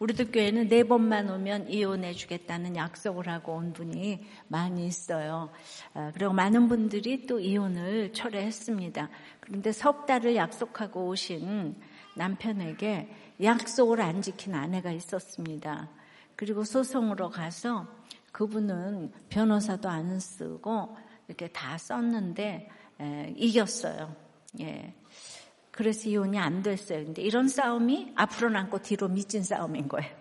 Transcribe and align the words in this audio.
우리들 0.00 0.32
교회는 0.32 0.68
네 0.68 0.82
번만 0.82 1.28
오면 1.28 1.68
이혼해 1.68 2.14
주겠다는 2.14 2.74
약속을 2.74 3.28
하고 3.28 3.56
온 3.56 3.74
분이 3.74 4.26
많이 4.48 4.86
있어요. 4.86 5.50
아, 5.92 6.10
그리고 6.14 6.32
많은 6.32 6.68
분들이 6.68 7.26
또 7.26 7.38
이혼을 7.38 8.14
철회했습니다. 8.14 9.10
그런데 9.40 9.72
석 9.72 10.06
달을 10.06 10.36
약속하고 10.36 11.06
오신 11.08 11.76
남편에게 12.16 13.10
약속을 13.42 14.00
안 14.00 14.22
지킨 14.22 14.54
아내가 14.54 14.90
있었습니다. 14.90 15.90
그리고 16.34 16.64
소송으로 16.64 17.28
가서 17.28 17.86
그분은 18.32 19.12
변호사도 19.28 19.86
안 19.90 20.18
쓰고 20.18 20.96
이렇게 21.28 21.48
다 21.48 21.76
썼는데 21.76 22.70
에, 23.00 23.34
이겼어요. 23.36 24.16
예. 24.60 24.94
그래서 25.80 26.10
이혼이 26.10 26.38
안 26.38 26.62
됐어요. 26.62 27.06
근데 27.06 27.22
이런 27.22 27.48
싸움이 27.48 28.12
앞으로 28.14 28.50
남고 28.50 28.82
뒤로 28.82 29.08
미친 29.08 29.42
싸움인 29.42 29.88
거예요. 29.88 30.14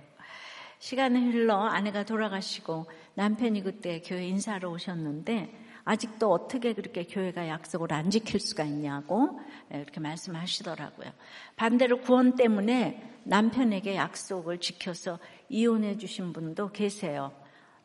시간이 0.79 1.31
흘러 1.31 1.57
아내가 1.57 2.05
돌아가시고 2.05 2.85
남편이 3.15 3.63
그때 3.63 3.99
교회 3.99 4.25
인사로 4.29 4.71
오셨는데 4.71 5.53
아직도 5.83 6.31
어떻게 6.31 6.71
그렇게 6.71 7.03
교회가 7.03 7.49
약속을 7.49 7.91
안 7.91 8.09
지킬 8.09 8.39
수가 8.39 8.63
있냐고 8.63 9.37
이렇게 9.69 9.99
말씀하시더라고요. 9.99 11.11
반대로 11.57 11.99
구원 11.99 12.37
때문에 12.37 13.19
남편에게 13.25 13.97
약속을 13.97 14.59
지켜서 14.59 15.19
이혼해 15.49 15.97
주신 15.97 16.31
분도 16.31 16.71
계세요. 16.71 17.33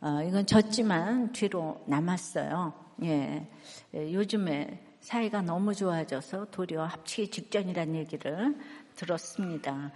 어, 0.01 0.23
이건 0.23 0.47
졌지만 0.47 1.33
뒤로 1.33 1.83
남았어요. 1.89 2.73
예. 3.03 3.49
예 3.95 4.13
요즘에 4.13 4.84
사이가 5.05 5.43
너무 5.43 5.75
좋아져서 5.75 6.47
도리어 6.51 6.87
합치기 6.87 7.31
직전이라는 7.31 7.95
얘기를 7.95 8.57
들었습니다. 8.97 9.93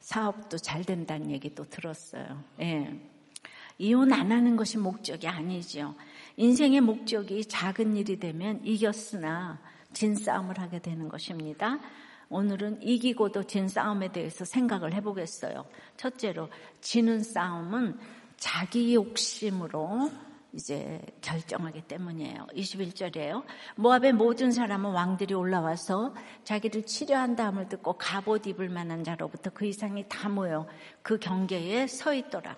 사업도 0.00 0.58
잘 0.58 0.82
된다는 0.82 1.30
얘기도 1.30 1.62
들었어요. 1.64 2.42
예. 2.60 3.00
이혼 3.78 4.12
안 4.12 4.32
하는 4.32 4.56
것이 4.56 4.76
목적이 4.76 5.28
아니죠. 5.28 5.94
인생의 6.36 6.80
목적이 6.80 7.44
작은 7.44 7.96
일이 7.96 8.18
되면 8.18 8.60
이겼으나 8.66 9.60
진 9.92 10.16
싸움을 10.16 10.58
하게 10.58 10.80
되는 10.80 11.08
것입니다. 11.08 11.78
오늘은 12.28 12.82
이기고도 12.82 13.44
진 13.44 13.68
싸움에 13.68 14.10
대해서 14.10 14.44
생각을 14.44 14.94
해보겠어요. 14.94 15.64
첫째로, 15.96 16.48
지는 16.80 17.22
싸움은 17.22 18.00
자기 18.36 18.96
욕심으로 18.96 20.10
이제 20.54 21.00
결정하기 21.20 21.82
때문이에요. 21.82 22.46
21절이에요. 22.54 23.44
모압의 23.76 24.12
모든 24.12 24.52
사람은 24.52 24.92
왕들이 24.92 25.34
올라와서 25.34 26.14
자기를 26.44 26.84
치료한 26.84 27.34
다음을 27.34 27.68
듣고 27.68 27.94
갑옷 27.94 28.46
입을 28.46 28.68
만한 28.68 29.02
자로부터 29.02 29.50
그 29.50 29.66
이상이 29.66 30.04
다 30.08 30.28
모여 30.28 30.66
그 31.02 31.18
경계에 31.18 31.86
서 31.88 32.14
있더라. 32.14 32.56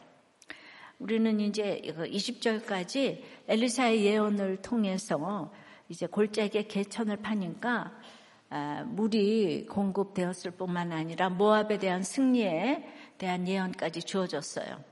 우리는 0.99 1.41
이제 1.41 1.81
20절까지 1.85 3.23
엘리사의 3.49 4.05
예언을 4.05 4.59
통해서 4.63 5.53
이제 5.89 6.07
골짜기에 6.07 6.65
개천을 6.65 7.17
파니까 7.19 7.93
아, 8.49 8.85
물이 8.87 9.67
공급되었을 9.67 10.53
뿐만 10.53 10.93
아니라 10.93 11.31
모압에 11.31 11.79
대한 11.79 12.03
승리에 12.03 12.85
대한 13.19 13.49
예언까지 13.49 14.03
주어졌어요. 14.03 14.85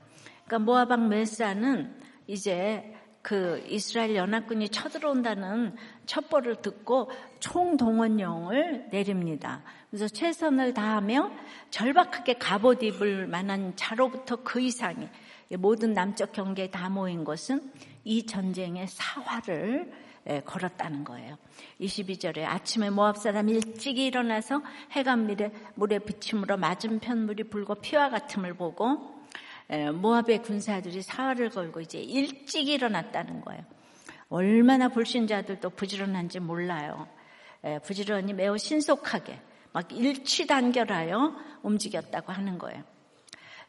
그러니까 0.45 0.59
모압 0.59 0.91
왕 0.91 1.07
메사는 1.07 2.04
이제 2.27 2.93
그 3.21 3.65
이스라엘 3.67 4.15
연합군이 4.15 4.69
쳐들어온다는 4.69 5.75
첩보를 6.05 6.57
듣고 6.61 7.09
총동원령을 7.39 8.89
내립니다. 8.91 9.63
그래서 9.89 10.07
최선을 10.07 10.75
다하며 10.75 11.31
절박하게 11.71 12.35
갑옷 12.35 12.83
입을 12.83 13.25
만한 13.25 13.73
자로부터 13.75 14.35
그 14.37 14.61
이상이 14.61 15.09
모든 15.57 15.93
남쪽 15.93 16.33
경계에 16.33 16.69
다 16.69 16.89
모인 16.89 17.23
것은 17.23 17.71
이 18.03 18.27
전쟁의 18.27 18.87
사활을 18.89 19.91
걸었다는 20.45 21.03
거예요. 21.03 21.37
22절에 21.81 22.43
아침에 22.45 22.91
모압 22.91 23.17
사람 23.17 23.49
일찍이 23.49 24.05
일어나서 24.05 24.61
해가 24.91 25.15
밀에 25.15 25.51
물에 25.75 25.99
비침으로 25.99 26.57
맞은편 26.57 27.25
물이 27.25 27.45
불고 27.45 27.73
피와 27.75 28.09
같음을 28.09 28.53
보고 28.53 29.14
모압의 29.93 30.43
군사들이 30.43 31.01
사활을 31.01 31.49
걸고 31.49 31.81
이제 31.81 31.99
일찍 31.99 32.67
일어났다는 32.67 33.41
거예요. 33.41 33.63
얼마나 34.29 34.89
불신자들도 34.89 35.69
부지런한지 35.71 36.39
몰라요. 36.39 37.07
부지런히 37.83 38.33
매우 38.33 38.57
신속하게 38.57 39.39
막 39.71 39.91
일치단결하여 39.91 41.35
움직였다고 41.63 42.31
하는 42.31 42.57
거예요. 42.57 42.83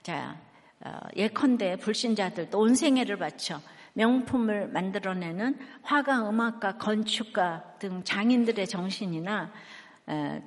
자, 0.02 0.38
어, 0.80 0.98
예컨대 1.16 1.76
불신자들도 1.76 2.58
온 2.58 2.74
생애를 2.74 3.16
바쳐 3.16 3.60
명품을 3.94 4.68
만들어내는 4.68 5.58
화가, 5.82 6.28
음악가, 6.28 6.76
건축가 6.76 7.64
등 7.78 8.04
장인들의 8.04 8.66
정신이나 8.66 9.50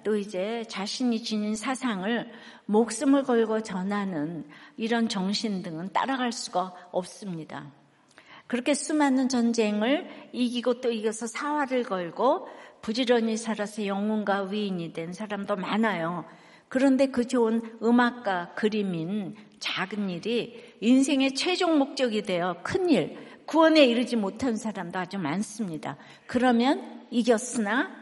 또 0.03 0.15
이제 0.15 0.63
자신이 0.69 1.21
지닌 1.23 1.55
사상을 1.55 2.31
목숨을 2.65 3.23
걸고 3.23 3.61
전하는 3.61 4.45
이런 4.77 5.09
정신 5.09 5.61
등은 5.61 5.91
따라갈 5.91 6.31
수가 6.31 6.73
없습니다. 6.91 7.71
그렇게 8.47 8.73
수많은 8.73 9.29
전쟁을 9.29 10.07
이기고 10.31 10.81
또 10.81 10.91
이겨서 10.91 11.27
사활을 11.27 11.83
걸고 11.83 12.47
부지런히 12.81 13.37
살아서 13.37 13.85
영웅과 13.85 14.43
위인이 14.43 14.93
된 14.93 15.13
사람도 15.13 15.55
많아요. 15.57 16.25
그런데 16.67 17.07
그 17.07 17.27
좋은 17.27 17.61
음악과 17.83 18.53
그림인 18.55 19.35
작은 19.59 20.09
일이 20.09 20.75
인생의 20.79 21.35
최종 21.35 21.77
목적이 21.77 22.21
되어 22.21 22.57
큰 22.63 22.89
일, 22.89 23.17
구원에 23.45 23.85
이르지 23.85 24.15
못한 24.15 24.55
사람도 24.55 24.97
아주 24.97 25.17
많습니다. 25.17 25.97
그러면 26.27 27.05
이겼으나 27.11 27.98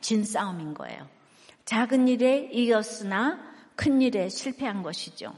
진 0.00 0.24
싸움인 0.24 0.74
거예요. 0.74 1.08
작은 1.64 2.08
일에 2.08 2.48
이겼으나 2.52 3.38
큰 3.76 4.02
일에 4.02 4.28
실패한 4.28 4.82
것이죠. 4.82 5.32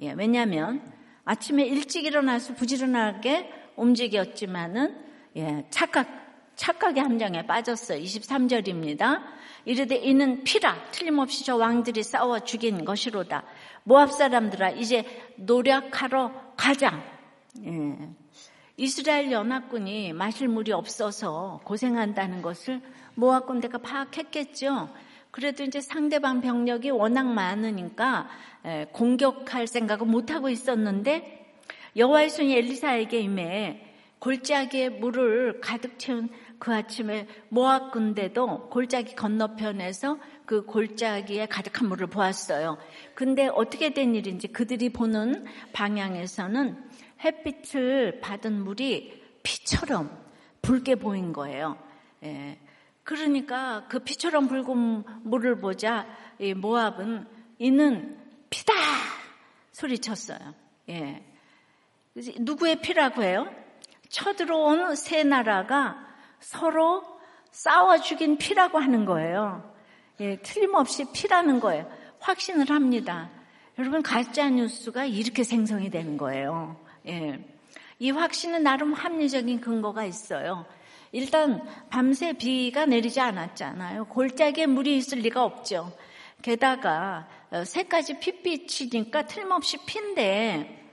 예, 0.00 0.12
왜냐하면 0.12 0.82
아침에 1.24 1.64
일찍 1.64 2.04
일어나서 2.04 2.54
부지런하게 2.54 3.50
움직였지만은 3.76 4.96
예, 5.36 5.66
착각 5.70 6.22
착각의 6.56 7.02
함정에 7.02 7.46
빠졌어요. 7.46 8.02
23절입니다. 8.02 9.22
이르되 9.64 9.96
이는 9.96 10.44
피라 10.44 10.76
틀림없이 10.90 11.44
저 11.44 11.56
왕들이 11.56 12.02
싸워 12.02 12.40
죽인 12.40 12.84
것이로다. 12.84 13.44
모압 13.84 14.12
사람들아 14.12 14.70
이제 14.70 15.04
노력하러 15.36 16.32
가자. 16.56 17.02
예. 17.64 17.98
이스라엘 18.76 19.30
연합군이 19.30 20.12
마실 20.12 20.48
물이 20.48 20.72
없어서 20.72 21.60
고생한다는 21.64 22.42
것을 22.42 22.80
모압 23.14 23.46
군대가 23.46 23.78
파악했겠죠. 23.78 24.88
그래도 25.30 25.64
이제 25.64 25.80
상대방 25.80 26.40
병력이 26.40 26.90
워낙 26.90 27.26
많으니까 27.26 28.28
예, 28.66 28.86
공격할 28.92 29.66
생각을 29.66 30.06
못 30.06 30.30
하고 30.30 30.48
있었는데 30.48 31.56
여호와의 31.96 32.30
손이 32.30 32.54
엘리사에게 32.54 33.20
임해 33.20 33.92
골짜기에 34.18 34.90
물을 34.90 35.60
가득 35.60 35.98
채운 35.98 36.28
그 36.58 36.72
아침에 36.72 37.26
모압 37.48 37.90
군대도 37.90 38.68
골짜기 38.68 39.16
건너편에서 39.16 40.18
그 40.46 40.64
골짜기에 40.64 41.46
가득한 41.46 41.88
물을 41.88 42.06
보았어요. 42.06 42.78
근데 43.14 43.48
어떻게 43.48 43.92
된 43.92 44.14
일인지 44.14 44.48
그들이 44.48 44.90
보는 44.90 45.44
방향에서는 45.72 46.90
햇빛을 47.24 48.20
받은 48.20 48.62
물이 48.62 49.22
피처럼 49.42 50.16
붉게 50.60 50.96
보인 50.96 51.32
거예요. 51.32 51.76
예. 52.22 52.58
그러니까 53.04 53.84
그 53.88 53.98
피처럼 53.98 54.48
붉은 54.48 55.04
물을 55.24 55.56
보자 55.58 56.06
이 56.38 56.54
모압은 56.54 57.26
이는 57.58 58.18
피다 58.50 58.72
소리쳤어요. 59.72 60.54
예. 60.90 61.24
누구의 62.40 62.80
피라고 62.82 63.22
해요? 63.22 63.48
쳐들어온 64.08 64.94
세 64.94 65.24
나라가 65.24 65.96
서로 66.38 67.02
싸워 67.50 67.98
죽인 67.98 68.36
피라고 68.36 68.78
하는 68.78 69.04
거예요. 69.04 69.72
예, 70.20 70.36
틀림없이 70.36 71.06
피라는 71.12 71.60
거예요. 71.60 71.90
확신을 72.20 72.70
합니다. 72.70 73.30
여러분 73.78 74.02
가짜 74.02 74.48
뉴스가 74.50 75.06
이렇게 75.06 75.44
생성이 75.44 75.90
되는 75.90 76.16
거예요. 76.16 76.76
예. 77.06 77.44
이 77.98 78.10
확신은 78.10 78.62
나름 78.62 78.92
합리적인 78.92 79.60
근거가 79.60 80.04
있어요. 80.04 80.66
일단 81.12 81.62
밤새 81.90 82.32
비가 82.32 82.86
내리지 82.86 83.20
않았잖아요. 83.20 84.06
골짜기에 84.06 84.66
물이 84.66 84.96
있을 84.96 85.18
리가 85.18 85.44
없죠. 85.44 85.92
게다가 86.40 87.28
어, 87.50 87.64
새까지 87.64 88.18
핏빛이니까 88.18 89.26
틀림없이 89.26 89.76
피인데 89.84 90.90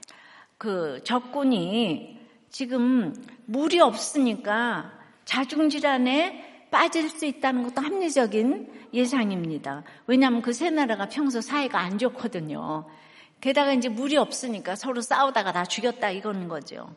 그 0.57 1.01
적군이 1.05 2.19
지금 2.49 3.15
물이 3.45 3.79
없으니까 3.79 4.91
자중질환에 5.25 6.67
빠질 6.69 7.09
수 7.09 7.25
있다는 7.25 7.63
것도 7.63 7.81
합리적인 7.81 8.89
예상입니다. 8.93 9.83
왜냐하면 10.05 10.41
그 10.41 10.51
세 10.51 10.69
나라가 10.69 11.07
평소 11.07 11.41
사이가 11.41 11.79
안 11.79 11.97
좋거든요. 11.97 12.85
게다가 13.39 13.73
이제 13.73 13.87
물이 13.87 14.17
없으니까 14.17 14.75
서로 14.75 14.99
싸우다가 15.01 15.53
다 15.53 15.63
죽였다 15.65 16.09
이거는 16.11 16.49
거죠. 16.49 16.93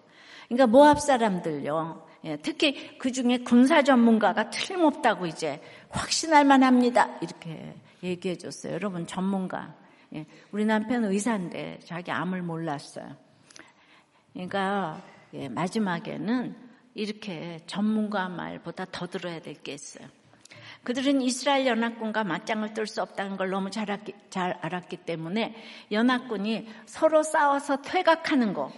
그러니까 0.48 0.66
모압 0.66 1.00
사람들요. 1.00 2.11
예, 2.24 2.36
특히 2.36 2.96
그 2.98 3.10
중에 3.10 3.38
군사 3.38 3.82
전문가가 3.82 4.50
틀림없다고 4.50 5.26
이제 5.26 5.60
확신할 5.90 6.44
만합니다. 6.44 7.18
이렇게 7.20 7.74
얘기해 8.02 8.38
줬어요. 8.38 8.74
여러분 8.74 9.06
전문가. 9.06 9.74
예, 10.14 10.26
우리 10.52 10.64
남편 10.64 11.04
의사인데 11.04 11.80
자기 11.84 12.10
암을 12.10 12.42
몰랐어요. 12.42 13.16
그러니까 14.32 15.02
예, 15.34 15.48
마지막에는 15.48 16.54
이렇게 16.94 17.60
전문가 17.66 18.28
말보다 18.28 18.86
더 18.92 19.06
들어야 19.06 19.40
될 19.40 19.54
게 19.62 19.72
있어요. 19.72 20.06
그들은 20.84 21.22
이스라엘 21.22 21.66
연합군과 21.66 22.24
맞짱을 22.24 22.74
뜰 22.74 22.86
수 22.86 23.02
없다는 23.02 23.36
걸 23.36 23.50
너무 23.50 23.70
잘, 23.70 23.90
알았기, 23.90 24.14
잘 24.30 24.58
알았기 24.60 24.98
때문에 24.98 25.54
연합군이 25.92 26.66
서로 26.86 27.22
싸워서 27.22 27.82
퇴각하는 27.82 28.52
거, 28.52 28.72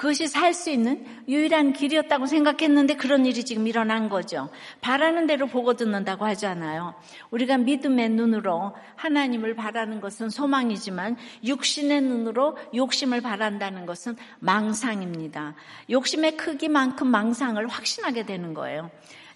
그것이 0.00 0.28
살 0.28 0.54
수 0.54 0.70
있는 0.70 1.04
유일한 1.28 1.74
길이었다고 1.74 2.24
생각했는데 2.24 2.96
그런 2.96 3.26
일이 3.26 3.44
지금 3.44 3.66
일어난 3.66 4.08
거죠. 4.08 4.48
바라는 4.80 5.26
대로 5.26 5.46
보고 5.46 5.74
듣는다고 5.74 6.24
하잖아요. 6.24 6.94
우리가 7.30 7.58
믿음의 7.58 8.08
눈으로 8.08 8.74
하나님을 8.96 9.54
바라는 9.54 10.00
것은 10.00 10.30
소망이지만 10.30 11.18
육신의 11.44 12.00
눈으로 12.00 12.56
욕심을 12.74 13.20
바란다는 13.20 13.84
것은 13.84 14.16
망상입니다. 14.38 15.54
욕심의 15.90 16.38
크기만큼 16.38 17.06
망상을 17.06 17.68
확신하게 17.68 18.24
되는 18.24 18.54
거예요. 18.54 18.90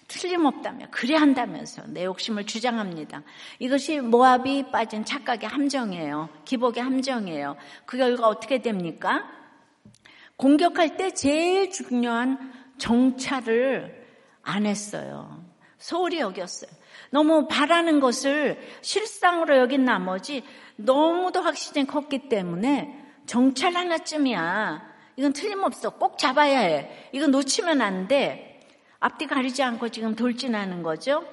틀림없다며 0.07 0.87
그래 0.89 1.15
한다면서 1.15 1.83
내 1.89 2.05
욕심을 2.05 2.47
주장합니다. 2.47 3.21
이것이 3.59 3.99
모압이 3.99 4.71
빠진 4.71 5.05
착각의 5.05 5.47
함정이에요. 5.47 6.29
기복의 6.43 6.81
함정이에요. 6.81 7.55
그 7.85 7.97
결과 7.97 8.27
어떻게 8.27 8.63
됩니까? 8.63 9.44
공격할 10.37 10.97
때 10.97 11.11
제일 11.11 11.71
중요한 11.71 12.51
정찰을 12.77 14.05
안 14.41 14.65
했어요. 14.65 15.43
소홀히 15.77 16.19
여겼어요. 16.19 16.69
너무 17.11 17.47
바라는 17.47 17.99
것을 17.99 18.59
실상으로 18.81 19.57
여긴 19.57 19.85
나머지 19.85 20.43
너무도 20.75 21.41
확신이 21.41 21.85
컸기 21.85 22.29
때문에 22.29 23.03
정찰 23.25 23.75
하나쯤이야. 23.75 24.95
이건 25.17 25.33
틀림없어. 25.33 25.91
꼭 25.91 26.17
잡아야 26.17 26.59
해. 26.59 27.09
이건 27.11 27.31
놓치면 27.31 27.81
안 27.81 28.07
돼. 28.07 28.61
앞뒤 28.99 29.27
가리지 29.27 29.63
않고 29.63 29.89
지금 29.89 30.15
돌진하는 30.15 30.83
거죠. 30.83 31.25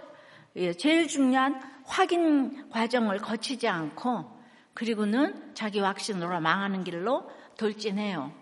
예, 0.57 0.73
제일 0.75 1.09
중요한 1.09 1.61
확인 1.85 2.69
과정을 2.71 3.19
거치지 3.19 3.67
않고 3.69 4.31
그리고는 4.75 5.55
자기 5.55 5.81
확신으로 5.81 6.41
망하는 6.41 6.85
길로 6.85 7.29
돌진해요. 7.59 8.42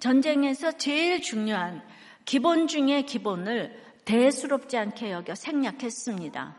전쟁에서 0.00 0.72
제일 0.72 1.22
중요한 1.22 1.82
기본 2.24 2.66
중의 2.66 3.04
기본을 3.06 3.82
대수롭지 4.04 4.76
않게 4.76 5.10
여겨 5.10 5.34
생략했습니다. 5.34 6.54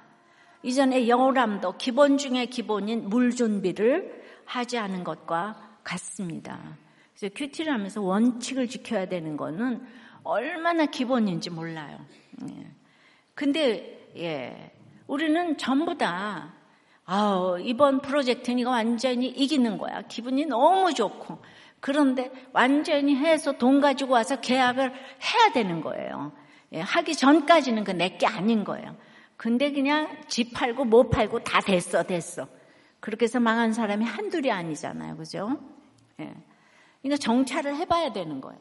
이전에 0.64 1.08
영호람도 1.08 1.78
기본 1.78 2.18
중의 2.18 2.48
기본인 2.48 3.10
물 3.10 3.36
준비를 3.36 4.24
하지 4.46 4.78
않은 4.78 5.04
것과 5.04 5.80
같습니다. 5.84 6.78
그래서 7.16 7.34
큐티를 7.36 7.72
하면서 7.72 8.02
원칙을 8.02 8.68
지켜야 8.68 9.06
되는 9.06 9.38
거는 9.38 9.86
얼마나 10.24 10.86
기본인지 10.86 11.52
몰라요. 11.52 12.00
예. 12.50 12.72
근데 13.34 14.10
예, 14.18 14.72
우리는 15.06 15.58
전부 15.58 15.98
다 15.98 16.54
아, 17.06 17.56
이번 17.62 18.02
프로젝트는 18.02 18.60
이거 18.60 18.72
완전히 18.72 19.28
이기는 19.28 19.78
거야. 19.78 20.02
기분이 20.02 20.46
너무 20.46 20.94
좋고 20.94 21.40
그런데 21.80 22.32
완전히 22.54 23.16
해서 23.16 23.54
돈 23.54 23.82
가지고 23.82 24.14
와서 24.14 24.40
계약을 24.42 24.92
해야 24.92 25.52
되는 25.54 25.82
거예요. 25.82 26.32
예, 26.74 26.82
하기 26.82 27.16
전까지는 27.16 27.84
그 27.84 27.92
내 27.92 28.18
게 28.18 28.26
아닌 28.28 28.64
거예요. 28.64 28.96
근데 29.38 29.72
그냥 29.72 30.18
집 30.28 30.54
팔고 30.54 30.86
못 30.86 31.10
팔고 31.10 31.44
다 31.44 31.62
됐어, 31.62 32.04
됐어. 32.04 32.48
그렇게 33.00 33.26
해서 33.26 33.40
망한 33.40 33.74
사람이 33.74 34.04
한둘이 34.04 34.52
아니잖아요. 34.52 35.16
그죠? 35.18 35.60
예. 36.20 36.34
그러니까 37.02 37.18
정찰을 37.24 37.76
해봐야 37.76 38.12
되는 38.12 38.42
거예요. 38.42 38.60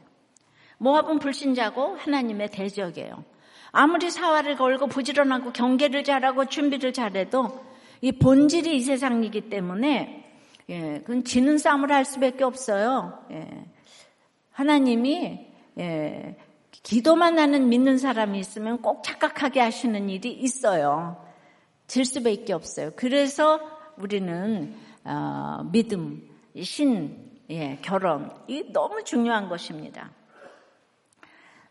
모압은 0.78 1.18
불신자고 1.18 1.96
하나님의 1.96 2.50
대적이에요. 2.50 3.24
아무리 3.72 4.10
사활을 4.10 4.56
걸고 4.56 4.88
부지런하고 4.88 5.52
경계를 5.52 6.04
잘하고 6.04 6.44
준비를 6.46 6.92
잘해도 6.92 7.64
이 8.02 8.12
본질이 8.12 8.76
이 8.76 8.80
세상이기 8.80 9.48
때문에 9.48 10.25
예, 10.68 11.00
그건 11.00 11.24
지는 11.24 11.58
싸움을 11.58 11.92
할 11.92 12.04
수밖에 12.04 12.44
없어요. 12.44 13.24
예. 13.30 13.66
하나님이 14.50 15.48
예, 15.78 16.36
기도만 16.70 17.38
하는 17.38 17.68
믿는 17.68 17.98
사람이 17.98 18.38
있으면 18.38 18.82
꼭 18.82 19.02
착각하게 19.02 19.60
하시는 19.60 20.08
일이 20.08 20.32
있어요. 20.32 21.24
질 21.86 22.04
수밖에 22.04 22.52
없어요. 22.52 22.90
그래서 22.96 23.60
우리는 23.96 24.74
어, 25.04 25.62
믿음, 25.70 26.28
신, 26.62 27.30
예, 27.50 27.78
결혼 27.82 28.30
이 28.48 28.72
너무 28.72 29.04
중요한 29.04 29.48
것입니다. 29.48 30.10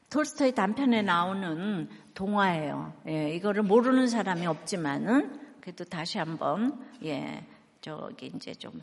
톨스토이 0.09 0.53
단편에 0.53 1.01
나오는 1.01 1.89
동화예요. 2.13 2.93
예, 3.07 3.31
이거를 3.31 3.63
모르는 3.63 4.07
사람이 4.07 4.45
없지만은 4.47 5.41
그래도 5.59 5.83
다시 5.83 6.17
한번 6.17 6.79
예, 7.03 7.45
저기 7.85 8.31
이제 8.35 8.51
좀 8.55 8.81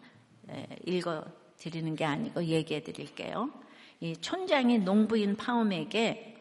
읽어 0.86 1.24
드리는 1.56 1.96
게 1.96 2.04
아니고 2.04 2.44
얘기해 2.44 2.84
드릴게요. 2.84 3.50
이 3.98 4.16
촌장이 4.16 4.78
농부인 4.78 5.34
파움에게 5.36 6.36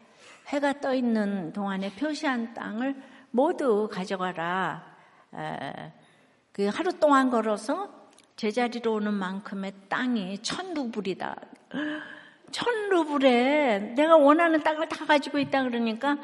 해가 0.50 0.80
떠 0.80 0.94
있는 0.94 1.54
동안에 1.54 1.92
표시한 1.96 2.54
땅을 2.54 3.02
모두 3.32 3.90
가져가라. 3.92 4.96
그 6.52 6.68
하루 6.68 6.94
동안 7.00 7.32
걸어서 7.32 8.12
제자리로 8.36 8.94
오는 8.94 9.12
만큼의 9.12 9.74
땅이 9.90 10.44
천 10.44 10.76
루블이다. 10.76 11.36
천 12.52 12.90
루블에 12.90 13.96
내가 13.96 14.18
원하는 14.18 14.62
땅을 14.62 14.88
다 14.88 15.08
가지고 15.08 15.40
있다 15.40 15.64
그러니까 15.64 16.16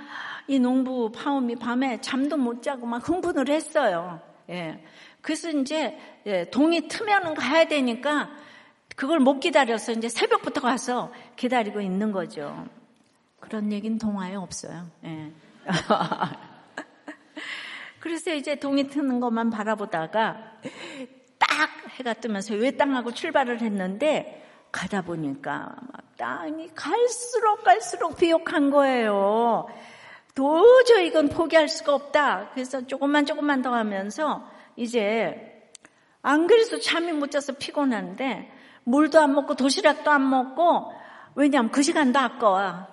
이 0.48 0.60
농부 0.60 1.12
파움이 1.12 1.56
밤에 1.56 2.00
잠도 2.00 2.38
못 2.38 2.62
자고 2.62 2.86
막 2.86 3.10
흥분을 3.10 3.50
했어요. 3.50 4.22
예. 4.50 4.84
그래서 5.20 5.50
이제 5.50 5.98
예, 6.28 6.44
동이 6.44 6.90
트면은 6.90 7.36
가야 7.36 7.68
되니까 7.68 8.30
그걸 8.98 9.20
못 9.20 9.40
기다려서 9.40 9.94
이제 9.94 10.10
새벽부터 10.10 10.60
가서 10.60 11.14
기다리고 11.38 11.80
있는 11.80 12.12
거죠. 12.12 12.68
그런 13.40 13.72
얘기는 13.72 13.98
동화에 13.98 14.36
없어요. 14.36 14.88
예. 15.06 15.32
그래서 18.00 18.34
이제 18.34 18.56
동이 18.56 18.90
트는 18.90 19.22
것만 19.22 19.50
바라보다가 19.50 20.58
딱 21.40 21.70
해가 21.98 22.14
뜨면서 22.16 22.56
외땅하고 22.56 23.14
출발을 23.14 23.62
했는데 23.62 24.46
가다 24.72 25.04
보니까 25.04 25.76
막 25.94 26.18
땅이 26.18 26.72
갈수록 26.76 27.64
갈수록 27.64 28.18
비옥한 28.18 28.70
거예요. 28.70 29.68
도저히 30.36 31.08
이건 31.08 31.30
포기할 31.30 31.70
수가 31.70 31.96
없다. 31.96 32.50
그래서 32.54 32.86
조금만 32.86 33.26
조금만 33.26 33.62
더 33.62 33.74
하면서 33.74 34.46
이제 34.76 35.57
안 36.28 36.46
그래도 36.46 36.78
잠이 36.78 37.14
못 37.14 37.32
자서 37.32 37.54
피곤한데 37.54 38.52
물도 38.84 39.18
안 39.18 39.34
먹고 39.34 39.56
도시락도 39.56 40.12
안 40.12 40.30
먹고 40.30 40.92
왜냐하면 41.36 41.72
그 41.72 41.82
시간도 41.82 42.20
아까워. 42.20 42.86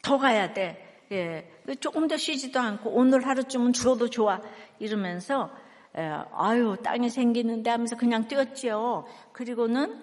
더 0.00 0.16
가야 0.16 0.54
돼. 0.54 1.04
예. 1.12 1.50
조금 1.80 2.08
더 2.08 2.16
쉬지도 2.16 2.58
않고 2.58 2.88
오늘 2.88 3.26
하루쯤은 3.26 3.74
줄어도 3.74 4.08
좋아. 4.08 4.40
이러면서 4.78 5.50
예, 5.98 6.18
아유 6.32 6.78
땅이 6.82 7.10
생기는데 7.10 7.68
하면서 7.68 7.94
그냥 7.94 8.26
뛰었지요. 8.26 9.04
그리고는 9.32 9.94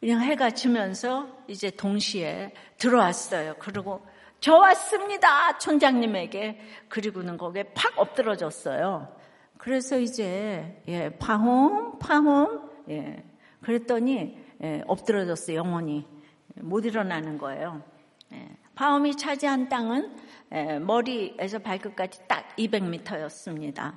그냥 0.00 0.22
해가 0.22 0.50
지면서 0.50 1.28
이제 1.46 1.70
동시에 1.70 2.54
들어왔어요. 2.78 3.54
그리고 3.60 4.04
저 4.40 4.56
왔습니다. 4.56 5.58
촌장님에게. 5.58 6.60
그리고는 6.88 7.36
거기에 7.36 7.62
팍 7.72 7.96
엎드러졌어요. 7.98 9.25
그래서 9.58 9.98
이제 9.98 10.82
예, 10.88 11.10
파홈 11.10 11.98
파홈 11.98 12.70
예. 12.88 13.22
그랬더니 13.60 14.38
예, 14.62 14.82
엎드러졌어 14.86 15.54
영원히 15.54 16.06
못 16.56 16.84
일어나는 16.84 17.38
거예요. 17.38 17.82
예. 18.32 18.48
파홈이 18.74 19.16
차지한 19.16 19.68
땅은 19.68 20.16
예, 20.52 20.78
머리에서 20.78 21.58
발끝까지 21.58 22.28
딱 22.28 22.54
200m였습니다. 22.56 23.94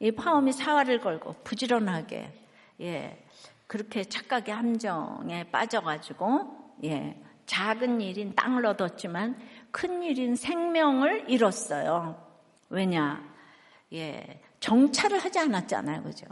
이 0.00 0.12
파홈이 0.12 0.52
사활을 0.52 1.00
걸고 1.00 1.36
부지런하게 1.44 2.32
예, 2.80 3.24
그렇게 3.66 4.04
착각의 4.04 4.54
함정에 4.54 5.44
빠져가지고 5.50 6.74
예, 6.84 7.20
작은 7.46 8.00
일인 8.00 8.34
땅을 8.34 8.66
얻었지만 8.66 9.38
큰 9.70 10.02
일인 10.02 10.36
생명을 10.36 11.30
잃었어요. 11.30 12.24
왜냐? 12.68 13.26
예, 13.92 14.40
정찰을 14.60 15.18
하지 15.18 15.38
않았잖아요. 15.38 16.02
그죠? 16.02 16.26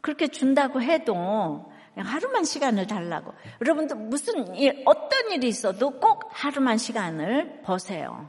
그렇게 0.00 0.28
준다고 0.28 0.80
해도 0.82 1.70
하루만 1.96 2.44
시간을 2.44 2.86
달라고. 2.86 3.34
여러분도 3.60 3.94
무슨 3.96 4.54
일, 4.54 4.82
어떤 4.86 5.30
일이 5.32 5.48
있어도 5.48 5.90
꼭 5.98 6.28
하루만 6.30 6.78
시간을 6.78 7.62
보세요. 7.62 8.28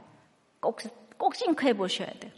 꼭, 0.60 0.80
꼭 1.16 1.34
싱크해 1.34 1.74
보셔야 1.74 2.10
돼요. 2.20 2.32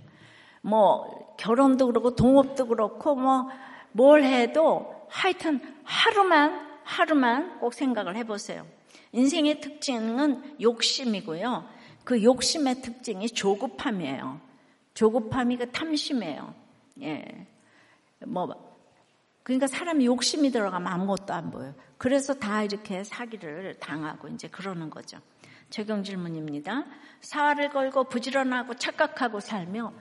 뭐, 0.60 1.34
결혼도 1.36 1.86
그렇고, 1.86 2.14
동업도 2.14 2.68
그렇고, 2.68 3.14
뭐, 3.14 3.48
뭘 3.92 4.24
해도 4.24 5.06
하여튼 5.08 5.60
하루만, 5.84 6.80
하루만 6.84 7.60
꼭 7.60 7.74
생각을 7.74 8.16
해 8.16 8.24
보세요. 8.24 8.66
인생의 9.12 9.60
특징은 9.60 10.56
욕심이고요. 10.60 11.68
그 12.04 12.22
욕심의 12.22 12.82
특징이 12.82 13.28
조급함이에요. 13.28 14.40
조급함이 14.94 15.56
그 15.56 15.70
탐심이에요. 15.70 16.54
예. 17.02 17.46
뭐, 18.26 18.76
그러니까 19.42 19.66
사람이 19.66 20.06
욕심이 20.06 20.50
들어가면 20.50 20.90
아무것도 20.90 21.32
안 21.32 21.50
보여요. 21.50 21.74
그래서 21.98 22.34
다 22.34 22.62
이렇게 22.62 23.04
사기를 23.04 23.78
당하고 23.78 24.28
이제 24.28 24.48
그러는 24.48 24.90
거죠. 24.90 25.18
적용 25.70 26.02
질문입니다. 26.02 26.84
사활을 27.20 27.70
걸고 27.70 28.04
부지런하고 28.04 28.74
착각하고 28.74 29.40
살며 29.40 29.92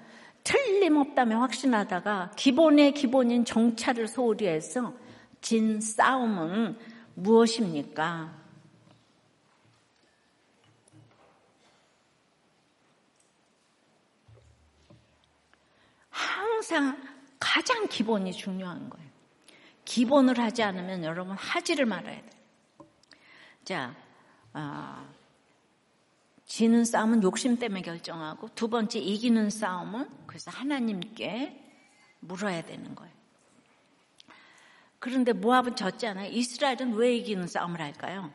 틀림없다며 0.43 1.39
확신하다가 1.39 2.31
기본의 2.35 2.93
기본인 2.93 3.45
정찰을 3.45 4.07
소홀히 4.07 4.47
해서 4.47 4.93
진 5.41 5.79
싸움은 5.81 6.77
무엇입니까? 7.15 8.42
항상 16.63 16.97
가장 17.41 17.87
기본이 17.89 18.31
중요한 18.31 18.89
거예요. 18.89 19.05
기본을 19.83 20.39
하지 20.39 20.63
않으면 20.63 21.03
여러분 21.03 21.35
하지를 21.35 21.85
말아야 21.85 22.21
돼요. 22.21 22.87
자, 23.65 23.93
아, 24.53 25.05
지는 26.45 26.85
싸움은 26.85 27.21
욕심 27.21 27.59
때문에 27.59 27.81
결정하고 27.81 28.47
두 28.55 28.69
번째 28.69 28.99
이기는 28.99 29.49
싸움은 29.49 30.09
그래서 30.25 30.51
하나님께 30.51 31.61
물어야 32.21 32.61
되는 32.61 32.95
거예요. 32.95 33.13
그런데 34.99 35.33
모압은 35.33 35.75
졌잖아요. 35.75 36.31
이스라엘은 36.31 36.93
왜 36.93 37.13
이기는 37.17 37.45
싸움을 37.45 37.81
할까요? 37.81 38.31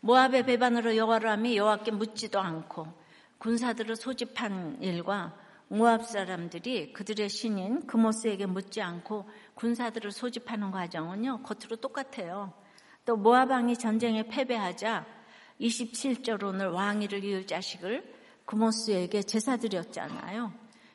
모압의 0.00 0.44
배반으로 0.44 0.96
여호와를 0.96 1.30
하며 1.30 1.54
여호와께 1.54 1.92
묻지도 1.92 2.40
않고 2.40 2.92
군사들을 3.38 3.96
소집한 3.96 4.82
일과 4.82 5.34
모압 5.72 6.04
사람들이 6.04 6.92
그들의 6.92 7.28
신인 7.28 7.86
그모스에게 7.86 8.46
묻지 8.46 8.82
않고 8.82 9.28
군사들을 9.54 10.10
소집하는 10.10 10.72
과정은요 10.72 11.42
겉으로 11.44 11.76
똑같아요. 11.76 12.52
또 13.04 13.16
모압 13.16 13.50
왕이 13.50 13.76
전쟁에 13.76 14.24
패배하자 14.24 15.06
27절 15.60 16.42
오늘 16.42 16.70
왕위를 16.70 17.22
이을 17.24 17.46
자식을 17.46 18.02
그모스에게 18.46 19.22
제사 19.22 19.56
드렸잖아요. 19.58 20.52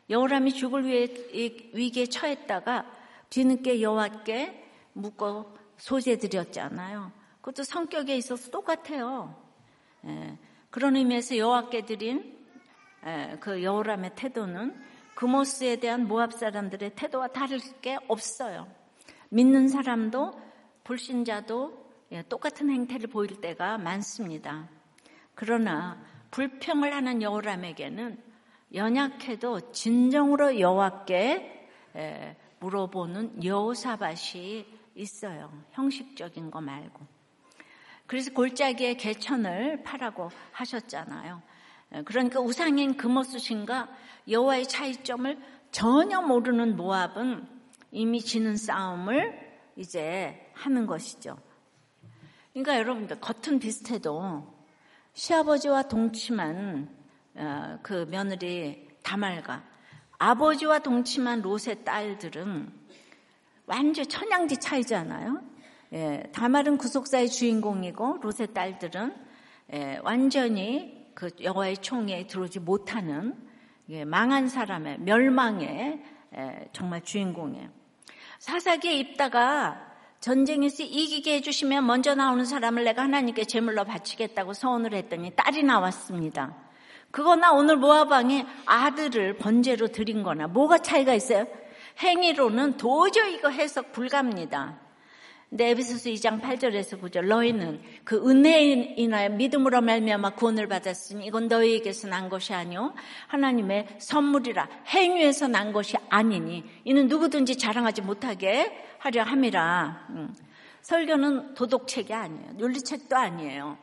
여호람이 0.10 0.53
죽을 0.53 0.86
위기에 0.86 2.05
처했다가 2.08 2.86
뒤늦게 3.29 3.82
여호와께 3.82 4.72
묻고 4.91 5.58
소재 5.77 6.17
드렸잖아요. 6.17 7.13
그것도 7.39 7.63
성격에 7.63 8.17
있어서 8.17 8.51
똑같아요. 8.51 9.41
예, 10.05 10.38
그런 10.70 10.98
의미에서 10.98 11.38
여호와께 11.38 11.86
드린 11.86 12.20
예, 12.20 12.35
그 13.39 13.63
여호람의 13.63 14.12
태도는 14.15 14.75
그모스에 15.15 15.77
대한 15.77 16.07
모압 16.07 16.33
사람들의 16.33 16.95
태도와 16.95 17.27
다를 17.27 17.59
게 17.81 17.97
없어요. 18.07 18.67
믿는 19.29 19.67
사람도 19.67 20.33
불신자도 20.83 21.85
예, 22.12 22.21
똑같은 22.24 22.69
행태를 22.69 23.09
보일 23.09 23.41
때가 23.41 23.77
많습니다. 23.77 24.69
그러나 25.33 26.00
불평을 26.31 26.93
하는 26.93 27.21
여호람에게는 27.21 28.21
연약해도 28.74 29.71
진정으로 29.71 30.59
여호와께 30.59 31.69
예, 31.95 32.35
물어보는 32.59 33.43
여호사밭이 33.43 34.65
있어요. 34.95 35.51
형식적인 35.71 36.51
거 36.51 36.62
말고. 36.62 37.05
그래서 38.07 38.31
골짜기에 38.33 38.95
개천을 38.95 39.83
파라고 39.83 40.29
하셨잖아요. 40.51 41.41
예, 41.94 42.01
그러니까 42.04 42.39
우상인 42.39 42.98
금오수신과 42.98 43.89
여호와의 44.27 44.68
차이점을 44.68 45.38
전혀 45.72 46.22
모르는 46.22 46.75
모압은 46.75 47.48
이미 47.92 48.22
지는 48.22 48.58
싸움을 48.58 49.38
이제 49.75 50.51
하는 50.54 50.86
것이죠. 50.86 51.38
그러니까 52.54 52.77
여러분들 52.77 53.20
겉은 53.20 53.60
비슷해도 53.60 54.54
시아버지와 55.13 55.84
동침한 55.84 56.89
어, 57.36 57.80
그 57.84 58.08
며느리 58.10 58.88
다말과 59.04 59.63
아버지와 60.18 60.80
동침한 60.80 61.42
롯의 61.42 61.84
딸들은 61.84 62.72
완전 63.65 64.08
천양지 64.08 64.58
차이잖아요. 64.58 65.42
예, 65.94 66.24
다말은 66.34 66.77
구속사의 66.77 67.30
주인공이고 67.30 68.20
롯의 68.22 68.54
딸들은 68.54 69.15
예, 69.74 70.00
완전히 70.04 71.04
그 71.15 71.31
여호와의 71.41 71.77
총에 71.77 72.27
들어오지 72.27 72.60
못하는 72.60 73.34
예, 73.89 74.03
망한 74.03 74.50
사람의 74.50 75.00
멸망의 75.00 76.03
예, 76.38 76.69
정말 76.74 77.01
주인공이에요. 77.01 77.69
사사기에 78.39 78.93
입다가 78.93 79.81
전쟁에서 80.19 80.84
이기게 80.84 81.36
해주시면 81.36 81.86
먼저 81.86 82.15
나오는 82.15 82.43
사람을 82.45 82.84
내가 82.84 83.03
하나님께 83.03 83.45
제물로 83.45 83.86
바치겠다고 83.86 84.53
서원을 84.53 84.93
했더니 84.93 85.31
딸이 85.36 85.63
나왔습니다. 85.63 86.55
그거나 87.12 87.53
오늘 87.53 87.77
모아방에 87.77 88.45
아들을 88.65 89.38
번제로 89.38 89.88
드린 89.88 90.22
거나 90.22 90.48
뭐가 90.48 90.79
차이가 90.79 91.13
있어요? 91.13 91.48
행위로는 92.00 92.75
도저히 92.75 93.36
이거 93.36 93.50
해석 93.50 93.93
불가입니다. 93.93 94.85
근데 95.49 95.69
에베소서 95.69 96.09
2장 96.09 96.41
8절에서 96.41 96.99
9절 96.99 97.27
너희는 97.27 97.81
그 98.03 98.17
은혜인하여 98.27 99.29
믿음으로 99.29 99.81
말미암아 99.81 100.31
구원을 100.31 100.67
받았으니 100.67 101.25
이건 101.25 101.47
너희에게서 101.47 102.07
난 102.07 102.29
것이 102.29 102.53
아니요 102.53 102.93
하나님의 103.27 103.87
선물이라 103.99 104.67
행위에서 104.87 105.47
난 105.47 105.71
것이 105.71 105.97
아니니 106.09 106.63
이는 106.83 107.07
누구든지 107.07 107.57
자랑하지 107.57 108.01
못하게 108.01 108.85
하려 108.99 109.23
함이라. 109.23 110.07
음. 110.09 110.35
설교는 110.81 111.55
도덕책이 111.55 112.13
아니에요. 112.13 112.57
윤리책도 112.59 113.15
아니에요. 113.15 113.77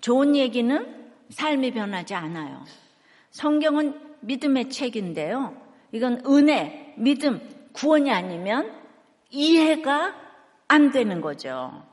좋은 0.00 0.34
얘기는 0.34 1.10
삶이 1.30 1.72
변하지 1.72 2.14
않아요. 2.14 2.64
성경은 3.30 4.00
믿음의 4.20 4.70
책인데요. 4.70 5.56
이건 5.92 6.22
은혜, 6.26 6.94
믿음, 6.96 7.40
구원이 7.72 8.10
아니면 8.10 8.72
이해가 9.30 10.25
안 10.68 10.90
되는 10.90 11.20
거죠. 11.20 11.84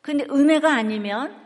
근데 0.00 0.24
은혜가 0.30 0.74
아니면 0.74 1.40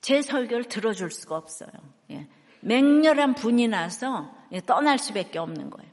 제 0.00 0.22
설교를 0.22 0.64
들어줄 0.64 1.10
수가 1.10 1.36
없어요. 1.36 1.70
예. 2.10 2.26
맹렬한 2.60 3.34
분이 3.34 3.68
나서 3.68 4.34
떠날 4.66 4.98
수밖에 4.98 5.38
없는 5.38 5.70
거예요. 5.70 5.90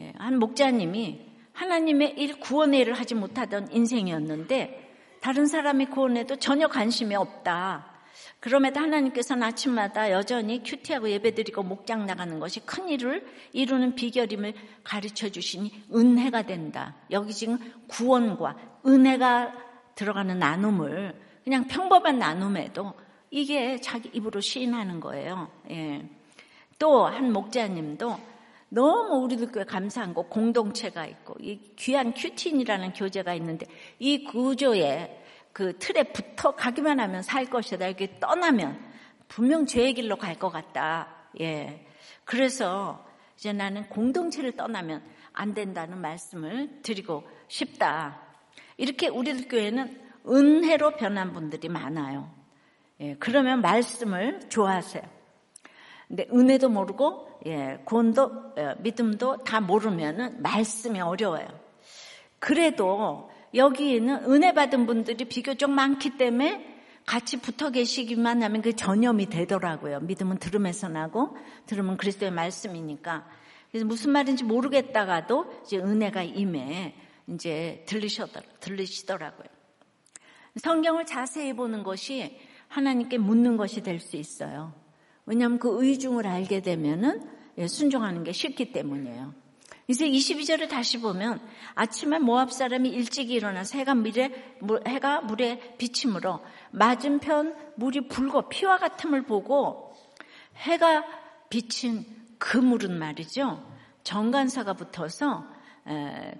예. 0.00 0.12
한 0.18 0.38
목자님이 0.38 1.28
하나님의 1.52 2.14
일 2.18 2.36
일을 2.74 2.94
하지 2.94 3.14
못하던 3.14 3.70
인생이었는데 3.70 4.88
다른 5.20 5.46
사람이 5.46 5.86
구원해도 5.86 6.36
전혀 6.36 6.68
관심이 6.68 7.14
없다. 7.14 7.89
그럼에도 8.40 8.80
하나님께서는 8.80 9.42
아침마다 9.42 10.10
여전히 10.10 10.62
큐티하고 10.62 11.10
예배드리고 11.10 11.62
목장 11.62 12.06
나가는 12.06 12.38
것이 12.38 12.60
큰 12.60 12.88
일을 12.88 13.26
이루는 13.52 13.94
비결임을 13.94 14.54
가르쳐 14.82 15.28
주시니 15.28 15.84
은혜가 15.94 16.42
된다. 16.42 16.96
여기 17.10 17.32
지금 17.32 17.58
구원과 17.88 18.56
은혜가 18.86 19.52
들어가는 19.94 20.38
나눔을 20.38 21.14
그냥 21.44 21.66
평범한 21.66 22.18
나눔에도 22.18 22.94
이게 23.30 23.80
자기 23.80 24.10
입으로 24.12 24.40
시인하는 24.40 25.00
거예요. 25.00 25.50
예. 25.70 26.08
또 26.78 27.06
한 27.06 27.32
목자님도 27.32 28.18
너무 28.70 29.24
우리들 29.24 29.52
교회 29.52 29.64
감사한 29.64 30.14
거 30.14 30.22
공동체가 30.22 31.04
있고 31.06 31.34
이 31.40 31.58
귀한 31.76 32.14
큐틴이라는 32.14 32.92
교재가 32.92 33.34
있는데 33.34 33.66
이 33.98 34.24
구조에 34.24 35.19
그 35.52 35.78
틀에 35.78 36.04
붙어 36.04 36.52
가기만 36.52 37.00
하면 37.00 37.22
살 37.22 37.46
것이다. 37.46 37.86
이렇게 37.86 38.18
떠나면 38.20 38.78
분명 39.28 39.66
죄의 39.66 39.94
길로 39.94 40.16
갈 40.16 40.36
것 40.38 40.50
같다. 40.50 41.08
예. 41.40 41.86
그래서 42.24 43.04
이제 43.36 43.52
나는 43.52 43.88
공동체를 43.88 44.52
떠나면 44.52 45.02
안 45.32 45.54
된다는 45.54 45.98
말씀을 45.98 46.82
드리고 46.82 47.24
싶다. 47.48 48.20
이렇게 48.76 49.08
우리들 49.08 49.48
교회는 49.48 50.00
은혜로 50.28 50.96
변한 50.96 51.32
분들이 51.32 51.68
많아요. 51.68 52.30
예. 53.00 53.16
그러면 53.18 53.60
말씀을 53.60 54.40
좋아하세요. 54.48 55.02
근데 56.08 56.26
은혜도 56.32 56.68
모르고 56.68 57.40
예, 57.46 57.78
구원도 57.84 58.54
예, 58.58 58.74
믿음도 58.80 59.44
다 59.44 59.60
모르면은 59.60 60.42
말씀이 60.42 61.00
어려워요. 61.00 61.46
그래도 62.40 63.29
여기는 63.54 64.30
은혜 64.30 64.52
받은 64.52 64.86
분들이 64.86 65.24
비교적 65.24 65.70
많기 65.70 66.16
때문에 66.16 66.78
같이 67.06 67.38
붙어 67.38 67.70
계시기만 67.70 68.42
하면 68.42 68.62
그 68.62 68.76
전염이 68.76 69.26
되더라고요. 69.26 70.00
믿음은 70.00 70.38
들음에서 70.38 70.88
나고 70.88 71.36
들으면 71.66 71.96
그리스도의 71.96 72.30
말씀이니까. 72.30 73.26
그래서 73.70 73.86
무슨 73.86 74.12
말인지 74.12 74.44
모르겠다가도 74.44 75.62
이제 75.64 75.78
은혜가 75.78 76.22
임해 76.22 76.94
이제 77.28 77.84
들리시더라, 77.86 78.44
들리시더라고요. 78.60 79.48
성경을 80.56 81.06
자세히 81.06 81.52
보는 81.52 81.82
것이 81.82 82.38
하나님께 82.68 83.18
묻는 83.18 83.56
것이 83.56 83.82
될 83.82 84.00
수 84.00 84.16
있어요. 84.16 84.72
왜냐하면 85.26 85.58
그 85.58 85.84
의중을 85.84 86.26
알게 86.26 86.60
되면은 86.60 87.22
예, 87.58 87.66
순종하는 87.66 88.24
게 88.24 88.32
쉽기 88.32 88.72
때문이에요. 88.72 89.34
이제 89.90 90.08
22절을 90.08 90.68
다시 90.68 91.00
보면 91.00 91.40
아침에 91.74 92.20
모압 92.20 92.52
사람이 92.52 92.90
일찍 92.90 93.32
일어나서 93.32 93.76
해가 93.76 93.96
물에, 93.96 94.54
해가 94.86 95.22
물에 95.22 95.74
비침으로 95.78 96.38
맞은편 96.70 97.56
물이 97.74 98.06
붉어 98.06 98.48
피와 98.48 98.78
같음을 98.78 99.22
보고 99.22 99.92
해가 100.58 101.04
비친 101.48 102.06
그 102.38 102.56
물은 102.56 102.96
말이죠. 102.96 103.68
정관사가 104.04 104.74
붙어서 104.74 105.44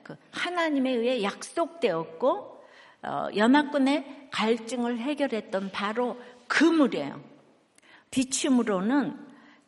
그 0.04 0.16
하나님에 0.30 0.92
의해 0.92 1.22
약속되었고 1.24 2.64
어, 3.02 3.28
연합군의 3.34 4.28
갈증을 4.30 5.00
해결했던 5.00 5.72
바로 5.72 6.20
그 6.46 6.62
물이에요. 6.62 7.20
비침으로는 8.12 9.18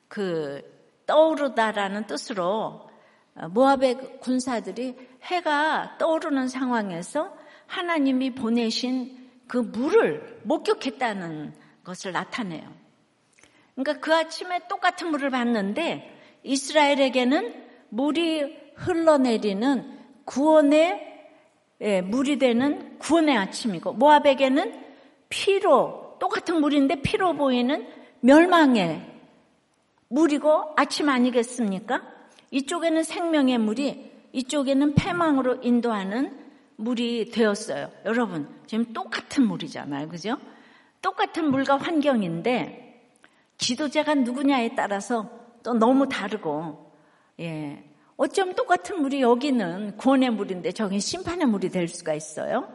그 0.07 0.63
떠오르다라는 1.07 2.07
뜻으로 2.07 2.92
어, 2.92 2.92
모압의 3.35 4.21
군사들이 4.21 4.97
해가 5.23 5.97
떠오르는 5.99 6.49
상황에서 6.49 7.37
하나님이 7.67 8.35
보내신 8.35 9.31
그 9.47 9.59
물을 9.59 10.41
목격했다는 10.45 11.55
것을 11.85 12.13
나타내요. 12.13 12.63
그러니까 13.75 14.01
그 14.01 14.15
아침에 14.15 14.61
똑같은 14.69 15.11
물을 15.11 15.31
봤는데 15.31 16.41
이스라엘에게는 16.43 17.55
물이 17.89 18.73
흘러내리는 18.77 19.99
구원의 20.25 21.13
예, 21.81 22.01
물이 22.01 22.39
되는 22.39 22.99
구원의 22.99 23.37
아침이고 23.37 23.95
모압에게는 23.95 24.85
피로 25.29 26.17
똑같은 26.21 26.61
물인데 26.61 27.03
피로 27.03 27.33
보이는 27.35 27.89
멸망의 28.21 29.11
물이고 30.09 30.75
아침 30.77 31.09
아니겠습니까? 31.09 32.12
이쪽에는 32.53 33.03
생명의 33.03 33.59
물이 33.59 34.13
이쪽에는 34.33 34.95
패망으로 34.95 35.59
인도하는 35.63 36.39
물이 36.77 37.31
되었어요. 37.31 37.91
여러분, 38.05 38.49
지금 38.67 38.93
똑같은 38.93 39.47
물이잖아요. 39.47 40.09
그죠? 40.09 40.37
똑같은 41.01 41.51
물과 41.51 41.77
환경인데 41.77 43.11
지도자가 43.59 44.15
누구냐에 44.15 44.75
따라서 44.75 45.31
또 45.63 45.75
너무 45.75 46.09
다르고 46.09 46.93
예. 47.41 47.85
어쩜 48.17 48.55
똑같은 48.55 49.01
물이 49.01 49.21
여기는 49.21 49.97
구원의 49.97 50.31
물인데 50.31 50.73
저긴 50.73 51.01
심판의 51.01 51.47
물이 51.47 51.71
될 51.71 51.89
수가 51.89 52.15
있어요. 52.15 52.69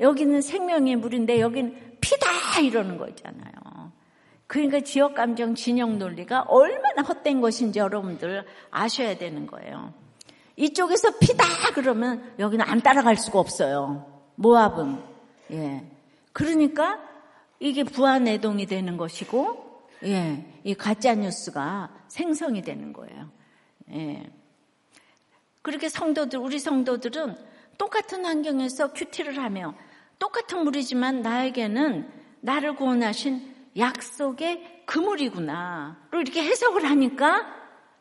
여기는 0.00 0.40
생명의 0.40 0.96
물인데 0.96 1.40
여기는 1.40 1.98
피다 2.00 2.60
이러는 2.60 2.98
거 2.98 3.08
있잖아요. 3.08 3.52
그러니까 4.52 4.80
지역 4.80 5.14
감정 5.14 5.54
진영 5.54 5.98
논리가 5.98 6.42
얼마나 6.42 7.00
헛된 7.00 7.40
것인지 7.40 7.78
여러분들 7.78 8.44
아셔야 8.70 9.16
되는 9.16 9.46
거예요. 9.46 9.94
이쪽에서 10.56 11.18
피다 11.18 11.42
그러면 11.74 12.34
여기는 12.38 12.62
안 12.62 12.82
따라갈 12.82 13.16
수가 13.16 13.38
없어요. 13.38 14.22
모압은. 14.34 14.98
예. 15.52 15.82
그러니까 16.34 17.00
이게 17.60 17.82
부안내동이 17.82 18.66
되는 18.66 18.98
것이고, 18.98 19.86
예. 20.04 20.44
이 20.64 20.74
가짜 20.74 21.14
뉴스가 21.14 21.88
생성이 22.08 22.60
되는 22.60 22.92
거예요. 22.92 23.30
예. 23.92 24.30
그렇게 25.62 25.88
성도들, 25.88 26.38
우리 26.38 26.58
성도들은 26.58 27.38
똑같은 27.78 28.26
환경에서 28.26 28.92
큐티를 28.92 29.38
하며 29.38 29.74
똑같은 30.18 30.62
물이지만 30.62 31.22
나에게는 31.22 32.06
나를 32.42 32.76
구원하신 32.76 33.51
약속의 33.76 34.82
그물이구나. 34.86 36.08
이렇게 36.12 36.42
해석을 36.42 36.84
하니까 36.84 37.46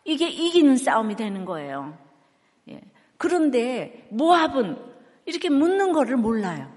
이게 0.03 0.27
이기는 0.27 0.77
싸움이 0.77 1.15
되는 1.15 1.45
거예요. 1.45 1.97
예. 2.69 2.81
그런데 3.17 4.07
모압은 4.10 4.77
이렇게 5.25 5.49
묻는 5.49 5.93
거를 5.93 6.17
몰라요. 6.17 6.71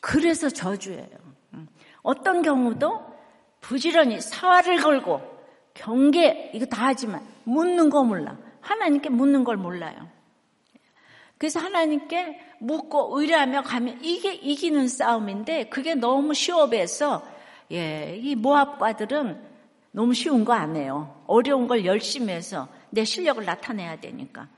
그래서 0.00 0.48
저주예요. 0.48 1.08
음. 1.54 1.68
어떤 2.02 2.42
경우도 2.42 3.14
부지런히 3.60 4.20
사활을 4.20 4.76
걸고 4.82 5.20
경계 5.74 6.50
이거 6.54 6.66
다 6.66 6.86
하지만 6.86 7.26
묻는 7.44 7.90
거 7.90 8.04
몰라. 8.04 8.36
하나님께 8.60 9.10
묻는 9.10 9.44
걸 9.44 9.56
몰라요. 9.56 10.08
그래서 11.36 11.60
하나님께 11.60 12.40
묻고 12.60 13.18
의뢰하며 13.18 13.62
가면 13.62 13.98
이게 14.02 14.32
이기는 14.34 14.88
싸움인데 14.88 15.64
그게 15.64 15.94
너무 15.94 16.32
쉬워 16.32 16.68
배서 16.68 17.26
예, 17.72 18.16
이 18.20 18.34
모압과들은 18.34 19.54
너무 19.92 20.12
쉬운 20.12 20.44
거 20.44 20.52
아니에요. 20.52 21.24
어려운 21.26 21.66
걸 21.68 21.84
열심히 21.84 22.32
해서 22.32 22.68
내 22.90 23.04
실력을 23.04 23.44
나타내야 23.44 24.00
되니까. 24.00 24.48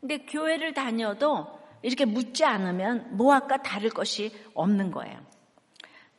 근데 0.00 0.18
교회를 0.18 0.74
다녀도 0.74 1.46
이렇게 1.82 2.04
묻지 2.04 2.44
않으면 2.44 3.16
모압과 3.16 3.62
다를 3.62 3.90
것이 3.90 4.32
없는 4.54 4.90
거예요. 4.90 5.18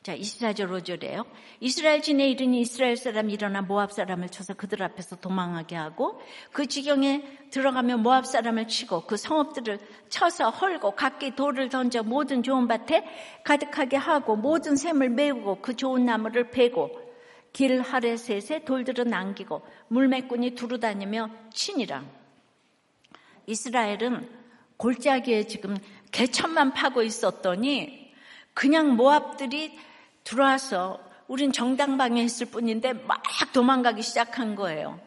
자, 0.03 0.17
24절 0.17 0.67
5절에요. 0.81 1.27
이스라엘 1.59 2.01
진에 2.01 2.27
이르니 2.27 2.61
이스라엘 2.61 2.97
사람이 2.97 3.33
일어나 3.33 3.61
모압 3.61 3.91
사람을 3.91 4.29
쳐서 4.29 4.55
그들 4.55 4.81
앞에서 4.81 5.17
도망하게 5.17 5.75
하고 5.75 6.19
그 6.51 6.65
지경에 6.65 7.23
들어가면 7.51 8.01
모압 8.01 8.25
사람을 8.25 8.67
치고 8.67 9.01
그 9.05 9.15
성읍들을 9.15 9.77
쳐서 10.09 10.49
헐고 10.49 10.95
각기 10.95 11.35
돌을 11.35 11.69
던져 11.69 12.01
모든 12.01 12.41
좋은 12.41 12.67
밭에 12.67 13.05
가득하게 13.43 13.97
하고 13.97 14.35
모든 14.35 14.75
샘을 14.75 15.11
메우고 15.11 15.61
그 15.61 15.75
좋은 15.75 16.03
나무를 16.03 16.49
베고 16.49 16.89
길 17.53 17.81
하레셋에 17.81 18.63
돌들을 18.65 19.07
남기고 19.07 19.61
물매꾼이 19.89 20.55
두루 20.55 20.79
다니며 20.79 21.29
치니라. 21.53 22.03
이스라엘은 23.45 24.27
골짜기에 24.77 25.43
지금 25.43 25.77
개천만 26.11 26.73
파고 26.73 27.03
있었더니 27.03 28.11
그냥 28.55 28.95
모압들이 28.95 29.90
들어와서 30.31 30.97
우린 31.27 31.51
정당방에 31.51 32.23
있을 32.23 32.47
뿐인데 32.47 32.93
막 32.93 33.21
도망가기 33.51 34.01
시작한 34.01 34.55
거예요. 34.55 34.97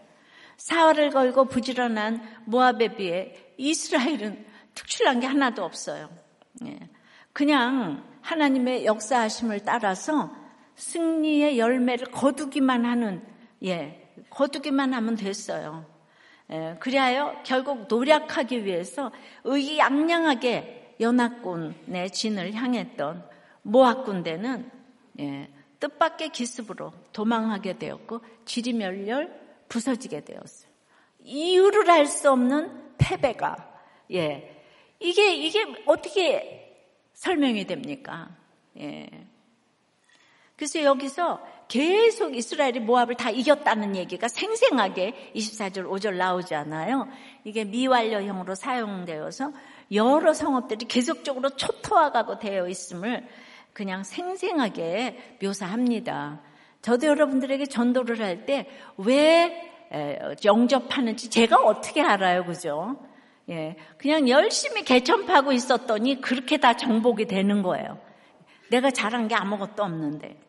사활을 0.58 1.10
걸고 1.10 1.46
부지런한 1.46 2.20
모압에 2.44 2.94
비해 2.94 3.34
이스라엘은 3.56 4.44
특출난 4.74 5.20
게 5.20 5.26
하나도 5.26 5.64
없어요. 5.64 6.10
예. 6.66 6.78
그냥 7.32 8.04
하나님의 8.20 8.84
역사하심을 8.84 9.60
따라서 9.64 10.30
승리의 10.76 11.58
열매를 11.58 12.10
거두기만 12.10 12.84
하는, 12.84 13.24
예, 13.64 14.12
거두기만 14.28 14.92
하면 14.92 15.16
됐어요. 15.16 15.86
예, 16.50 16.76
그리하여 16.80 17.40
결국 17.44 17.86
노력하기 17.88 18.66
위해서 18.66 19.10
의기양양하게 19.44 20.96
연합군의 21.00 22.10
진을 22.10 22.52
향했던 22.52 23.24
모압 23.62 24.04
군대는 24.04 24.83
예, 25.20 25.50
뜻밖의 25.80 26.30
기습으로 26.30 26.92
도망하게 27.12 27.78
되었고 27.78 28.20
지리멸렬 28.44 29.40
부서지게 29.68 30.24
되었어요. 30.24 30.70
이유를 31.20 31.90
알 31.90 32.06
수 32.06 32.30
없는 32.30 32.96
패배가 32.98 33.56
예 34.12 34.62
이게 35.00 35.34
이게 35.34 35.64
어떻게 35.86 36.86
설명이 37.14 37.66
됩니까? 37.66 38.36
예. 38.78 39.08
그래서 40.56 40.82
여기서 40.82 41.44
계속 41.66 42.36
이스라엘이 42.36 42.80
모압을 42.80 43.16
다 43.16 43.30
이겼다는 43.30 43.96
얘기가 43.96 44.28
생생하게 44.28 45.32
24절 45.34 45.88
5절 45.88 46.14
나오잖아요. 46.16 47.08
이게 47.44 47.64
미완료형으로 47.64 48.54
사용되어서 48.54 49.52
여러 49.92 50.32
성읍들이 50.32 50.86
계속적으로 50.86 51.50
초토화가고 51.50 52.38
되어 52.38 52.68
있음을 52.68 53.26
그냥 53.74 54.02
생생하게 54.04 55.38
묘사합니다. 55.42 56.40
저도 56.80 57.06
여러분들에게 57.08 57.66
전도를 57.66 58.20
할 58.20 58.46
때 58.46 58.66
왜 58.96 59.70
영접하는지 60.44 61.28
제가 61.30 61.56
어떻게 61.56 62.00
알아요, 62.02 62.44
그죠? 62.44 62.96
예, 63.50 63.76
그냥 63.98 64.28
열심히 64.28 64.82
개천 64.82 65.26
파고 65.26 65.52
있었더니 65.52 66.20
그렇게 66.20 66.56
다 66.56 66.74
정복이 66.74 67.26
되는 67.26 67.62
거예요. 67.62 68.00
내가 68.70 68.90
잘한 68.90 69.28
게 69.28 69.34
아무것도 69.34 69.82
없는데. 69.82 70.40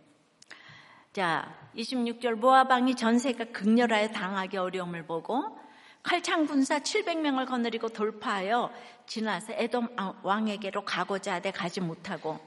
자, 1.13 1.53
26절 1.75 2.35
모아방이 2.35 2.95
전세가 2.95 3.45
극렬하여 3.51 4.09
당하기 4.09 4.57
어려움을 4.57 5.05
보고 5.05 5.43
칼창 6.03 6.45
군사 6.45 6.79
700명을 6.79 7.45
거느리고 7.47 7.89
돌파하여 7.89 8.71
지나서 9.07 9.53
에돔 9.53 9.89
왕에게로 10.23 10.85
가고자 10.85 11.35
하되 11.35 11.51
가지 11.51 11.81
못하고 11.81 12.39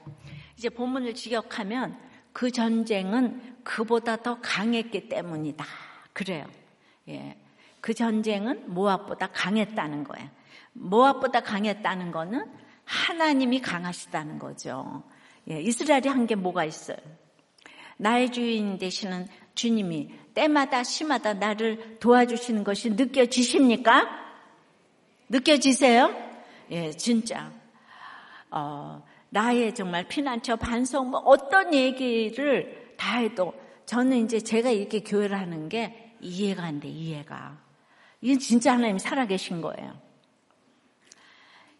이제 0.59 0.67
본문을 0.67 1.13
직역하면 1.13 1.97
그 2.33 2.51
전쟁은 2.51 3.59
그보다 3.63 4.17
더 4.17 4.41
강했기 4.41 5.07
때문이다. 5.07 5.65
그래요. 6.11 6.45
예. 7.07 7.37
그 7.79 7.93
전쟁은 7.93 8.73
모압보다 8.73 9.27
강했다는 9.27 10.03
거예요. 10.03 10.29
모압보다 10.73 11.39
강했다는 11.39 12.11
거는 12.11 12.45
하나님이 12.83 13.61
강하시다는 13.61 14.37
거죠. 14.37 15.01
예. 15.49 15.61
이스라엘이 15.61 16.09
한 16.09 16.27
게 16.27 16.35
뭐가 16.35 16.65
있어요? 16.65 16.97
나의 17.95 18.29
주인 18.29 18.77
되시는 18.77 19.29
주님이 19.55 20.09
때마다 20.33 20.83
시마다 20.83 21.35
나를 21.35 21.99
도와주시는 22.01 22.65
것이 22.65 22.89
느껴지십니까? 22.89 24.09
느껴지세요? 25.29 26.13
예, 26.71 26.91
진짜. 26.91 27.49
어, 28.51 29.01
나의 29.29 29.75
정말 29.75 30.07
피난처 30.07 30.55
반성 30.57 31.11
뭐 31.11 31.19
어떤 31.21 31.73
얘기를 31.73 32.93
다 32.97 33.19
해도 33.19 33.53
저는 33.85 34.17
이제 34.17 34.39
제가 34.39 34.69
이렇게 34.69 35.01
교회를 35.01 35.39
하는 35.39 35.69
게 35.69 36.15
이해가 36.19 36.63
안 36.63 36.79
돼, 36.79 36.89
이해가. 36.89 37.57
이건 38.21 38.39
진짜 38.39 38.73
하나님이 38.73 38.99
살아계신 38.99 39.61
거예요. 39.61 39.99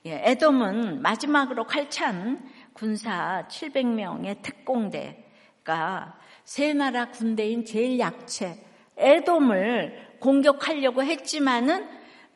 예, 0.05 0.21
에돔은 0.23 1.01
마지막으로 1.01 1.65
칼찬 1.65 2.49
군사 2.73 3.45
700명의 3.49 4.41
특공대가 4.41 6.17
세 6.45 6.73
나라 6.73 7.11
군대인 7.11 7.65
제일 7.65 7.99
약체 7.99 8.65
에돔을 8.97 10.17
공격하려고 10.19 11.03
했지만은 11.03 11.87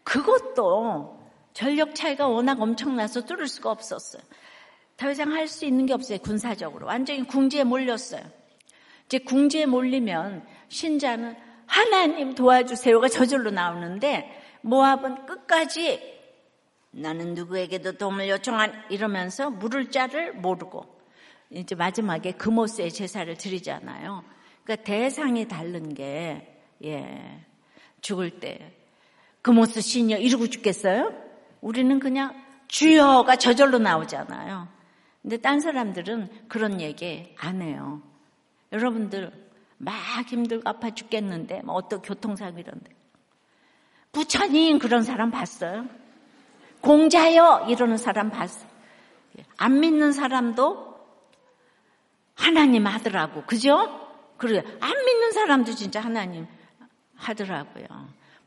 그것도 0.04 1.20
전력 1.54 1.96
차이가 1.96 2.28
워낙 2.28 2.62
엄청나서 2.62 3.26
뚫을 3.26 3.48
수가 3.48 3.72
없었어요. 3.72 4.22
더 5.04 5.12
이상 5.12 5.34
할 5.34 5.50
수 5.50 5.66
있는 5.66 5.86
게 5.86 5.94
없어요. 5.94 6.18
군사적으로. 6.20 6.88
완전히 6.88 7.28
궁지에 7.28 7.66
몰렸어요. 7.66 8.22
이제 9.06 9.18
궁지에 9.20 9.66
몰리면 9.66 10.46
신자는 10.70 11.36
하나님 11.66 12.34
도와주세요가 12.36 13.10
저절로 13.10 13.52
나오는데 13.52 14.42
모압은 14.62 15.26
끝까지 15.26 16.00
나는 16.92 17.34
누구에게도 17.34 17.98
도움을 17.98 18.30
요청한 18.30 18.72
이러면서 18.90 19.50
물을 19.50 19.92
자를 19.92 20.32
모르고 20.32 20.86
이제 21.50 21.76
마지막에 21.76 22.32
금오스의 22.32 22.94
제사를 22.94 23.36
드리잖아요. 23.36 24.24
그러니까 24.64 24.86
대상이 24.86 25.50
다른 25.50 25.94
게, 25.94 26.62
예, 26.86 27.46
죽을 28.00 28.40
때, 28.40 28.74
금오스 29.42 29.82
신이여 29.82 30.20
이러고 30.20 30.48
죽겠어요? 30.48 31.12
우리는 31.60 32.00
그냥 32.00 32.42
주여가 32.70 33.36
저절로 33.36 33.80
나오잖아요. 33.80 34.73
근데 35.24 35.38
딴 35.38 35.62
사람들은 35.62 36.48
그런 36.50 36.82
얘기 36.82 37.34
안 37.40 37.62
해요. 37.62 38.02
여러분들 38.72 39.32
막 39.78 39.94
힘들고 40.28 40.70
아파 40.70 40.92
죽겠는데, 40.92 41.62
뭐 41.64 41.76
어떤 41.76 42.02
교통사고 42.02 42.60
이런데. 42.60 42.92
부처님 44.12 44.80
그런 44.80 45.04
사람 45.04 45.32
봤어요? 45.32 45.88
공자여 46.82 47.68
이러는 47.70 47.98
사람 47.98 48.30
봤어요? 48.30 48.70
안 49.58 49.80
믿는 49.80 50.12
사람도 50.12 50.94
하나님 52.36 52.86
하더라고. 52.86 53.44
그죠? 53.44 54.12
그래. 54.38 54.64
안 54.82 55.06
믿는 55.06 55.32
사람도 55.32 55.74
진짜 55.74 56.02
하나님 56.02 56.46
하더라고요. 57.16 57.86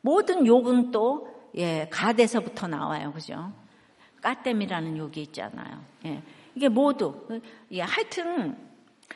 모든 0.02 0.46
욕은 0.46 0.90
또, 0.90 1.34
예, 1.56 1.88
가대서부터 1.90 2.68
나와요. 2.68 3.12
그죠? 3.12 3.52
까땜이라는 4.20 4.98
욕이 4.98 5.22
있잖아요. 5.22 5.82
예. 6.04 6.22
이게 6.56 6.68
모두, 6.68 7.40
예, 7.70 7.82
하여튼, 7.82 8.56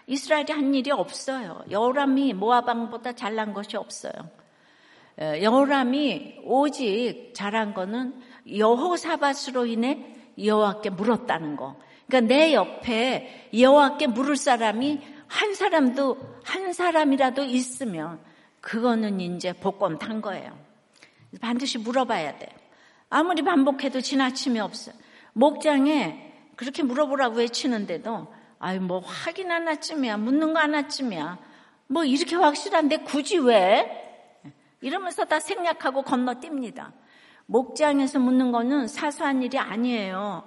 이스라엘이 0.07 0.53
한 0.53 0.75
일이 0.75 0.91
없어요. 0.91 1.65
여호람이 1.71 2.35
모아방보다 2.35 3.15
잘난 3.15 3.55
것이 3.55 3.77
없어요. 3.77 4.13
예, 5.21 5.43
여호람이 5.43 6.43
오직 6.45 7.33
잘한 7.35 7.75
거는 7.75 8.21
여호사밧으로 8.57 9.67
인해 9.67 10.15
여호와께 10.39 10.91
물었다는 10.91 11.57
거. 11.57 11.77
그러니까 12.07 12.35
내 12.35 12.53
옆에 12.53 13.49
여호와께 13.59 14.09
물을 14.09 14.37
사람이 14.37 15.01
한 15.27 15.55
사람도 15.55 16.19
한 16.45 16.73
사람이라도 16.73 17.45
있으면 17.45 18.21
그거는 18.61 19.21
이제 19.21 19.53
복권 19.53 19.99
탄 19.99 20.21
거예요. 20.21 20.59
반드시 21.41 21.79
물어봐야 21.79 22.39
돼. 22.39 22.49
아무리 23.09 23.43
반복해도 23.43 24.01
지나침이 24.01 24.59
없어. 24.61 24.93
목장에 25.33 26.30
그렇게 26.61 26.83
물어보라고 26.83 27.37
외치는데도 27.37 28.27
아유 28.59 28.83
뭐 28.83 28.99
확인 28.99 29.51
하나쯤이야 29.51 30.19
묻는 30.19 30.53
거 30.53 30.61
하나쯤이야 30.61 31.39
뭐 31.87 32.05
이렇게 32.05 32.37
확실한데 32.37 32.99
굳이 32.99 33.39
왜 33.39 34.37
이러면서 34.83 35.25
다 35.25 35.41
생략하고 35.41 36.03
건너뜁니다. 36.03 36.93
목장에서 37.47 38.19
묻는 38.19 38.53
거는 38.53 38.89
사소한 38.89 39.43
일이 39.43 39.59
아니에요. 39.59 40.47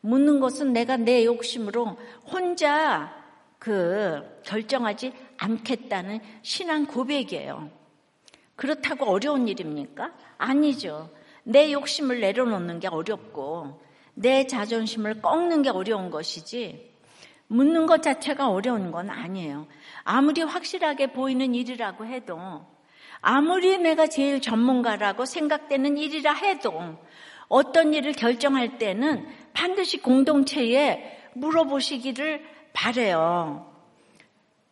묻는 0.00 0.38
것은 0.38 0.72
내가 0.72 0.96
내 0.96 1.24
욕심으로 1.24 1.96
혼자 2.24 3.12
그 3.58 4.40
결정하지 4.44 5.12
않겠다는 5.38 6.20
신앙 6.42 6.86
고백이에요. 6.86 7.68
그렇다고 8.54 9.06
어려운 9.06 9.48
일입니까? 9.48 10.12
아니죠. 10.38 11.10
내 11.42 11.72
욕심을 11.72 12.20
내려놓는 12.20 12.78
게 12.78 12.86
어렵고 12.86 13.87
내 14.20 14.46
자존심을 14.48 15.22
꺾는 15.22 15.62
게 15.62 15.70
어려운 15.70 16.10
것이지 16.10 16.92
묻는 17.46 17.86
것 17.86 18.02
자체가 18.02 18.48
어려운 18.48 18.90
건 18.90 19.10
아니에요. 19.10 19.66
아무리 20.02 20.42
확실하게 20.42 21.12
보이는 21.12 21.54
일이라고 21.54 22.04
해도 22.04 22.66
아무리 23.20 23.78
내가 23.78 24.08
제일 24.08 24.40
전문가라고 24.40 25.24
생각되는 25.24 25.96
일이라 25.96 26.32
해도 26.34 26.96
어떤 27.48 27.94
일을 27.94 28.12
결정할 28.12 28.78
때는 28.78 29.26
반드시 29.52 30.02
공동체에 30.02 31.30
물어보시기를 31.34 32.44
바래요. 32.72 33.72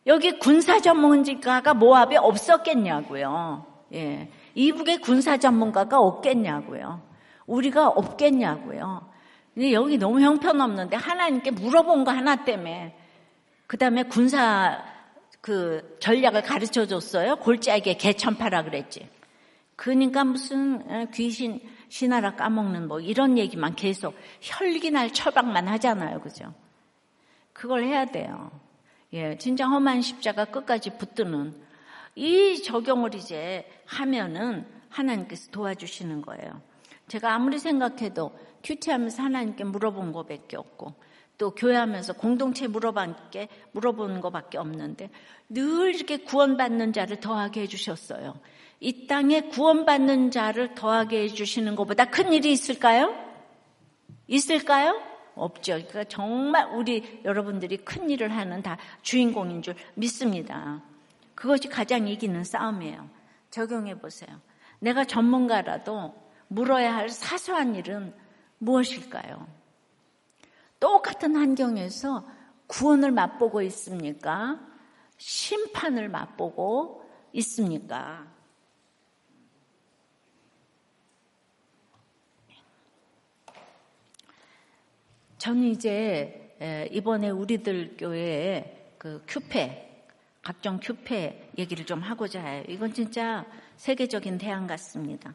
여기 0.05 0.37
군사 0.39 0.79
전문가가 0.79 1.73
모압에 1.73 2.17
없었겠냐고요. 2.17 3.65
예. 3.93 4.29
이북에 4.55 4.97
군사 4.97 5.37
전문가가 5.37 5.99
없겠냐고요. 5.99 7.01
우리가 7.45 7.87
없겠냐고요. 7.87 9.16
근데 9.57 9.73
여기 9.73 9.97
너무 9.97 10.21
형편없는데 10.21 10.97
하나님께 10.97 11.49
물어본 11.49 12.03
거 12.03 12.11
하나 12.11 12.45
때문에 12.45 12.95
그 13.65 13.75
다음에 13.75 14.03
군사 14.03 14.85
그 15.41 15.97
전략을 15.99 16.43
가르쳐 16.43 16.85
줬어요. 16.85 17.37
골짜기에 17.37 17.95
개천파라 17.95 18.65
그랬지. 18.65 19.09
그러니까 19.75 20.23
무슨 20.23 21.09
귀신 21.09 21.59
신하라 21.89 22.35
까먹는 22.35 22.87
뭐 22.87 22.99
이런 22.99 23.39
얘기만 23.39 23.75
계속 23.75 24.13
혈기날 24.41 25.11
처방만 25.11 25.67
하잖아요. 25.69 26.21
그죠? 26.21 26.53
그걸 27.51 27.83
해야 27.83 28.05
돼요. 28.05 28.51
예, 29.13 29.39
진짜 29.39 29.65
험한 29.65 30.03
십자가 30.03 30.45
끝까지 30.45 30.99
붙드는 30.99 31.59
이 32.13 32.61
적용을 32.61 33.15
이제 33.15 33.67
하면은 33.87 34.67
하나님께서 34.89 35.49
도와주시는 35.49 36.21
거예요. 36.21 36.61
제가 37.07 37.33
아무리 37.33 37.57
생각해도 37.57 38.37
큐티하면서 38.67 39.23
하나님께 39.23 39.63
물어본 39.63 40.11
거밖에 40.11 40.57
없고 40.57 40.93
또 41.37 41.51
교회하면서 41.51 42.13
공동체 42.13 42.67
물어본 42.67 43.15
게 43.31 43.47
물어보는 43.71 44.19
것밖에 44.21 44.57
없는데 44.57 45.09
늘 45.49 45.95
이렇게 45.95 46.17
구원받는 46.17 46.91
자를 46.93 47.19
더하게 47.19 47.61
해주셨어요. 47.61 48.37
이 48.79 49.07
땅에 49.07 49.41
구원받는 49.41 50.31
자를 50.31 50.75
더하게 50.75 51.23
해주시는 51.23 51.75
것보다 51.75 52.05
큰 52.05 52.33
일이 52.33 52.51
있을까요? 52.51 53.15
있을까요? 54.27 55.01
없죠. 55.35 55.73
그러니까 55.73 56.03
정말 56.05 56.67
우리 56.73 57.21
여러분들이 57.23 57.77
큰 57.77 58.09
일을 58.09 58.35
하는 58.35 58.61
다 58.61 58.77
주인공인 59.01 59.61
줄 59.61 59.75
믿습니다. 59.93 60.81
그것이 61.35 61.69
가장 61.69 62.07
이기는 62.07 62.43
싸움이에요. 62.43 63.09
적용해 63.51 63.99
보세요. 63.99 64.29
내가 64.79 65.05
전문가라도 65.05 66.13
물어야 66.47 66.95
할 66.95 67.09
사소한 67.09 67.75
일은 67.75 68.13
무엇일까요? 68.59 69.47
똑같은 70.79 71.35
환경에서 71.35 72.25
구원을 72.67 73.11
맛보고 73.11 73.61
있습니까? 73.63 74.59
심판을 75.17 76.09
맛보고 76.09 77.03
있습니까? 77.33 78.27
저는 85.37 85.63
이제 85.65 86.55
이번에 86.91 87.29
우리들 87.29 87.95
교회에 87.97 88.95
그 88.97 89.23
큐페 89.27 90.05
각종 90.41 90.79
큐페 90.81 91.46
얘기를 91.57 91.85
좀 91.85 92.01
하고자 92.01 92.41
해요. 92.41 92.63
이건 92.67 92.93
진짜 92.93 93.45
세계적인 93.77 94.37
대안 94.37 94.67
같습니다. 94.67 95.33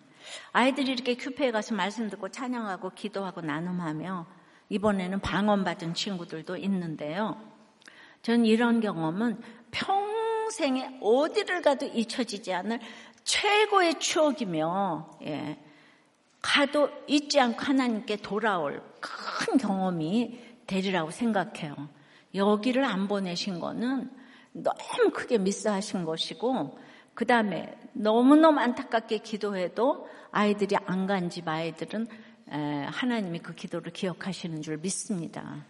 아이들이 0.53 0.93
이렇게 0.93 1.15
큐페에 1.17 1.51
가서 1.51 1.75
말씀 1.75 2.09
듣고 2.09 2.29
찬양하고 2.29 2.91
기도하고 2.91 3.41
나눔하며 3.41 4.27
이번에는 4.69 5.21
방언받은 5.21 5.95
친구들도 5.95 6.57
있는데요. 6.59 7.41
전 8.23 8.45
이런 8.47 8.81
경험은 8.81 9.41
평생에 9.73 10.99
어디를 11.01 11.63
가도 11.63 11.87
잊혀지지 11.87 12.53
않을 12.55 12.79
최고의 13.25 13.99
추억이며, 13.99 15.19
예, 15.25 15.59
가도 16.41 16.91
잊지 17.07 17.41
않고 17.41 17.61
하나님께 17.61 18.17
돌아올 18.17 18.83
큰 19.01 19.59
경험이 19.59 20.41
되리라고 20.67 21.11
생각해요. 21.11 21.75
여기를 22.35 22.85
안 22.85 23.09
보내신 23.09 23.61
거는 23.61 24.11
너무 24.53 25.11
크게 25.13 25.39
미스하신 25.39 26.05
것이고, 26.05 26.79
그 27.15 27.27
다음에 27.27 27.77
너무너무 27.93 28.61
안타깝게 28.61 29.19
기도해도 29.19 30.09
아이들이 30.31 30.77
안 30.87 31.07
간 31.07 31.29
집 31.29 31.49
아이들은 31.49 32.07
하나님이 32.87 33.39
그 33.41 33.55
기도를 33.55 33.93
기억하시는 33.93 34.63
줄 34.63 34.79
믿습니다. 34.79 35.65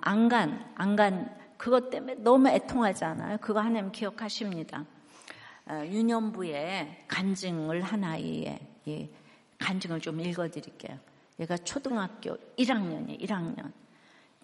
안 0.00 0.28
간, 0.28 0.72
안 0.74 0.96
간, 0.96 1.34
그것 1.56 1.90
때문에 1.90 2.16
너무 2.16 2.48
애통하잖아요. 2.48 3.38
그거 3.38 3.60
하나님 3.60 3.92
기억하십니다. 3.92 4.84
유년부에 5.68 7.04
간증을 7.08 7.82
한 7.82 8.04
아이의 8.04 8.58
간증을 9.58 10.00
좀 10.00 10.20
읽어드릴게요. 10.20 10.98
얘가 11.40 11.56
초등학교 11.58 12.36
1학년이에요, 12.58 13.20
1학년. 13.20 13.72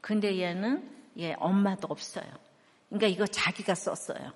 근데 0.00 0.38
얘는, 0.38 0.90
얘 1.18 1.34
엄마도 1.38 1.88
없어요. 1.88 2.24
그러니까 2.92 3.06
이거 3.06 3.26
자기가 3.26 3.74
썼어요. 3.74 4.32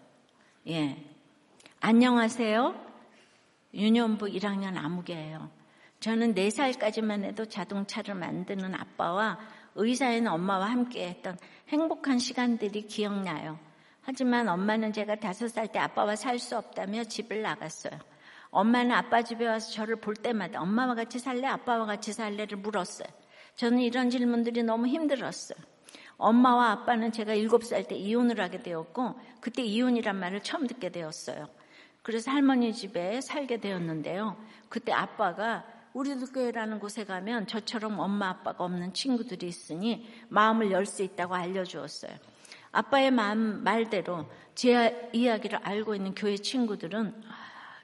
예. 0.68 0.96
안녕하세요. 1.80 2.74
유년부 3.74 4.26
1학년 4.28 4.78
아무개예요. 4.78 5.50
저는 6.00 6.34
4살까지만 6.34 7.24
해도 7.24 7.44
자동차를 7.44 8.14
만드는 8.14 8.74
아빠와 8.74 9.38
의사인 9.74 10.26
엄마와 10.26 10.70
함께 10.70 11.06
했던 11.06 11.36
행복한 11.68 12.18
시간들이 12.18 12.86
기억나요. 12.86 13.58
하지만 14.00 14.48
엄마는 14.48 14.94
제가 14.94 15.16
5살 15.16 15.70
때 15.70 15.78
아빠와 15.78 16.16
살 16.16 16.38
수 16.38 16.56
없다며 16.56 17.04
집을 17.04 17.42
나갔어요. 17.42 17.98
엄마는 18.50 18.92
아빠 18.92 19.20
집에 19.20 19.46
와서 19.46 19.70
저를 19.70 19.96
볼 19.96 20.14
때마다 20.14 20.62
엄마와 20.62 20.94
같이 20.94 21.18
살래? 21.18 21.46
아빠와 21.46 21.84
같이 21.84 22.14
살래를 22.14 22.56
물었어요. 22.56 23.08
저는 23.56 23.80
이런 23.80 24.08
질문들이 24.08 24.62
너무 24.62 24.86
힘들었어요. 24.86 25.75
엄마와 26.18 26.70
아빠는 26.72 27.12
제가 27.12 27.34
7살 27.34 27.88
때 27.88 27.94
이혼을 27.94 28.40
하게 28.40 28.62
되었고 28.62 29.18
그때 29.40 29.62
이혼이란 29.62 30.16
말을 30.16 30.42
처음 30.42 30.66
듣게 30.66 30.90
되었어요. 30.90 31.48
그래서 32.02 32.30
할머니 32.30 32.72
집에 32.72 33.20
살게 33.20 33.58
되었는데요. 33.58 34.36
그때 34.68 34.92
아빠가 34.92 35.64
우리도 35.92 36.26
교회라는 36.26 36.78
곳에 36.78 37.04
가면 37.04 37.46
저처럼 37.46 37.98
엄마 37.98 38.28
아빠가 38.28 38.64
없는 38.64 38.92
친구들이 38.92 39.48
있으니 39.48 40.06
마음을 40.28 40.70
열 40.70 40.86
수 40.86 41.02
있다고 41.02 41.34
알려주었어요. 41.34 42.12
아빠의 42.72 43.10
마음 43.10 43.64
말대로 43.64 44.26
제 44.54 45.10
이야기를 45.12 45.60
알고 45.62 45.94
있는 45.94 46.14
교회 46.14 46.36
친구들은 46.36 47.22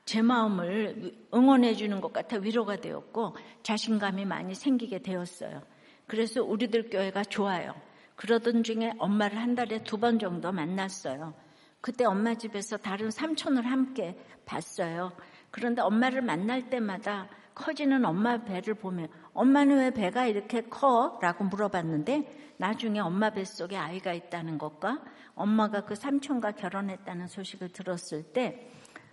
제 0.04 0.20
마음을 0.20 1.14
응원해 1.32 1.74
주는 1.74 2.00
것 2.00 2.12
같아 2.12 2.36
위로가 2.36 2.76
되었고 2.76 3.36
자신감이 3.62 4.24
많이 4.26 4.54
생기게 4.54 4.98
되었어요. 4.98 5.62
그래서 6.06 6.42
우리들 6.42 6.90
교회가 6.90 7.24
좋아요. 7.24 7.74
그러던 8.22 8.62
중에 8.62 8.92
엄마를 8.98 9.36
한 9.36 9.56
달에 9.56 9.82
두 9.82 9.98
번 9.98 10.20
정도 10.20 10.52
만났어요. 10.52 11.34
그때 11.80 12.04
엄마 12.04 12.36
집에서 12.36 12.76
다른 12.76 13.10
삼촌을 13.10 13.66
함께 13.66 14.16
봤어요. 14.46 15.10
그런데 15.50 15.82
엄마를 15.82 16.22
만날 16.22 16.70
때마다 16.70 17.28
커지는 17.56 18.04
엄마 18.04 18.44
배를 18.44 18.74
보면 18.74 19.08
엄마는 19.34 19.78
왜 19.78 19.90
배가 19.90 20.26
이렇게 20.26 20.62
커? 20.62 21.18
라고 21.20 21.42
물어봤는데 21.44 22.54
나중에 22.58 23.00
엄마 23.00 23.30
뱃속에 23.30 23.76
아이가 23.76 24.12
있다는 24.12 24.56
것과 24.56 25.02
엄마가 25.34 25.84
그 25.84 25.96
삼촌과 25.96 26.52
결혼했다는 26.52 27.26
소식을 27.26 27.70
들었을 27.70 28.22
때 28.32 28.70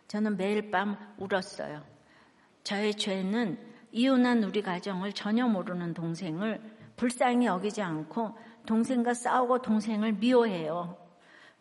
저는 0.07 0.37
매일 0.37 0.69
밤 0.69 0.95
울었어요. 1.17 1.83
저의 2.63 2.93
죄는 2.93 3.57
이혼한 3.91 4.43
우리 4.43 4.61
가정을 4.61 5.13
전혀 5.13 5.47
모르는 5.47 5.95
동생을 5.95 6.61
불쌍히 6.95 7.47
여기지 7.47 7.81
않고 7.81 8.37
동생과 8.69 9.15
싸우고 9.15 9.63
동생을 9.63 10.13
미워해요. 10.13 10.95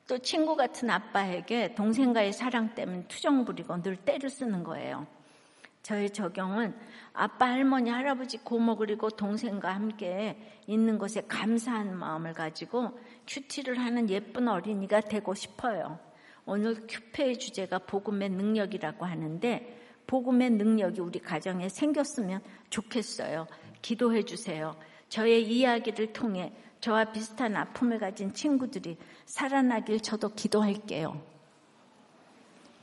또 0.07 0.19
친구 0.19 0.57
같은 0.57 0.91
아빠에게 0.91 1.75
동생과의 1.75 2.35
사랑 2.35 2.75
때문에 2.75 3.05
투정 3.09 3.47
부리고 3.47 3.81
늘 3.81 3.97
때를 3.97 4.29
쓰는 4.29 4.63
거예요. 4.63 5.07
저의 5.83 6.11
적용은 6.11 6.75
아빠, 7.15 7.47
할머니, 7.47 7.89
할아버지, 7.89 8.37
고모 8.37 8.77
그리고 8.77 9.09
동생과 9.09 9.75
함께 9.75 10.39
있는 10.67 10.99
것에 10.99 11.23
감사한 11.23 11.97
마음을 11.97 12.35
가지고 12.35 12.99
큐티를 13.27 13.79
하는 13.79 14.11
예쁜 14.11 14.47
어린이가 14.47 15.01
되고 15.01 15.35
싶어요. 15.35 15.99
오늘 16.45 16.87
큐페의 16.87 17.39
주제가 17.39 17.79
복음의 17.79 18.29
능력이라고 18.29 19.07
하는데 19.07 19.81
복음의 20.07 20.51
능력이 20.51 21.01
우리 21.01 21.21
가정에 21.21 21.71
생겼으면 21.71 22.43
좋겠어요. 22.69 23.47
기도해 23.81 24.25
주세요. 24.25 24.77
저의 25.09 25.51
이야기를 25.51 26.13
통해 26.13 26.53
저와 26.81 27.07
비슷한 27.07 27.57
아픔을 27.57 27.99
가진 27.99 28.33
친구들이 28.33 28.97
살아나길 29.27 30.01
저도 30.01 30.31
기도할게요. 30.31 31.21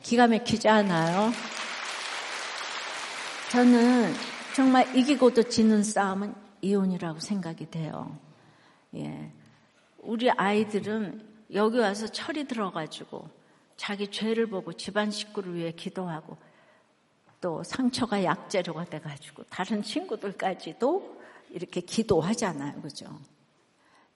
기가 0.02 0.28
막히지 0.28 0.68
않아요? 0.68 1.32
저는 3.52 4.14
정말 4.56 4.96
이기고도 4.96 5.44
지는 5.44 5.84
싸움은 5.84 6.36
이혼이라고 6.62 7.20
생각이 7.20 7.70
돼요. 7.72 8.18
예. 8.96 9.32
우리 10.00 10.30
아이들은 10.30 11.28
여기 11.54 11.80
와서 11.80 12.08
철이 12.08 12.46
들어가지고 12.46 13.30
자기 13.78 14.10
죄를 14.10 14.48
보고 14.48 14.74
집안 14.74 15.12
식구를 15.12 15.56
위해 15.56 15.72
기도하고 15.72 16.38
또 17.42 17.64
상처가 17.64 18.24
약재료가 18.24 18.86
돼가지고 18.86 19.44
다른 19.50 19.84
친구들까지도 19.84 21.22
이렇게 21.50 21.82
기도하잖아요. 21.82 22.82
그죠? 22.82 23.20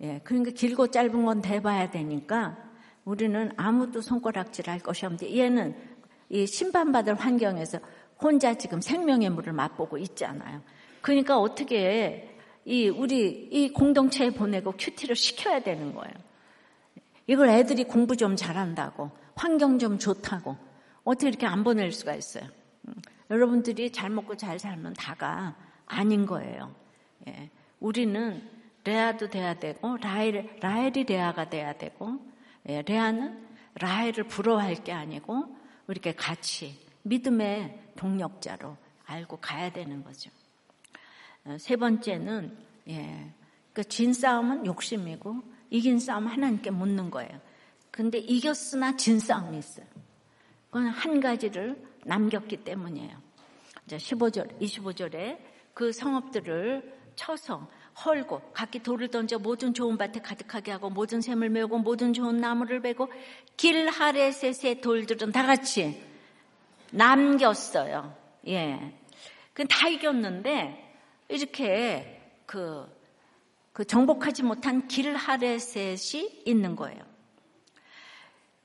예. 0.01 0.21
그러니까 0.23 0.51
길고 0.51 0.87
짧은 0.87 1.25
건 1.25 1.41
대봐야 1.41 1.91
되니까 1.91 2.57
우리는 3.05 3.51
아무도 3.57 4.01
손가락질 4.01 4.69
할 4.69 4.79
것이 4.79 5.05
없는데 5.05 5.35
얘는 5.37 5.75
이 6.29 6.45
심판받을 6.45 7.15
환경에서 7.15 7.79
혼자 8.21 8.53
지금 8.53 8.81
생명의 8.81 9.29
물을 9.29 9.53
맛보고 9.53 9.97
있잖아요. 9.97 10.61
그러니까 11.01 11.39
어떻게 11.39 12.37
이 12.65 12.87
우리 12.89 13.49
이 13.51 13.71
공동체에 13.71 14.29
보내고 14.31 14.73
큐티를 14.77 15.15
시켜야 15.15 15.61
되는 15.61 15.93
거예요. 15.93 16.13
이걸 17.25 17.49
애들이 17.49 17.83
공부 17.83 18.15
좀 18.15 18.35
잘한다고 18.35 19.11
환경 19.35 19.79
좀 19.79 19.97
좋다고 19.97 20.57
어떻게 21.03 21.29
이렇게 21.29 21.45
안 21.45 21.63
보낼 21.63 21.91
수가 21.91 22.13
있어요. 22.13 22.43
음, 22.87 22.93
여러분들이 23.31 23.91
잘 23.91 24.09
먹고 24.09 24.35
잘 24.35 24.59
살면 24.59 24.93
다가 24.93 25.55
아닌 25.85 26.25
거예요. 26.25 26.75
예. 27.27 27.49
우리는 27.79 28.41
레아도 28.89 29.29
돼야 29.29 29.53
되고 29.53 29.97
라헬, 29.97 30.57
라헬이 30.61 31.03
레아가 31.03 31.47
돼야 31.47 31.73
되고 31.73 32.19
예. 32.67 32.81
레아는 32.81 33.47
라헬을 33.75 34.23
부러워할 34.23 34.83
게 34.83 34.91
아니고 34.91 35.55
이렇게 35.87 36.13
같이 36.13 36.75
믿음의 37.03 37.91
동력자로 37.95 38.75
알고 39.05 39.37
가야 39.37 39.71
되는 39.71 40.03
거죠. 40.03 40.31
어, 41.45 41.57
세 41.59 41.75
번째는 41.75 42.57
예, 42.89 43.31
그진 43.73 44.11
싸움은 44.11 44.65
욕심이고 44.65 45.35
이긴 45.69 45.99
싸움 45.99 46.25
하나님께 46.25 46.71
묻는 46.71 47.11
거예요. 47.11 47.39
근데 47.91 48.17
이겼으나 48.17 48.97
진 48.97 49.19
싸움이 49.19 49.57
있어요. 49.59 49.85
그건 50.67 50.87
한 50.87 51.19
가지를 51.19 51.79
남겼기 52.05 52.63
때문이에요. 52.63 53.15
이제 53.85 53.97
15절, 53.97 54.59
25절에 54.59 55.39
그 55.75 55.91
성읍들을 55.91 57.11
쳐서 57.15 57.69
헐고 58.05 58.41
각기 58.53 58.79
돌을 58.79 59.09
던져 59.09 59.39
모든 59.39 59.73
좋은 59.73 59.97
밭에 59.97 60.21
가득하게 60.21 60.71
하고 60.71 60.89
모든 60.89 61.21
샘을 61.21 61.49
메우고 61.49 61.79
모든 61.79 62.13
좋은 62.13 62.37
나무를 62.37 62.81
베고 62.81 63.09
길 63.57 63.89
하레셋의 63.89 64.81
돌들은 64.81 65.31
다 65.31 65.45
같이 65.45 66.01
남겼어요. 66.91 68.15
예. 68.47 68.93
그다 69.53 69.89
이겼는데 69.89 70.89
이렇게 71.27 72.21
그, 72.45 72.87
그 73.73 73.85
정복하지 73.85 74.43
못한 74.43 74.87
길하레셋이 74.87 76.43
있는 76.45 76.75
거예요. 76.75 76.99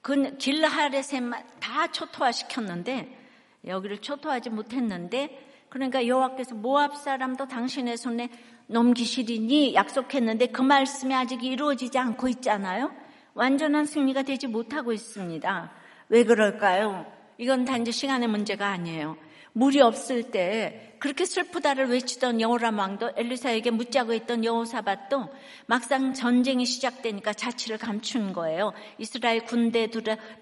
그 0.01 0.37
길하레셋만 0.37 1.45
다 1.61 1.91
초토화시켰는데 1.91 3.19
여기를 3.67 3.99
초토하지 3.99 4.51
못했는데 4.51 5.45
그러니까 5.69 6.07
여호와께서 6.07 6.55
모압 6.55 6.97
사람도 6.97 7.49
당신의 7.49 7.97
손에 7.97 8.31
넘기시리니 8.67 9.75
약속했는데 9.75 10.47
그 10.47 10.63
말씀이 10.63 11.15
아직 11.15 11.45
이루어지지 11.45 11.99
않고 11.99 12.29
있잖아요. 12.29 12.93
완전한 13.35 13.85
승리가 13.85 14.23
되지 14.23 14.47
못하고 14.47 14.93
있습니다. 14.93 15.71
왜 16.09 16.25
그럴까요? 16.25 17.07
이건 17.39 17.65
단지 17.65 17.93
시간의 17.93 18.29
문제가 18.29 18.69
아니에요. 18.69 19.17
물이 19.57 19.81
없을 19.81 20.31
때 20.31 20.97
그렇게 20.99 21.25
슬프다를 21.25 21.89
외치던 21.89 22.41
여호람 22.41 22.79
왕도 22.79 23.13
엘리사에게 23.17 23.71
묻자고 23.71 24.13
했던 24.13 24.45
여호사밧도 24.45 25.29
막상 25.67 26.13
전쟁이 26.13 26.65
시작되니까 26.65 27.33
자취를 27.35 27.79
감춘 27.79 28.33
거예요. 28.33 28.73
이스라엘 28.99 29.45
군대 29.45 29.89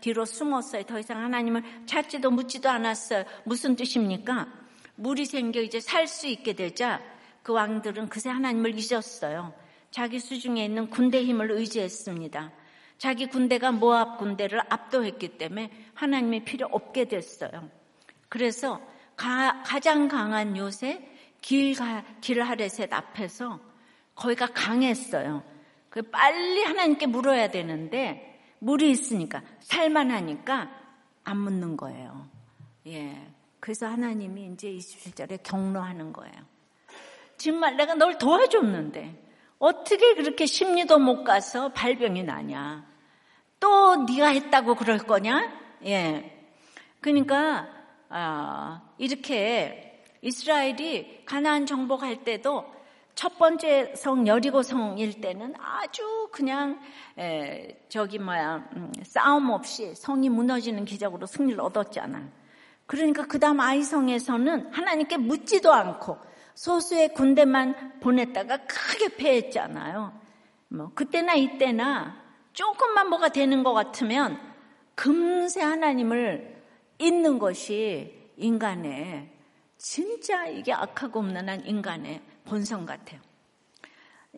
뒤로 0.01 0.25
숨었어요. 0.25 0.85
더 0.85 0.99
이상 0.99 1.23
하나님을 1.23 1.63
찾지도 1.87 2.31
묻지도 2.31 2.71
않았어요. 2.71 3.25
무슨 3.45 3.77
뜻입니까? 3.77 4.49
물이 4.95 5.27
생겨 5.27 5.61
이제 5.61 5.81
살 5.81 6.07
수 6.07 6.27
있게 6.27 6.53
되자 6.55 7.01
그 7.43 7.53
왕들은 7.53 8.09
그새 8.09 8.31
하나님을 8.31 8.79
잊었어요. 8.79 9.53
자기 9.91 10.19
수중에 10.19 10.65
있는 10.65 10.89
군대 10.89 11.23
힘을 11.23 11.51
의지했습니다. 11.51 12.53
자기 12.99 13.27
군대가 13.27 13.73
모압 13.73 14.19
군대를 14.19 14.61
압도했기 14.69 15.37
때문에 15.37 15.71
하나님의 15.95 16.45
필요 16.45 16.69
없게 16.71 17.07
됐어요. 17.07 17.69
그래서 18.29 18.81
가, 19.17 19.63
장 19.81 20.09
강한 20.09 20.57
요새 20.57 21.09
길, 21.41 21.75
길하레셋 22.21 22.93
앞에서 22.93 23.61
거기가 24.15 24.47
강했어요. 24.47 25.43
그 25.91 26.03
빨리 26.03 26.63
하나님께 26.63 27.07
물어야 27.07 27.51
되는데 27.51 28.41
물이 28.61 28.91
있으니까 28.91 29.43
살만하니까 29.61 30.71
안 31.25 31.39
묻는 31.39 31.77
거예요. 31.77 32.29
예. 32.87 33.29
그래서 33.61 33.87
하나님이 33.87 34.53
이제 34.53 34.73
27절에 34.73 35.43
경로하는 35.43 36.13
거예요. 36.13 36.52
정말 37.43 37.77
내가 37.77 37.95
널 37.95 38.19
도와줬는데 38.19 39.21
어떻게 39.59 40.15
그렇게 40.15 40.47
심리도 40.47 41.01
못 41.01 41.25
가서 41.25 41.73
발병이 41.73 42.23
나냐? 42.23 42.87
또 43.59 43.97
네가 44.05 44.29
했다고 44.29 44.77
그럴 44.77 44.99
거냐? 44.99 45.53
예. 45.85 46.49
그러니까 47.01 47.69
아, 48.09 48.83
이렇게 48.97 50.05
이스라엘이 50.21 51.25
가나안 51.27 51.67
정복할 51.67 52.23
때도 52.23 52.65
첫 53.17 53.39
번째 53.39 53.95
성 53.97 54.27
여리고 54.29 54.63
성일 54.63 55.21
때는 55.21 55.55
아주 55.59 56.29
그냥 56.31 56.81
에, 57.19 57.85
저기 57.89 58.19
뭐야 58.21 58.69
음, 58.77 58.93
싸움 59.03 59.51
없이 59.51 59.95
성이 59.97 60.29
무너지는 60.29 60.85
기적으로 60.85 61.27
승리를 61.27 61.61
얻었잖아. 61.61 62.23
그러니까 62.87 63.27
그 63.27 63.41
다음 63.41 63.59
아이성에서는 63.59 64.73
하나님께 64.73 65.17
묻지도 65.17 65.73
않고 65.73 66.32
소수의 66.55 67.15
군대만 67.15 68.01
보냈다가 68.01 68.59
크게 68.67 69.17
패했잖아요. 69.17 70.21
뭐 70.69 70.91
그때나 70.95 71.35
이때나 71.35 72.17
조금만 72.53 73.09
뭐가 73.09 73.31
되는 73.31 73.63
것 73.63 73.73
같으면 73.73 74.39
금세 74.95 75.63
하나님을 75.63 76.63
잊는 76.99 77.39
것이 77.39 78.31
인간의 78.37 79.31
진짜 79.79 80.47
이게 80.47 80.73
악하고 80.73 81.19
없는한 81.19 81.67
인간의 81.67 82.23
본성 82.45 82.87
같아요. 82.87 83.21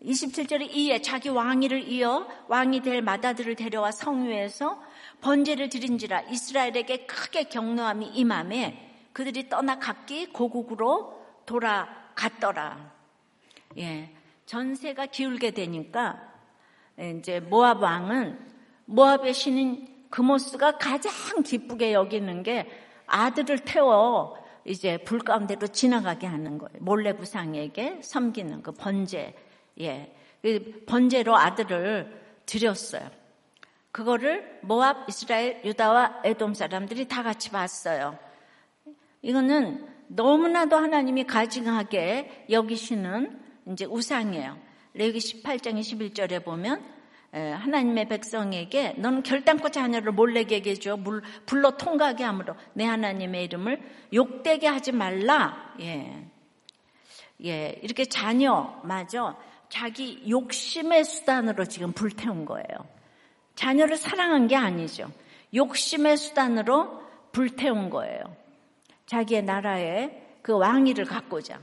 27절에 0.03 0.75
이에 0.75 1.01
자기 1.01 1.29
왕위를 1.29 1.89
이어 1.89 2.27
왕이 2.49 2.81
될 2.81 3.01
마다들을 3.01 3.55
데려와 3.55 3.93
성위에서 3.93 4.83
번제를 5.21 5.69
드린지라 5.69 6.23
이스라엘에게 6.23 7.07
크게 7.07 7.45
경노함이 7.45 8.07
임함에 8.07 9.09
그들이 9.13 9.49
떠나 9.49 9.79
각기 9.79 10.27
고국으로 10.27 11.23
돌아 11.47 12.04
갔더라. 12.15 12.93
예. 13.79 14.15
전세가 14.47 15.07
기울게 15.07 15.53
되니까 15.53 16.21
이제 16.99 17.41
모압 17.41 17.83
왕은 17.83 18.39
모압의 18.87 19.35
신인 19.35 19.89
그모스가 20.11 20.79
가장 20.79 21.43
기쁘게 21.43 21.93
여기는 21.93 22.43
게 22.43 22.69
아들을 23.07 23.61
태워 23.61 24.37
이제 24.65 24.99
불 24.99 25.19
가운데로 25.19 25.67
지나가게 25.69 26.27
하는 26.27 26.59
거예요. 26.59 26.73
몰래 26.81 27.17
부상에게 27.17 28.01
섬기는 28.03 28.63
그 28.63 28.73
번제, 28.73 29.35
예. 29.81 30.15
그 30.43 30.85
번제로 30.87 31.37
아들을 31.37 32.23
드렸어요. 32.47 33.11
그거를 33.91 34.59
모압, 34.63 35.09
이스라엘, 35.09 35.63
유다와 35.65 36.23
에돔 36.25 36.55
사람들이 36.55 37.07
다 37.09 37.23
같이 37.23 37.51
봤어요. 37.51 38.19
이거는 39.23 39.94
너무나도 40.09 40.77
하나님이 40.77 41.25
가증하게 41.25 42.47
여기시는 42.51 43.41
이제 43.73 43.85
우상이에요. 43.85 44.59
레기 44.95 45.19
18장 45.19 45.79
21절에 45.79 46.45
보면 46.45 46.85
하나님의 47.33 48.09
백성에게 48.09 48.95
너는 48.99 49.25
결단코 49.25 49.69
자녀를 49.69 50.13
몰래게 50.13 50.63
해줘 50.65 50.97
물, 50.97 51.23
불러 51.47 51.77
통과하게 51.77 52.23
함으로 52.23 52.55
내 52.75 52.85
하나님의 52.85 53.45
이름을 53.45 53.81
욕되게 54.13 54.69
하지 54.69 54.93
말라. 54.93 55.75
예. 55.81 56.27
예, 57.45 57.79
이렇게 57.83 58.05
자녀, 58.05 58.81
맞아. 58.85 59.37
자기 59.69 60.23
욕심의 60.29 61.05
수단으로 61.05 61.65
지금 61.65 61.93
불태운 61.93 62.45
거예요. 62.45 62.67
자녀를 63.57 63.97
사랑한 63.97 64.47
게 64.47 64.55
아니죠. 64.55 65.11
욕심의 65.53 66.17
수단으로 66.17 67.03
불태운 67.33 67.91
거예요. 67.91 68.23
자기의 69.15 69.45
나라에 69.45 70.11
그 70.43 70.57
왕위를 70.59 71.05
갖고자. 71.05 71.61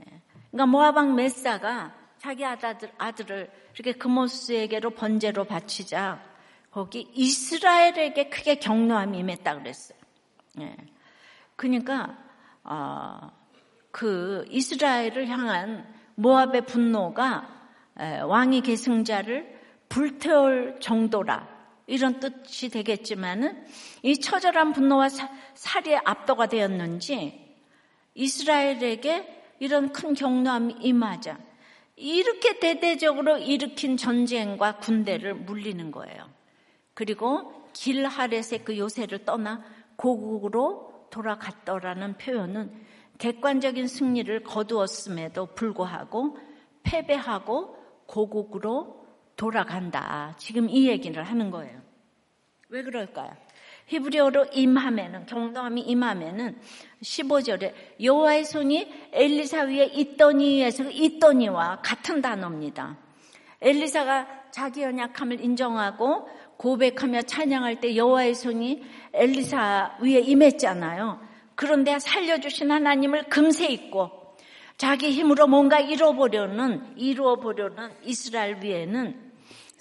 예. 0.00 0.20
그러니까 0.50 0.66
모아방 0.66 1.14
메사가 1.14 1.94
자기 2.18 2.44
아들, 2.44 2.90
아들을 2.98 3.50
이렇게 3.74 3.92
그모스에게로 3.92 4.90
번제로 4.90 5.44
바치자 5.44 6.20
거기 6.70 7.08
이스라엘에게 7.14 8.28
크게 8.28 8.56
경노함이 8.56 9.18
임했다 9.18 9.58
그랬어요. 9.58 9.98
예. 10.60 10.76
그러니까 11.54 12.18
어, 12.64 13.30
그 13.92 14.44
이스라엘을 14.48 15.28
향한 15.28 15.86
모압의 16.16 16.66
분노가 16.66 17.48
에, 17.98 18.20
왕이 18.20 18.62
계승자를 18.62 19.60
불태울 19.88 20.80
정도라 20.80 21.51
이런 21.92 22.20
뜻이 22.20 22.70
되겠지만은 22.70 23.66
이 24.02 24.18
처절한 24.18 24.72
분노와 24.72 25.10
사, 25.10 25.28
살이 25.52 25.94
압도가 25.94 26.46
되었는지 26.46 27.54
이스라엘에게 28.14 29.56
이런 29.58 29.92
큰 29.92 30.14
경노함이 30.14 30.76
임하자 30.80 31.38
이렇게 31.96 32.58
대대적으로 32.58 33.36
일으킨 33.36 33.98
전쟁과 33.98 34.78
군대를 34.78 35.34
물리는 35.34 35.90
거예요. 35.90 36.30
그리고 36.94 37.68
길하렛의 37.74 38.64
그 38.64 38.78
요새를 38.78 39.26
떠나 39.26 39.62
고국으로 39.96 41.08
돌아갔더라는 41.10 42.16
표현은 42.16 42.72
객관적인 43.18 43.86
승리를 43.86 44.44
거두었음에도 44.44 45.44
불구하고 45.54 46.38
패배하고 46.84 47.76
고국으로 48.06 49.01
돌아간다. 49.42 50.36
지금 50.38 50.70
이 50.70 50.86
얘기를 50.86 51.24
하는 51.24 51.50
거예요. 51.50 51.80
왜 52.68 52.84
그럴까요? 52.84 53.36
히브리어로 53.86 54.46
임함에는 54.52 55.26
경동함이 55.26 55.80
임함에는 55.80 56.60
15절에 57.02 57.74
여호와의 58.00 58.44
손이 58.44 59.10
엘리사 59.10 59.62
위에 59.62 59.86
있더니에서 59.86 60.88
있더니와 60.88 61.80
같은 61.82 62.22
단어입니다. 62.22 62.96
엘리사가 63.60 64.28
자기 64.52 64.82
연약함을 64.82 65.40
인정하고 65.40 66.28
고백하며 66.56 67.22
찬양할 67.22 67.80
때 67.80 67.96
여호와의 67.96 68.36
손이 68.36 68.84
엘리사 69.12 69.98
위에 70.02 70.20
임했잖아요. 70.20 71.20
그런데 71.56 71.98
살려주신 71.98 72.70
하나님을 72.70 73.24
금세 73.24 73.66
잊고 73.66 74.36
자기 74.76 75.10
힘으로 75.10 75.48
뭔가 75.48 75.80
이루어보려는 75.80 76.96
이루어보려는 76.96 77.90
이스라엘 78.04 78.62
위에는 78.62 79.31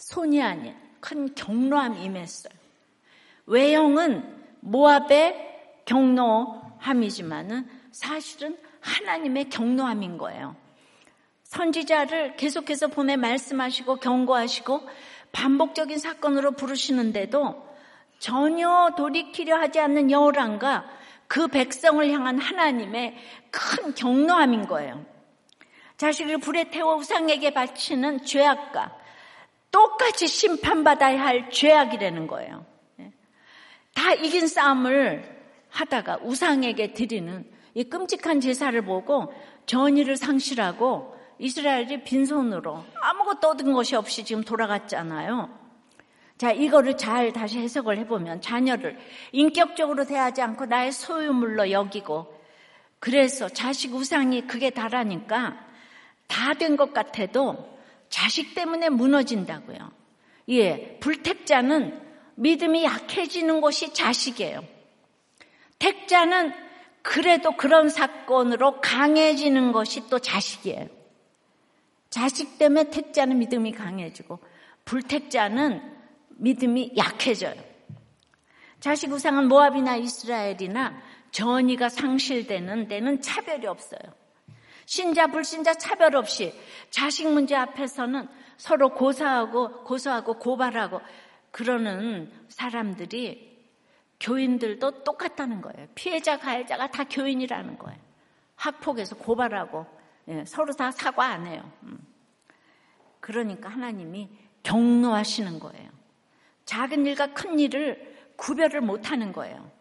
손이 0.02 0.42
아닌 0.42 0.76
큰 1.00 1.34
경로함이 1.36 2.04
임했어요. 2.04 2.54
외형은 3.46 4.42
모압의 4.62 5.84
경노함이지만은 5.86 7.70
사실은 7.92 8.58
하나님의 8.80 9.49
경노함인 9.49 10.18
거예요. 10.18 10.56
선지자를 11.43 12.36
계속해서 12.36 12.88
보내 12.88 13.16
말씀하시고 13.16 13.97
경고하시고 13.97 14.89
반복적인 15.34 15.97
사건으로 15.99 16.52
부르시는데도 16.54 17.70
전혀 18.18 18.91
돌이키려 18.97 19.58
하지 19.58 19.80
않는 19.80 20.10
여호랑과 20.10 20.86
그 21.28 21.47
백성을 21.47 22.10
향한 22.12 22.39
하나님의 22.39 23.16
큰 23.52 23.93
경노함인 23.93 24.68
거예요. 24.68 25.06
자식을 25.97 26.39
불에 26.39 26.72
태워 26.72 26.95
우상에게 26.95 27.54
바치는 27.54 28.26
죄악과 28.26 29.01
똑같이 29.72 30.28
심판받아야 30.28 31.22
할 31.22 31.49
죄악이라는 31.49 32.28
거예요. 32.28 32.65
다 33.93 34.13
이긴 34.13 34.47
싸움을 34.47 35.24
하다가 35.69 36.19
우상에게 36.24 36.93
드리는 36.93 37.45
이 37.74 37.84
끔찍한 37.86 38.41
제사를 38.41 38.80
보고 38.84 39.34
전의를 39.65 40.17
상실하고 40.17 41.15
이스라엘이 41.39 42.03
빈손으로 42.03 42.84
아무것도 43.01 43.49
얻은 43.49 43.72
것이 43.74 43.95
없이 43.95 44.24
지금 44.26 44.43
돌아갔잖아요. 44.43 45.49
자, 46.38 46.51
이거를 46.51 46.97
잘 46.97 47.32
다시 47.32 47.59
해석을 47.59 47.97
해보면 47.99 48.41
자녀를 48.41 48.97
인격적으로 49.32 50.05
대하지 50.05 50.41
않고 50.41 50.65
나의 50.65 50.91
소유물로 50.91 51.72
여기고 51.72 52.39
그래서 52.99 53.47
자식 53.49 53.93
우상이 53.93 54.47
그게 54.47 54.69
다라니까 54.69 55.57
다 56.28 56.53
된 56.53 56.78
것 56.78 56.93
같아도 56.93 57.70
자식 58.12 58.53
때문에 58.53 58.89
무너진다고요. 58.89 59.91
예, 60.49 60.97
불택자는 60.99 61.99
믿음이 62.36 62.84
약해지는 62.84 63.62
것이 63.62 63.93
자식이에요. 63.93 64.64
택자는 65.80 66.53
그래도 67.01 67.55
그런 67.57 67.89
사건으로 67.89 68.82
강해지는 68.82 69.72
것이 69.72 70.07
또 70.09 70.20
자식이에요. 70.20 70.88
자식 72.12 72.59
때문에 72.59 72.91
택자는 72.91 73.39
믿음이 73.39 73.72
강해지고 73.72 74.39
불택자는 74.86 75.82
믿음이 76.30 76.93
약해져요. 76.97 77.55
자식 78.80 79.12
우상은 79.12 79.47
모압이나 79.47 79.95
이스라엘이나 79.95 81.01
전이가 81.32 81.88
상실되는 81.88 82.88
데는 82.88 83.22
차별이 83.22 83.66
없어요. 83.68 84.20
신자 84.86 85.28
불신자 85.28 85.76
차별 85.76 86.16
없이 86.16 86.54
자식 86.90 87.28
문제 87.28 87.56
앞에서는 87.56 88.28
서로 88.58 88.90
고사하고 88.90 89.84
고소하고 89.84 90.36
고발하고 90.36 91.02
그러는 91.52 92.32
사람들이 92.48 93.52
교인들도 94.20 95.04
똑같다는 95.04 95.62
거예요. 95.62 95.88
피해자 95.96 96.38
가해자가 96.38 96.88
다 96.88 97.04
교인이라는 97.04 97.78
거예요. 97.78 98.00
학폭에서 98.56 99.16
고발하고 99.18 99.86
예, 100.28 100.46
서로 100.46 100.74
다 100.74 100.92
사과 100.92 101.26
안 101.26 101.48
해요. 101.48 101.72
음. 101.84 101.98
그러니까 103.20 103.70
하나님이 103.70 104.30
경로하시는 104.64 105.60
거예요. 105.60 105.90
작은 106.66 107.06
일과 107.06 107.34
큰 107.34 107.60
일을 107.60 108.32
구별을 108.36 108.82
못 108.82 109.12
하는 109.12 109.34
거예요. 109.34 109.72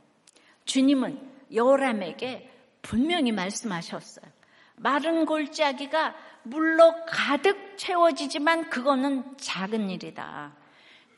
주님은 0.64 1.30
여람에게 1.54 2.50
분명히 2.82 3.32
말씀하셨어요. 3.32 4.24
마른 4.82 5.26
골짜기가 5.26 6.14
물로 6.42 6.94
가득 7.06 7.76
채워지지만 7.76 8.70
그거는 8.70 9.36
작은 9.36 9.90
일이다. 9.90 10.54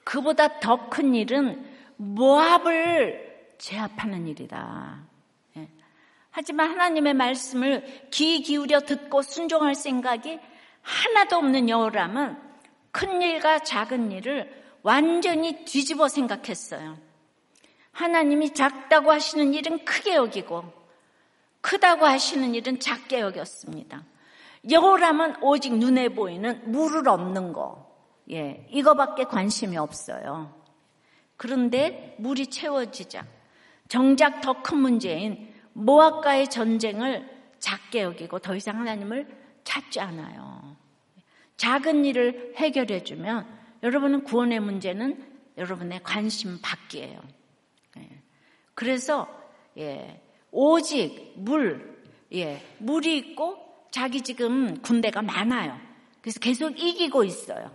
그보다 0.04 0.58
더 0.58 0.88
큰 0.90 1.14
일은 1.14 1.64
모압을 1.96 3.54
제압하는 3.58 4.26
일이다. 4.26 4.98
예. 5.56 5.68
하지만 6.30 6.70
하나님의 6.70 7.14
말씀을 7.14 8.08
귀 8.10 8.42
기울여 8.42 8.80
듣고 8.80 9.22
순종할 9.22 9.76
생각이 9.76 10.40
하나도 10.82 11.36
없는 11.36 11.68
여호람은 11.68 12.36
큰 12.90 13.22
일과 13.22 13.60
작은 13.60 14.10
일을 14.10 14.62
완전히 14.82 15.64
뒤집어 15.64 16.08
생각했어요. 16.08 16.98
하나님이 17.92 18.54
작다고 18.54 19.12
하시는 19.12 19.54
일은 19.54 19.84
크게 19.84 20.16
여기고 20.16 20.81
크다고 21.62 22.04
하시는 22.04 22.54
일은 22.54 22.78
작게 22.78 23.20
여겼습니다. 23.20 24.04
여호람은 24.70 25.42
오직 25.42 25.76
눈에 25.76 26.10
보이는 26.10 26.70
물을 26.70 27.08
얻는 27.08 27.52
거, 27.52 27.90
예, 28.30 28.66
이거밖에 28.70 29.24
관심이 29.24 29.76
없어요. 29.76 30.54
그런데 31.36 32.14
물이 32.18 32.48
채워지자 32.48 33.26
정작 33.88 34.40
더 34.40 34.62
큰 34.62 34.78
문제인 34.78 35.52
모압과의 35.72 36.48
전쟁을 36.50 37.28
작게 37.58 38.02
여기고 38.02 38.38
더 38.38 38.54
이상 38.54 38.78
하나님을 38.78 39.26
찾지 39.64 40.00
않아요. 40.00 40.76
작은 41.56 42.04
일을 42.04 42.54
해결해 42.56 43.02
주면 43.04 43.46
여러분은 43.82 44.24
구원의 44.24 44.60
문제는 44.60 45.32
여러분의 45.58 46.02
관심 46.02 46.60
밖이에요. 46.62 47.20
예. 47.98 48.22
그래서 48.74 49.28
예, 49.78 50.21
오직 50.52 51.32
물, 51.36 51.98
예, 52.32 52.62
물이 52.78 53.16
있고 53.18 53.56
자기 53.90 54.20
지금 54.20 54.80
군대가 54.82 55.22
많아요. 55.22 55.78
그래서 56.20 56.38
계속 56.38 56.78
이기고 56.78 57.24
있어요. 57.24 57.72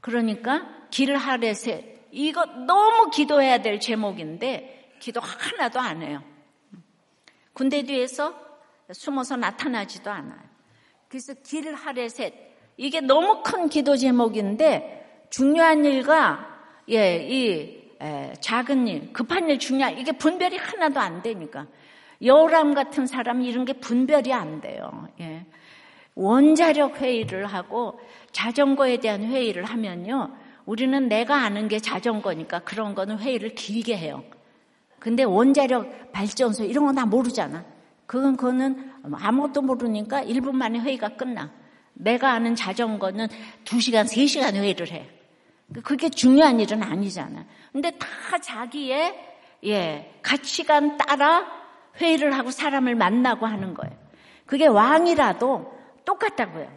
그러니까 0.00 0.68
하레세 1.16 2.08
이거 2.10 2.44
너무 2.44 3.10
기도해야 3.10 3.58
될 3.62 3.80
제목인데 3.80 4.92
기도 5.00 5.20
하나도 5.20 5.80
안 5.80 6.02
해요. 6.02 6.22
군대 7.52 7.82
뒤에서 7.82 8.34
숨어서 8.92 9.36
나타나지도 9.36 10.10
않아요. 10.10 10.40
그래서 11.08 11.32
하레셋 11.74 12.34
이게 12.76 13.00
너무 13.00 13.42
큰 13.42 13.68
기도 13.68 13.96
제목인데 13.96 15.26
중요한 15.30 15.84
일과 15.84 16.50
예, 16.90 17.26
이 17.26 17.84
에, 18.00 18.34
작은 18.40 18.86
일, 18.88 19.12
급한 19.12 19.48
일, 19.48 19.58
중요한 19.58 19.98
이게 19.98 20.12
분별이 20.12 20.56
하나도 20.56 21.00
안 21.00 21.22
되니까 21.22 21.66
여람 22.22 22.74
같은 22.74 23.06
사람이 23.06 23.46
이런 23.46 23.64
게 23.64 23.72
분별이 23.74 24.32
안 24.32 24.60
돼요. 24.60 25.08
예. 25.20 25.46
원자력 26.14 27.00
회의를 27.00 27.46
하고 27.46 27.98
자전거에 28.32 28.98
대한 28.98 29.24
회의를 29.24 29.64
하면요. 29.64 30.30
우리는 30.64 31.08
내가 31.08 31.36
아는 31.42 31.68
게 31.68 31.78
자전거니까 31.78 32.60
그런 32.60 32.94
거는 32.94 33.18
회의를 33.18 33.54
길게 33.54 33.96
해요. 33.96 34.24
근데 34.98 35.22
원자력 35.22 36.12
발전소 36.12 36.64
이런 36.64 36.86
거다 36.86 37.04
모르잖아. 37.04 37.64
그건 38.06 38.36
그거는 38.36 38.92
아무것도 39.12 39.62
모르니까 39.62 40.24
1분 40.24 40.52
만에 40.52 40.78
회의가 40.78 41.10
끝나. 41.10 41.52
내가 41.94 42.32
아는 42.32 42.54
자전거는 42.54 43.28
2시간, 43.64 44.04
3시간 44.06 44.54
회의를 44.54 44.90
해. 44.90 45.08
그게 45.82 46.08
중요한 46.08 46.60
일은 46.60 46.82
아니잖아. 46.82 47.44
근데 47.72 47.90
다 47.92 48.38
자기의 48.40 49.14
예, 49.64 50.12
가치관 50.22 50.96
따라 50.98 51.63
회의를 51.98 52.36
하고 52.36 52.50
사람을 52.50 52.94
만나고 52.94 53.46
하는 53.46 53.74
거예요. 53.74 53.94
그게 54.46 54.66
왕이라도 54.66 55.72
똑같다고요. 56.04 56.70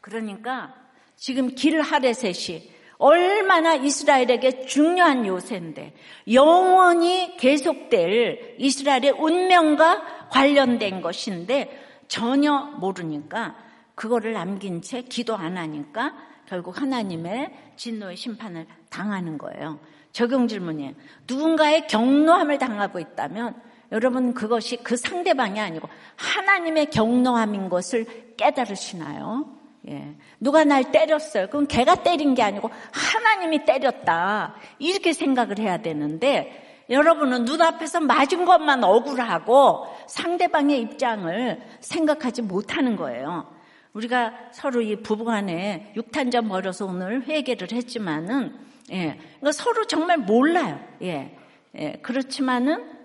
그러니까 0.00 0.74
지금 1.16 1.54
길 1.54 1.80
하레셋이 1.80 2.70
얼마나 2.98 3.74
이스라엘에게 3.74 4.66
중요한 4.66 5.26
요새인데 5.26 5.94
영원히 6.32 7.36
계속될 7.38 8.56
이스라엘의 8.58 9.12
운명과 9.12 10.28
관련된 10.28 11.00
것인데 11.00 12.04
전혀 12.08 12.60
모르니까 12.78 13.56
그거를 13.94 14.34
남긴 14.34 14.82
채 14.82 15.02
기도 15.02 15.34
안 15.34 15.56
하니까 15.56 16.14
결국 16.46 16.80
하나님의 16.80 17.50
진노의 17.76 18.16
심판을 18.16 18.66
당하는 18.90 19.38
거예요. 19.38 19.78
적용 20.12 20.48
질문이에요. 20.48 20.92
누군가의 21.26 21.86
경노함을 21.86 22.58
당하고 22.58 22.98
있다면 22.98 23.54
여러분 23.92 24.34
그것이 24.34 24.76
그 24.78 24.96
상대방이 24.96 25.60
아니고 25.60 25.88
하나님의 26.16 26.86
경노함인 26.86 27.68
것을 27.68 28.34
깨달으시나요? 28.36 29.46
예. 29.88 30.14
누가 30.38 30.64
날 30.64 30.92
때렸어요. 30.92 31.48
그럼 31.48 31.66
걔가 31.66 31.96
때린 31.96 32.34
게 32.34 32.42
아니고 32.42 32.70
하나님이 32.92 33.64
때렸다. 33.64 34.54
이렇게 34.78 35.12
생각을 35.12 35.58
해야 35.58 35.78
되는데 35.78 36.84
여러분은 36.90 37.44
눈앞에서 37.44 38.00
맞은 38.00 38.44
것만 38.44 38.84
억울하고 38.84 39.86
상대방의 40.06 40.80
입장을 40.80 41.60
생각하지 41.80 42.42
못하는 42.42 42.96
거예요. 42.96 43.46
우리가 43.92 44.52
서로 44.52 44.80
이 44.80 44.96
부부간에 44.96 45.92
육탄전 45.96 46.48
벌여서 46.48 46.86
오늘 46.86 47.22
회개를 47.26 47.72
했지만은 47.72 48.58
예, 48.92 49.16
그러니까 49.16 49.52
서로 49.52 49.86
정말 49.86 50.18
몰라요. 50.18 50.80
예, 51.02 51.36
예 51.74 51.92
그렇지만은 52.02 52.98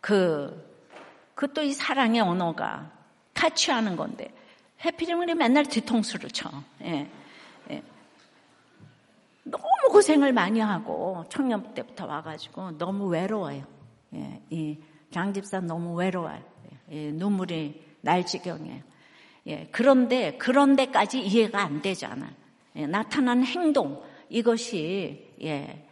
그그또이 0.00 1.72
사랑의 1.72 2.20
언어가 2.20 2.90
타치하는 3.32 3.96
건데 3.96 4.32
해피리면 4.84 5.36
맨날 5.38 5.64
뒤통수를 5.64 6.30
쳐. 6.30 6.50
예, 6.82 7.08
예. 7.70 7.82
너무 9.44 9.64
고생을 9.90 10.32
많이 10.32 10.60
하고 10.60 11.24
청년 11.28 11.74
때부터 11.74 12.06
와가지고 12.06 12.78
너무 12.78 13.06
외로워요. 13.06 13.64
예, 14.14 14.40
이 14.50 14.78
장 15.14 15.32
집사 15.32 15.60
너무 15.60 15.94
외로워요. 15.94 16.42
예, 16.90 17.12
눈물이 17.12 17.80
날 18.00 18.26
지경이에요. 18.26 18.82
예, 19.46 19.68
그런데 19.70 20.36
그런 20.38 20.76
데까지 20.76 21.20
이해가 21.20 21.60
안 21.60 21.82
되잖아. 21.82 22.30
예, 22.76 22.86
나타난 22.86 23.44
행동 23.44 24.02
이것이 24.28 25.32
예. 25.42 25.86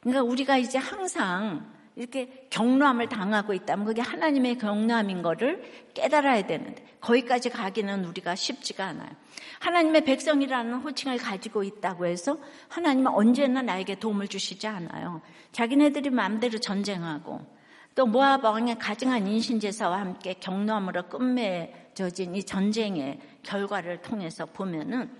그러니까 0.00 0.22
우리가 0.22 0.58
이제 0.58 0.78
항상 0.78 1.72
이렇게 1.94 2.46
경로함을 2.50 3.08
당하고 3.08 3.52
있다면 3.52 3.84
그게 3.84 4.00
하나님의 4.00 4.56
경로함인 4.58 5.22
거를 5.22 5.62
깨달아야 5.94 6.46
되는데 6.46 6.84
거기까지 7.00 7.50
가기는 7.50 8.04
우리가 8.06 8.34
쉽지가 8.34 8.86
않아요. 8.86 9.10
하나님의 9.60 10.04
백성이라는 10.04 10.74
호칭을 10.74 11.18
가지고 11.18 11.62
있다고 11.64 12.06
해서 12.06 12.38
하나님은 12.68 13.12
언제나 13.12 13.60
나에게 13.60 13.96
도움을 13.96 14.28
주시지 14.28 14.66
않아요. 14.66 15.20
자기네들이 15.52 16.10
마음대로 16.10 16.58
전쟁하고 16.58 17.40
또 17.94 18.06
모압 18.06 18.42
왕의 18.44 18.78
가증한 18.78 19.26
인신제사와 19.26 20.00
함께 20.00 20.34
경로함으로 20.40 21.08
끝맺 21.08 21.81
어진 22.00 22.34
이 22.34 22.42
전쟁의 22.42 23.20
결과를 23.42 24.00
통해서 24.00 24.46
보면은 24.46 25.10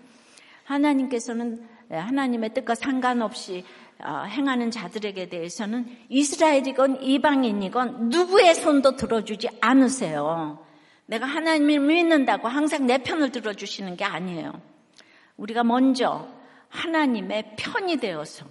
하나님께서는 0.65 1.69
하나님의 1.91 2.55
뜻과 2.55 2.75
상관없이 2.75 3.65
어, 4.05 4.25
행하는 4.25 4.71
자들에게 4.71 5.29
대해서는 5.29 5.87
이스라엘이건 6.09 7.03
이방인이건 7.03 8.09
누구의 8.09 8.55
손도 8.55 8.97
들어주지 8.97 9.49
않으세요. 9.61 10.65
내가 11.07 11.27
하나님을 11.27 11.79
믿는다고 11.81 12.49
항상 12.49 12.87
내 12.87 12.99
편을 12.99 13.31
들어주시는 13.31 13.97
게 13.97 14.05
아니에요. 14.05 14.61
우리가 15.37 15.63
먼저 15.63 16.27
하나님의 16.69 17.55
편이 17.57 17.99
되어서 17.99 18.47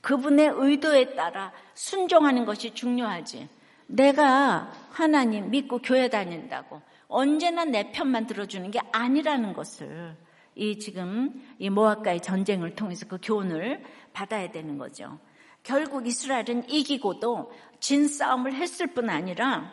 그분의 0.00 0.52
의도에 0.54 1.14
따라 1.14 1.52
순종하는 1.74 2.44
것이 2.44 2.72
중요하지. 2.72 3.48
내가 3.86 4.72
하나님 4.90 5.50
믿고 5.50 5.78
교회 5.78 6.08
다닌다고 6.08 6.80
언제나 7.08 7.64
내 7.64 7.92
편만 7.92 8.26
들어주는 8.26 8.70
게 8.70 8.80
아니라는 8.92 9.52
것을 9.52 10.16
이 10.54 10.78
지금 10.78 11.42
이 11.58 11.68
모압과의 11.70 12.20
전쟁을 12.20 12.74
통해서 12.74 13.06
그 13.06 13.18
교훈을 13.22 13.82
받아야 14.12 14.50
되는 14.50 14.78
거죠. 14.78 15.18
결국 15.62 16.06
이스라엘은 16.06 16.68
이기고도 16.68 17.52
진 17.80 18.06
싸움을 18.06 18.54
했을 18.54 18.86
뿐 18.88 19.08
아니라 19.08 19.72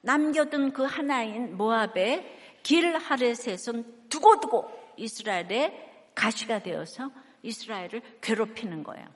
남겨둔 0.00 0.72
그 0.72 0.82
하나인 0.82 1.56
모압의 1.56 2.38
길 2.62 2.96
하렛에선 2.96 4.08
두고두고 4.08 4.70
이스라엘의 4.96 5.88
가시가 6.14 6.62
되어서 6.62 7.10
이스라엘을 7.42 8.02
괴롭히는 8.20 8.82
거예요. 8.82 9.06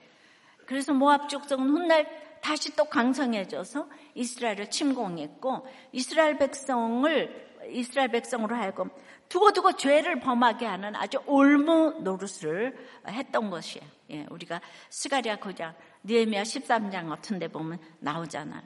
그래서 0.67 0.93
모압 0.93 1.29
족속은 1.29 1.69
훗날 1.69 2.07
다시 2.45 2.77
또 2.77 2.85
강성해져서 2.85 3.89
이스라엘을 4.15 4.69
침공했고 4.69 5.67
이스라엘 5.93 6.37
백성을 6.37 7.55
이스라엘 7.71 8.11
백성으로 8.11 8.55
하여금 8.55 8.91
두고두고 9.31 9.79
죄를 9.79 10.21
범하게 10.21 10.67
하는 10.67 10.95
아주 10.95 11.23
올무 11.25 12.01
노릇을 12.01 12.77
했던 13.09 13.49
것이에요. 13.49 13.87
예, 14.11 14.27
우리가 14.29 14.61
스가리아 14.91 15.37
거장 15.37 15.75
니에미아 16.05 16.43
13장 16.43 17.09
같은 17.09 17.39
데 17.39 17.49
보면 17.49 17.79
나오잖아요. 18.01 18.63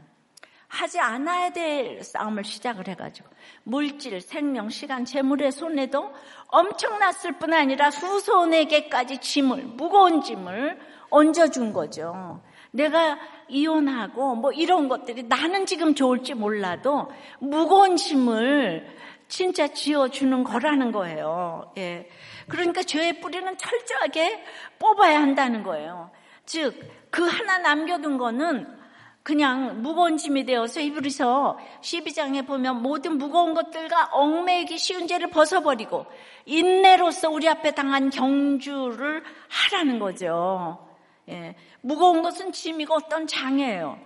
하지 0.67 0.99
않아야 0.99 1.51
될 1.51 2.03
싸움을 2.03 2.43
시작을 2.43 2.89
해가지고 2.89 3.29
물질, 3.63 4.21
생명, 4.21 4.71
시간, 4.71 5.05
재물의 5.05 5.53
손에도 5.53 6.13
엄청났을 6.49 7.39
뿐 7.39 7.55
아니라 7.55 7.91
후손에게까지 7.91 9.19
짐을 9.19 9.63
무거운 9.63 10.21
짐을 10.21 10.81
얹어준 11.11 11.73
거죠. 11.73 12.43
내가 12.71 13.19
이혼하고 13.49 14.35
뭐 14.35 14.53
이런 14.53 14.89
것들이 14.89 15.25
나는 15.25 15.67
지금 15.67 15.95
좋을지 15.95 16.35
몰라도 16.35 17.11
무거운 17.39 17.97
짐을 17.97 18.97
진짜 19.29 19.69
지어주는 19.69 20.45
거라는 20.45 20.93
거예요. 20.93 21.73
예. 21.79 22.09
그러니까 22.49 22.83
죄의 22.83 23.21
뿌리는 23.21 23.57
철저하게 23.57 24.43
뽑아야 24.79 25.21
한다는 25.21 25.63
거예요. 25.63 26.11
즉, 26.47 26.81
그 27.11 27.27
하나 27.27 27.59
남겨둔 27.59 28.17
거는 28.17 28.79
그냥 29.23 29.83
무거운 29.83 30.17
짐이 30.17 30.47
되어서 30.47 30.81
이브리서 30.81 31.59
12장에 31.83 32.47
보면 32.47 32.81
모든 32.81 33.19
무거운 33.19 33.53
것들과 33.53 34.09
얽매이기 34.13 34.79
쉬운 34.79 35.07
죄를 35.07 35.29
벗어버리고 35.29 36.07
인내로서 36.47 37.29
우리 37.29 37.47
앞에 37.47 37.73
당한 37.73 38.09
경주를 38.09 39.23
하라는 39.49 39.99
거죠. 39.99 40.88
예. 41.29 41.55
무거운 41.81 42.23
것은 42.23 42.53
짐이고 42.53 42.95
어떤 42.95 43.27
장애예요. 43.27 43.99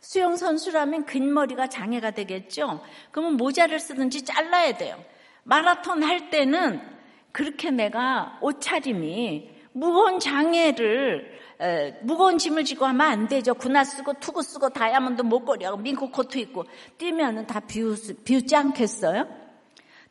수영 0.00 0.36
선수라면 0.36 1.06
근머리가 1.06 1.68
장애가 1.68 2.12
되겠죠. 2.12 2.80
그러면 3.10 3.36
모자를 3.36 3.80
쓰든지 3.80 4.22
잘라야 4.22 4.76
돼요. 4.76 5.02
마라톤 5.42 6.02
할 6.02 6.30
때는 6.30 6.80
그렇게 7.32 7.70
내가 7.70 8.38
옷차림이 8.40 9.50
무거운 9.72 10.18
장애를 10.18 11.38
에, 11.60 11.98
무거운 12.02 12.38
짐을 12.38 12.64
지고 12.64 12.86
하면 12.86 13.06
안 13.06 13.28
되죠. 13.28 13.54
군화 13.54 13.82
쓰고 13.84 14.14
투구 14.14 14.42
쓰고 14.42 14.70
다이아몬드 14.70 15.22
목걸이하고 15.22 15.78
민코 15.78 16.10
코트 16.10 16.38
입고 16.38 16.64
뛰면은 16.98 17.46
다 17.46 17.60
비우, 17.60 17.96
비웃지 18.24 18.54
않겠어요? 18.54 19.26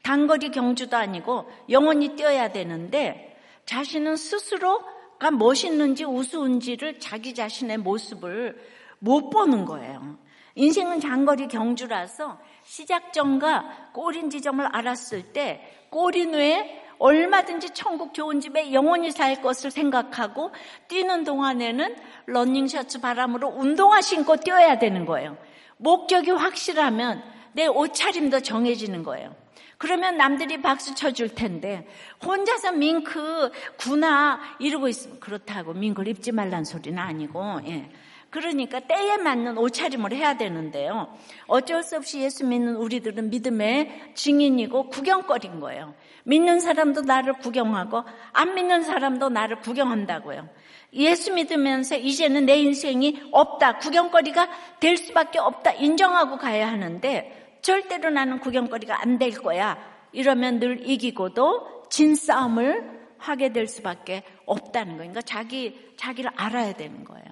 단거리 0.03 0.51
경주도 0.51 0.97
아니고 0.97 1.49
영원히 1.69 2.15
뛰어야 2.15 2.51
되는데 2.51 3.37
자신은 3.65 4.15
스스로 4.15 4.81
가 5.19 5.31
멋있는지 5.31 6.05
우스운지를 6.05 6.99
자기 6.99 7.33
자신의 7.33 7.77
모습을 7.79 8.57
못 8.99 9.29
보는 9.29 9.65
거예요. 9.65 10.17
인생은 10.55 10.99
장거리 10.99 11.47
경주라서 11.47 12.39
시작 12.63 13.13
점과 13.13 13.89
꼬린 13.93 14.29
지점을 14.29 14.65
알았을 14.65 15.33
때 15.33 15.87
꼬린 15.89 16.33
후에 16.33 16.83
얼마든지 16.99 17.71
천국 17.71 18.13
좋은 18.13 18.39
집에 18.39 18.73
영원히 18.73 19.11
살 19.11 19.41
것을 19.41 19.69
생각하고 19.69 20.51
뛰는 20.87 21.23
동안에는 21.23 21.95
러닝 22.25 22.67
셔츠 22.67 22.99
바람으로 22.99 23.49
운동화 23.49 24.01
신고 24.01 24.35
뛰어야 24.35 24.79
되는 24.79 25.05
거예요. 25.05 25.37
목적이 25.77 26.31
확실하면 26.31 27.23
내 27.57 27.65
옷차림도 27.65 28.41
정해지는 28.41 29.01
거예요. 29.01 29.35
그러면 29.79 30.15
남들이 30.15 30.61
박수 30.61 30.93
쳐줄 30.93 31.33
텐데 31.33 31.87
혼자서 32.23 32.73
밍크 32.73 33.51
구나 33.77 34.39
이러고 34.59 34.87
있으면 34.87 35.19
그렇다고 35.19 35.73
밍크를 35.73 36.07
입지 36.07 36.31
말란 36.31 36.65
소리는 36.65 36.99
아니고 36.99 37.61
예. 37.65 37.89
그러니까 38.29 38.79
때에 38.81 39.17
맞는 39.17 39.57
옷차림을 39.57 40.11
해야 40.11 40.37
되는데요. 40.37 41.17
어쩔 41.47 41.81
수 41.81 41.95
없이 41.95 42.19
예수 42.19 42.45
믿는 42.45 42.75
우리들은 42.75 43.31
믿음의 43.31 44.11
증인이고 44.13 44.89
구경거리인 44.89 45.59
거예요. 45.59 45.95
믿는 46.25 46.59
사람도 46.59 47.01
나를 47.01 47.33
구경하고 47.39 48.03
안 48.33 48.53
믿는 48.53 48.83
사람도 48.83 49.29
나를 49.29 49.61
구경한다고요. 49.61 50.47
예수 50.93 51.33
믿으면서 51.33 51.95
이제는 51.95 52.45
내 52.45 52.59
인생이 52.59 53.29
없다. 53.31 53.79
구경거리가 53.79 54.47
될 54.79 54.97
수밖에 54.97 55.39
없다. 55.39 55.71
인정하고 55.71 56.37
가야 56.37 56.69
하는데 56.71 57.46
절대로 57.67 58.09
나는 58.09 58.39
구경거리가 58.39 59.01
안 59.01 59.17
될 59.17 59.31
거야. 59.31 59.77
이러면 60.13 60.59
늘 60.59 60.87
이기고도 60.87 61.89
진 61.89 62.15
싸움을 62.15 62.97
하게 63.17 63.51
될 63.51 63.67
수밖에 63.67 64.23
없다는 64.45 64.95
거예요. 64.95 65.11
그러니까 65.11 65.21
자기, 65.21 65.93
자기를 65.97 66.31
알아야 66.35 66.73
되는 66.73 67.03
거예요. 67.03 67.25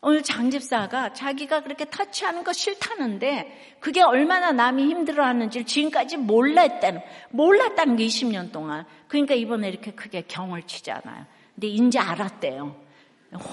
오늘 0.00 0.24
장집사가 0.24 1.12
자기가 1.12 1.60
그렇게 1.60 1.84
터치하는 1.84 2.42
거 2.42 2.52
싫다는데 2.52 3.76
그게 3.78 4.02
얼마나 4.02 4.50
남이 4.50 4.88
힘들어하는지를 4.88 5.66
지금까지 5.66 6.16
몰랐다는 6.16 7.00
몰랐다는 7.30 7.94
게 7.94 8.06
20년 8.06 8.50
동안 8.50 8.86
그러니까 9.06 9.36
이번에 9.36 9.68
이렇게 9.68 9.92
크게 9.92 10.22
경을 10.26 10.62
치잖아요. 10.62 11.26
근데 11.54 11.68
이제 11.68 11.98
알았대요. 12.00 12.74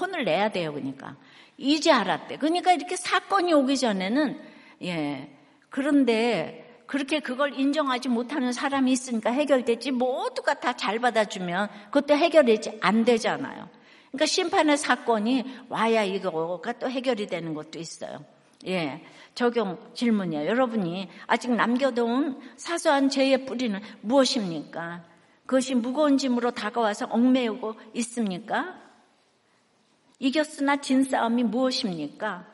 혼을 0.00 0.24
내야 0.24 0.48
돼요. 0.48 0.72
그러니까 0.72 1.14
이제 1.58 1.92
알았대. 1.92 2.38
그러니까 2.38 2.72
이렇게 2.72 2.96
사건이 2.96 3.52
오기 3.52 3.76
전에는 3.76 4.40
예 4.82 5.37
그런데 5.70 6.82
그렇게 6.86 7.20
그걸 7.20 7.52
인정하지 7.58 8.08
못하는 8.08 8.52
사람이 8.52 8.90
있으니까 8.90 9.30
해결됐지 9.30 9.90
모두가 9.90 10.54
다 10.54 10.72
잘 10.72 10.98
받아주면 10.98 11.68
그것도 11.90 12.14
해결되지 12.16 12.78
안 12.80 13.04
되잖아요. 13.04 13.68
그러니까 14.10 14.26
심판의 14.26 14.78
사건이 14.78 15.44
와야 15.68 16.02
이거가 16.02 16.72
또 16.74 16.88
해결이 16.88 17.26
되는 17.26 17.52
것도 17.52 17.78
있어요. 17.78 18.24
예. 18.66 19.04
적용 19.34 19.78
질문이에요. 19.94 20.46
여러분이 20.48 21.08
아직 21.26 21.52
남겨둔 21.52 22.40
사소한 22.56 23.08
죄의 23.10 23.44
뿌리는 23.44 23.78
무엇입니까? 24.00 25.04
그것이 25.46 25.74
무거운 25.74 26.16
짐으로 26.18 26.50
다가와서 26.52 27.06
얽매우고 27.06 27.74
있습니까? 27.94 28.76
이겼으나 30.18 30.76
진 30.80 31.04
싸움이 31.04 31.44
무엇입니까? 31.44 32.46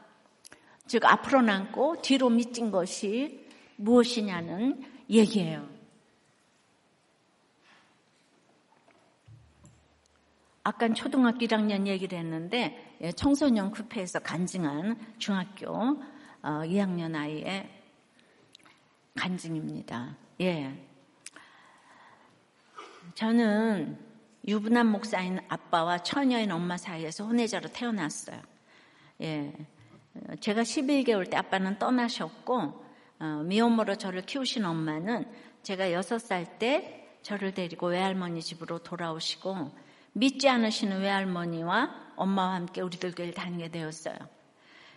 즉, 0.87 1.05
앞으로 1.05 1.43
남고 1.43 2.03
뒤로 2.03 2.29
미친 2.31 2.71
것이 2.71 3.47
무엇이냐는 3.77 4.83
얘기예요. 5.09 5.75
아까 10.67 10.91
초등학교 10.95 11.41
1학년 11.41 11.87
얘기를 11.87 12.19
했는데 12.19 12.97
예, 13.03 13.13
청소년 13.13 13.71
쿠페에서 13.71 14.21
간증한 14.21 14.99
중학교 15.19 15.67
2학년 16.43 17.15
어, 17.15 17.19
아이의 17.19 17.69
간증입니다. 19.15 20.17
예. 20.41 20.75
저는 23.15 23.99
유부남 24.49 24.87
목사인 24.89 25.39
아빠와 25.49 25.99
처녀인 25.99 26.51
엄마 26.51 26.79
사이에서 26.79 27.27
혼외자로 27.27 27.69
태어났어요. 27.69 28.41
예. 29.21 29.53
제가 30.41 30.63
11개월 30.63 31.29
때 31.29 31.37
아빠는 31.37 31.79
떠나셨고 31.79 32.85
어, 33.21 33.43
미혼모로 33.45 33.97
저를 33.97 34.23
키우신 34.23 34.65
엄마는 34.65 35.27
제가 35.63 35.89
6살 35.89 36.59
때 36.59 37.09
저를 37.23 37.55
데리고 37.55 37.89
외할머니 37.89 38.43
집으로 38.43 38.81
돌아오시고 38.81 39.71
믿지 40.13 40.49
않으시는 40.49 41.01
외할머니와 41.01 42.13
엄마와 42.17 42.55
함께 42.55 42.81
우리들 42.81 43.15
교회를 43.15 43.35
다니게 43.35 43.71
되었어요. 43.71 44.17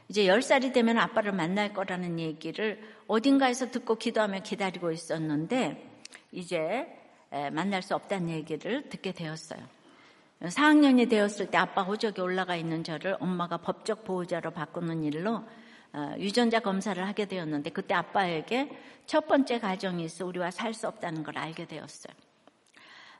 이제 0.09 0.25
10살이 0.25 0.73
되면 0.73 0.97
아빠를 0.97 1.31
만날 1.31 1.73
거라는 1.73 2.19
얘기를 2.19 2.81
어딘가에서 3.07 3.71
듣고 3.71 3.95
기도하며 3.95 4.39
기다리고 4.41 4.91
있었는데 4.91 5.89
이제 6.31 6.87
만날 7.51 7.81
수 7.81 7.95
없다는 7.95 8.29
얘기를 8.29 8.87
듣게 8.89 9.11
되었어요. 9.11 9.59
4학년이 10.41 11.09
되었을 11.09 11.47
때 11.49 11.57
아빠 11.57 11.81
호적에 11.81 12.21
올라가 12.21 12.55
있는 12.55 12.83
저를 12.83 13.17
엄마가 13.19 13.57
법적 13.57 14.03
보호자로 14.03 14.51
바꾸는 14.51 15.03
일로 15.03 15.43
어, 15.93 16.13
유전자 16.19 16.59
검사를 16.59 17.05
하게 17.05 17.25
되었는데 17.25 17.71
그때 17.71 17.95
아빠에게 17.95 18.69
첫 19.07 19.27
번째 19.27 19.59
가정이 19.59 20.03
있어 20.03 20.25
우리와 20.25 20.51
살 20.51 20.73
수 20.73 20.87
없다는 20.87 21.23
걸 21.23 21.37
알게 21.37 21.65
되었어요. 21.65 22.13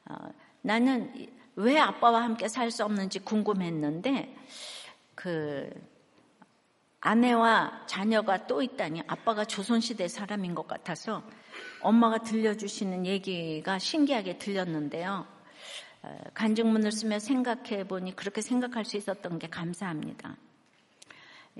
어, 0.09 0.15
나는 0.61 1.27
왜 1.55 1.79
아빠와 1.79 2.21
함께 2.21 2.47
살 2.47 2.69
수 2.69 2.83
없는지 2.85 3.19
궁금했는데 3.19 4.35
그 5.15 5.69
아내와 6.99 7.85
자녀가 7.87 8.45
또 8.47 8.61
있다니 8.61 9.03
아빠가 9.07 9.45
조선시대 9.45 10.07
사람인 10.07 10.53
것 10.53 10.67
같아서 10.67 11.23
엄마가 11.81 12.19
들려주시는 12.19 13.05
얘기가 13.05 13.79
신기하게 13.79 14.37
들렸는데요. 14.37 15.25
어, 16.07 16.17
간증문을 16.33 16.91
쓰며 16.91 17.19
생각해 17.19 17.87
보니 17.87 18.15
그렇게 18.15 18.41
생각할 18.41 18.85
수 18.85 18.95
있었던 18.97 19.39
게 19.39 19.49
감사합니다. 19.49 20.37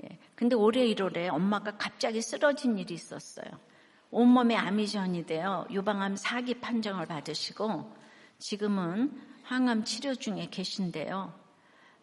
예, 0.02 0.18
근데 0.34 0.56
올해 0.56 0.86
1월에 0.86 1.28
엄마가 1.32 1.76
갑자기 1.76 2.22
쓰러진 2.22 2.78
일이 2.78 2.94
있었어요. 2.94 3.46
온몸에 4.10 4.56
암이 4.56 4.88
전이 4.88 5.26
되어 5.26 5.66
유방암 5.70 6.14
4기 6.14 6.60
판정을 6.60 7.06
받으시고 7.06 7.94
지금은 8.38 9.20
항암 9.42 9.84
치료 9.84 10.14
중에 10.14 10.48
계신데요. 10.50 11.34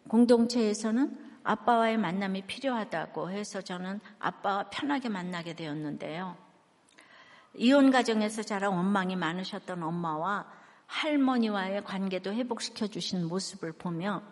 공동체에서는 0.08 1.26
아빠와의 1.42 1.96
만남이 1.96 2.42
필요하다고 2.42 3.30
해서 3.30 3.60
저는 3.60 4.00
아빠와 4.20 4.70
편하게 4.70 5.08
만나게 5.08 5.54
되었는데요. 5.54 6.36
이혼 7.54 7.90
가정에서 7.90 8.42
자라 8.42 8.70
원망이 8.70 9.16
많으셨던 9.16 9.82
엄마와 9.82 10.46
할머니와의 10.86 11.84
관계도 11.84 12.32
회복시켜 12.32 12.86
주신 12.86 13.26
모습을 13.26 13.72
보며 13.72 14.22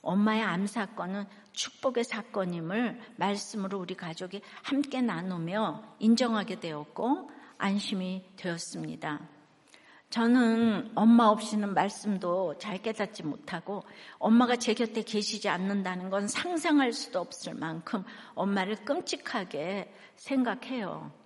엄마의 0.00 0.42
암 0.42 0.66
사건은 0.66 1.26
축복의 1.52 2.04
사건임을 2.04 3.00
말씀으로 3.16 3.78
우리 3.78 3.94
가족이 3.94 4.42
함께 4.62 5.00
나누며 5.00 5.96
인정하게 6.00 6.60
되었고 6.60 7.30
안심이 7.58 8.24
되었습니다. 8.36 9.20
저는 10.10 10.92
엄마 10.94 11.28
없이는 11.28 11.72
말씀도 11.72 12.58
잘 12.58 12.82
깨닫지 12.82 13.22
못하고 13.22 13.82
엄마가 14.18 14.56
제 14.56 14.74
곁에 14.74 15.02
계시지 15.02 15.48
않는다는 15.48 16.10
건 16.10 16.28
상상할 16.28 16.92
수도 16.92 17.20
없을 17.20 17.54
만큼 17.54 18.04
엄마를 18.34 18.84
끔찍하게 18.84 19.94
생각해요. 20.16 21.21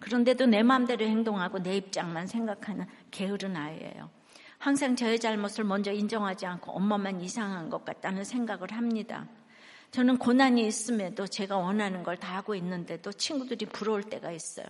그런데도 0.00 0.46
내 0.46 0.62
마음대로 0.62 1.04
행동하고 1.04 1.62
내 1.62 1.76
입장만 1.76 2.26
생각하는 2.26 2.86
게으른 3.10 3.56
아이예요. 3.56 4.10
항상 4.58 4.96
저의 4.96 5.18
잘못을 5.18 5.64
먼저 5.64 5.92
인정하지 5.92 6.46
않고 6.46 6.72
엄마만 6.72 7.20
이상한 7.20 7.68
것 7.70 7.84
같다는 7.84 8.24
생각을 8.24 8.72
합니다. 8.72 9.26
저는 9.90 10.18
고난이 10.18 10.66
있음에도 10.66 11.26
제가 11.26 11.56
원하는 11.56 12.02
걸 12.02 12.16
다 12.16 12.36
하고 12.36 12.54
있는데도 12.54 13.12
친구들이 13.12 13.66
부러울 13.66 14.02
때가 14.04 14.32
있어요. 14.32 14.66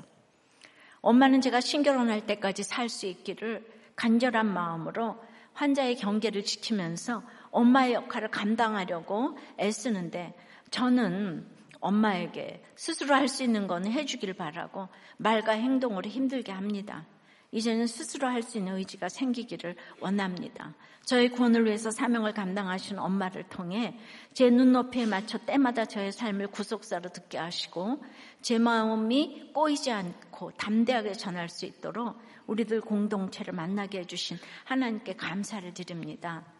엄마는 1.01 1.41
제가 1.41 1.61
신결혼할 1.61 2.27
때까지 2.27 2.63
살 2.63 2.89
수 2.89 3.07
있기를 3.07 3.65
간절한 3.97 4.47
마음으로 4.53 5.17
환자의 5.53 5.97
경계를 5.97 6.45
지키면서 6.45 7.23
엄마의 7.51 7.93
역할을 7.95 8.31
감당하려고 8.31 9.39
애쓰는데 9.61 10.35
저는 10.71 11.47
엄마에게 11.85 12.63
스스로 12.77 13.15
할 13.15 13.29
수 13.29 13.43
있는 13.43 13.67
건 13.67 13.87
해주길 13.87 14.35
바라고 14.35 14.89
말과 15.19 15.53
행동으로 15.53 16.09
힘들게 16.09 16.51
합니다. 16.51 17.07
이제는 17.53 17.87
스스로 17.87 18.27
할 18.27 18.43
수 18.43 18.59
있는 18.59 18.77
의지가 18.77 19.09
생기기를 19.09 19.77
원합니다. 20.01 20.75
저의 21.05 21.29
구원을 21.29 21.67
위해서 21.67 21.91
사명을 21.91 22.33
감당하시는 22.33 23.01
엄마를 23.01 23.45
통해 23.45 23.97
제 24.33 24.51
눈높이에 24.51 25.07
맞춰 25.07 25.39
때마다 25.39 25.85
저의 25.85 26.11
삶을 26.11 26.49
구속사로 26.49 27.11
듣게 27.11 27.39
하시고 27.39 28.03
제 28.41 28.59
마음이 28.59 29.53
꼬이지 29.53 29.91
않고 29.93 30.53
담대하게 30.53 31.13
전할 31.13 31.49
수 31.49 31.67
있도록 31.67 32.19
우리들 32.47 32.81
공동체를 32.81 33.53
만나게 33.53 34.01
해주신 34.01 34.39
하나님께 34.65 35.15
감사를 35.17 35.73
드립니다. 35.75 36.54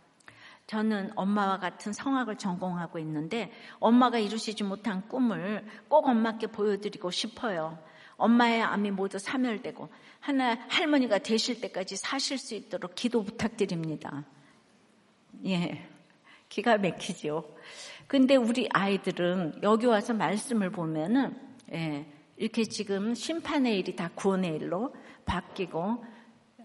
저는 0.67 1.13
엄마와 1.15 1.59
같은 1.59 1.93
성악을 1.93 2.37
전공하고 2.37 2.99
있는데 3.01 3.53
엄마가 3.81 4.19
이루시지 4.19 4.65
못한 4.65 5.07
꿈을 5.09 5.67
꼭 5.89 6.09
엄마께 6.09 6.47
보여드리고 6.47 7.11
싶어요. 7.11 7.79
엄마의 8.17 8.63
암이 8.63 8.93
모두 8.93 9.19
사멸되고 9.19 9.89
하나 10.21 10.57
할머니가 10.69 11.19
되실 11.19 11.61
때까지 11.61 11.97
사실 11.97 12.39
수 12.39 12.55
있도록 12.55 12.95
기도 12.95 13.23
부탁드립니다. 13.25 14.25
예. 15.45 15.89
기가 16.49 16.79
막히죠. 16.79 17.45
근데 18.07 18.37
우리 18.37 18.69
아이들은 18.73 19.61
여기 19.63 19.87
와서 19.87 20.15
말씀을 20.15 20.71
보면은 20.71 21.37
예, 21.73 22.07
이렇게 22.37 22.65
지금 22.65 23.15
심판의 23.15 23.79
일이 23.79 23.97
다 23.97 24.11
구원의 24.15 24.57
일로 24.57 24.95
바뀌고 25.25 26.05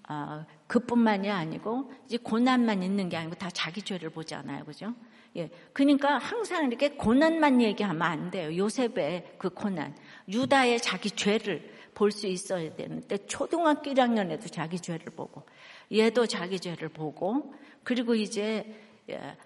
아, 0.03 0.45
그뿐만이 0.69 1.31
아니고 1.31 1.91
이제 2.05 2.17
고난만 2.17 2.83
있는 2.83 3.09
게 3.09 3.17
아니고 3.17 3.35
다 3.35 3.49
자기 3.49 3.81
죄를 3.81 4.11
보잖아요, 4.11 4.63
그죠? 4.65 4.93
예, 5.35 5.49
그러니까 5.73 6.17
항상 6.19 6.67
이렇게 6.67 6.89
고난만 6.89 7.61
얘기하면 7.61 8.01
안 8.01 8.31
돼요. 8.31 8.55
요셉의 8.55 9.35
그 9.39 9.49
고난, 9.49 9.95
유다의 10.27 10.79
자기 10.81 11.09
죄를 11.11 11.79
볼 11.95 12.11
수 12.11 12.27
있어야 12.27 12.73
되는데 12.75 13.17
초등학교 13.25 13.91
1학년에도 13.91 14.49
자기 14.51 14.79
죄를 14.79 15.07
보고 15.07 15.43
얘도 15.91 16.27
자기 16.27 16.59
죄를 16.59 16.89
보고 16.89 17.53
그리고 17.83 18.15
이제 18.15 18.79
예, 19.09 19.37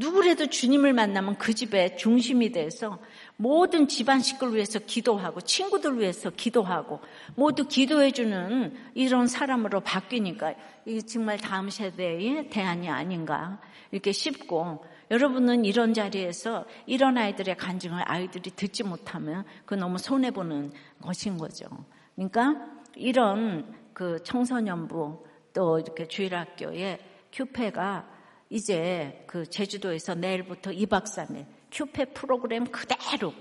누구라도 0.00 0.46
주님을 0.46 0.94
만나면 0.94 1.36
그 1.36 1.52
집의 1.52 1.98
중심이 1.98 2.52
돼서 2.52 2.98
모든 3.36 3.86
집안 3.86 4.20
식구를 4.20 4.54
위해서 4.54 4.78
기도하고 4.78 5.42
친구들 5.42 6.00
위해서 6.00 6.30
기도하고 6.30 7.00
모두 7.34 7.68
기도해주는 7.68 8.74
이런 8.94 9.26
사람으로 9.26 9.80
바뀌니까 9.80 10.54
이게 10.86 11.02
정말 11.02 11.36
다음 11.36 11.68
세대의 11.68 12.48
대안이 12.48 12.88
아닌가 12.88 13.60
이렇게 13.90 14.12
싶고 14.12 14.82
여러분은 15.10 15.66
이런 15.66 15.92
자리에서 15.92 16.64
이런 16.86 17.18
아이들의 17.18 17.58
간증을 17.58 18.02
아이들이 18.06 18.52
듣지 18.52 18.84
못하면 18.84 19.44
그 19.66 19.74
너무 19.74 19.98
손해 19.98 20.30
보는 20.30 20.72
것인 21.02 21.36
거죠. 21.36 21.66
그러니까 22.14 22.54
이런 22.96 23.74
그 23.92 24.22
청소년부 24.22 25.26
또 25.52 25.78
이렇게 25.78 26.08
주일학교에 26.08 27.00
큐페가 27.32 28.09
이제 28.50 29.24
그 29.26 29.48
제주도에서 29.48 30.14
내일부터 30.14 30.70
2박 30.70 31.04
3일 31.04 31.46
큐페 31.70 32.06
프로그램 32.06 32.64
그대로 32.64 33.32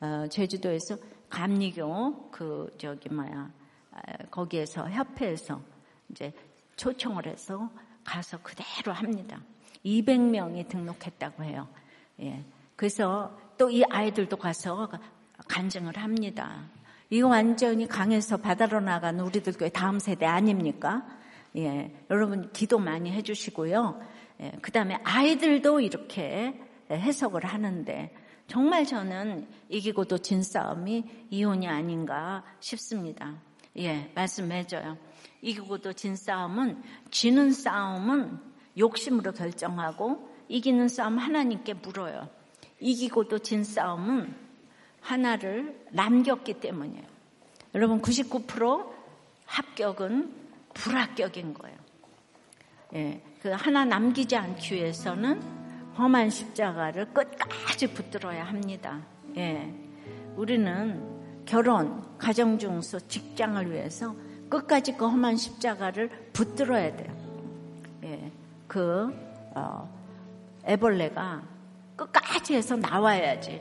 어, 0.00 0.26
제주도에서 0.28 0.96
감리교 1.28 2.30
그 2.30 2.74
저기 2.78 3.08
뭐야 3.08 3.50
거기에서 4.30 4.88
협회에서 4.88 5.60
이제 6.10 6.32
초청을 6.76 7.26
해서 7.26 7.70
가서 8.04 8.38
그대로 8.42 8.92
합니다. 8.92 9.40
200명이 9.84 10.68
등록했다고 10.68 11.44
해요. 11.44 11.68
예. 12.20 12.44
그래서 12.76 13.36
또 13.58 13.70
이 13.70 13.84
아이들도 13.84 14.36
가서 14.36 14.88
간증을 15.48 15.96
합니다. 15.96 16.64
이거 17.10 17.28
완전히 17.28 17.86
강에서 17.86 18.38
바다로 18.38 18.80
나가는 18.80 19.22
우리들 19.22 19.52
교회 19.52 19.68
다음 19.68 19.98
세대 20.00 20.26
아닙니까? 20.26 21.06
예. 21.56 21.94
여러분 22.10 22.50
기도 22.52 22.78
많이 22.78 23.12
해주시고요. 23.12 24.00
예. 24.42 24.52
그 24.60 24.70
다음에 24.72 24.98
아이들도 25.04 25.80
이렇게 25.80 26.60
해석을 26.90 27.44
하는데 27.44 28.14
정말 28.48 28.84
저는 28.84 29.48
이기고도 29.68 30.18
진 30.18 30.42
싸움이 30.42 31.04
이혼이 31.30 31.68
아닌가 31.68 32.44
싶습니다. 32.60 33.40
예, 33.78 34.10
말씀해줘요. 34.14 34.98
이기고도 35.40 35.94
진 35.94 36.16
싸움은, 36.16 36.82
지는 37.10 37.52
싸움은 37.52 38.38
욕심으로 38.76 39.32
결정하고 39.32 40.28
이기는 40.48 40.88
싸움 40.88 41.18
하나님께 41.18 41.74
물어요. 41.74 42.28
이기고도 42.80 43.38
진 43.38 43.64
싸움은 43.64 44.34
하나를 45.00 45.86
남겼기 45.92 46.60
때문이에요. 46.60 47.06
여러분 47.74 48.02
99% 48.02 48.90
합격은 49.46 50.34
불합격인 50.74 51.54
거예요. 51.54 51.76
예, 52.94 53.22
그 53.42 53.50
하나 53.50 53.84
남기지 53.84 54.36
않기 54.36 54.76
위해서는 54.76 55.42
험한 55.98 56.30
십자가를 56.30 57.06
끝까지 57.06 57.92
붙들어야 57.92 58.44
합니다. 58.44 59.00
예, 59.36 59.74
우리는 60.36 61.02
결혼, 61.44 62.04
가정 62.18 62.56
중서, 62.56 63.00
직장을 63.00 63.68
위해서 63.72 64.14
끝까지 64.48 64.96
그 64.96 65.08
험한 65.08 65.34
십자가를 65.34 66.08
붙들어야 66.32 66.94
돼요. 66.94 67.12
예, 68.04 68.30
그 68.68 69.12
어, 69.56 69.92
애벌레가 70.64 71.42
끝까지 71.96 72.54
해서 72.54 72.76
나와야지. 72.76 73.60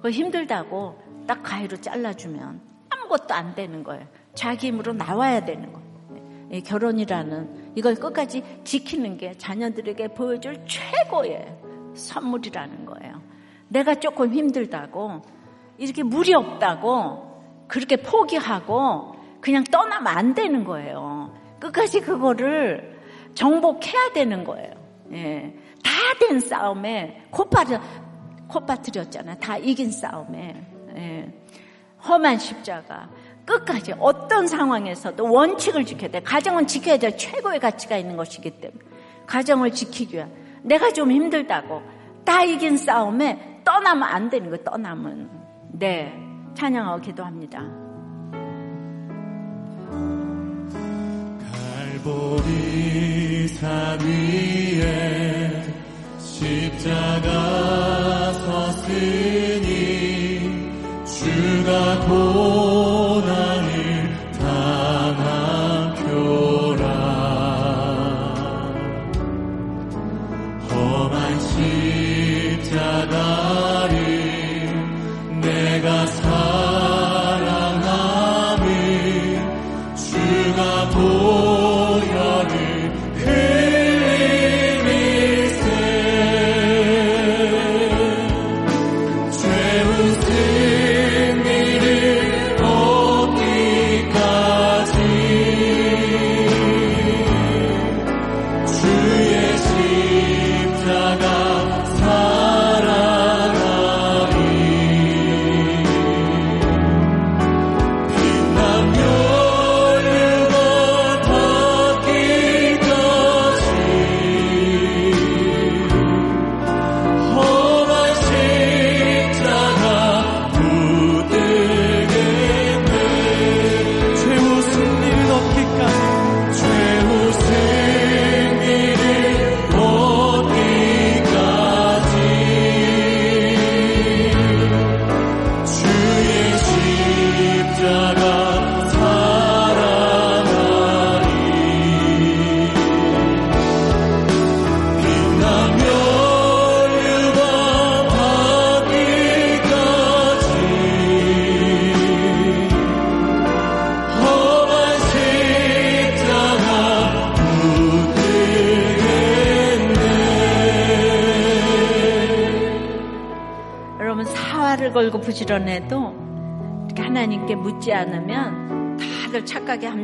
그 0.00 0.10
힘들다고 0.10 1.26
딱 1.26 1.42
가위로 1.42 1.78
잘라주면 1.78 2.62
아무것도 2.88 3.34
안 3.34 3.54
되는 3.54 3.84
거예요. 3.84 4.06
자기 4.32 4.68
힘으로 4.68 4.94
나와야 4.94 5.44
되는 5.44 5.70
거예요. 5.70 5.88
결혼이라는 6.64 7.67
이걸 7.78 7.94
끝까지 7.94 8.42
지키는 8.64 9.18
게 9.18 9.34
자녀들에게 9.38 10.08
보여줄 10.08 10.64
최고의 10.66 11.56
선물이라는 11.94 12.86
거예요. 12.86 13.22
내가 13.68 13.94
조금 13.94 14.32
힘들다고 14.34 15.22
이렇게 15.76 16.02
무리 16.02 16.34
없다고 16.34 17.66
그렇게 17.68 17.94
포기하고 17.96 19.14
그냥 19.40 19.62
떠나면 19.62 20.08
안 20.08 20.34
되는 20.34 20.64
거예요. 20.64 21.32
끝까지 21.60 22.00
그거를 22.00 22.98
정복해야 23.34 24.12
되는 24.12 24.42
거예요. 24.42 24.72
예. 25.12 25.54
다 25.84 26.18
된 26.18 26.40
싸움에 26.40 27.26
코빠져 27.30 27.80
콧바트렸잖아. 28.48 29.36
다 29.36 29.56
이긴 29.56 29.92
싸움에. 29.92 30.66
예. 30.96 31.32
험한 32.08 32.38
십자가. 32.38 33.08
끝까지 33.48 33.94
어떤 33.98 34.46
상황에서도 34.46 35.32
원칙을 35.32 35.86
지켜야 35.86 36.10
돼. 36.10 36.20
가정은 36.20 36.66
지켜야 36.66 36.98
될 36.98 37.16
최고의 37.16 37.58
가치가 37.60 37.96
있는 37.96 38.14
것이기 38.18 38.50
때문에. 38.50 38.78
가정을 39.26 39.72
지키기 39.72 40.16
위한. 40.16 40.30
내가 40.62 40.92
좀 40.92 41.10
힘들다고. 41.10 41.80
다 42.26 42.44
이긴 42.44 42.76
싸움에 42.76 43.62
떠나면 43.64 44.02
안 44.02 44.28
되는 44.28 44.50
거예요. 44.50 44.62
떠나면. 44.64 45.30
네. 45.72 46.12
찬양하고 46.54 47.00
기도합니다. 47.00 47.62
갈보리 52.04 53.48
산 53.48 53.98
위에 54.00 55.64
십자가 56.18 57.30
섰으니 58.84 59.88
주가 61.06 62.00
고 62.06 62.77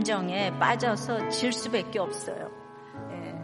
함정에 0.04 0.52
빠져서 0.58 1.30
질 1.30 1.50
수밖에 1.50 1.98
없어요. 1.98 2.50
예. 3.10 3.34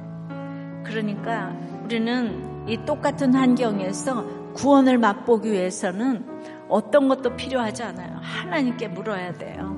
그러니까 0.85 1.57
우리는 1.83 2.69
이 2.69 2.77
똑같은 2.85 3.35
환경에서 3.35 4.53
구원을 4.53 4.99
맛보기 4.99 5.51
위해서는 5.51 6.23
어떤 6.69 7.09
것도 7.09 7.35
필요하지 7.35 7.83
않아요. 7.85 8.19
하나님께 8.21 8.89
물어야 8.89 9.33
돼요. 9.39 9.75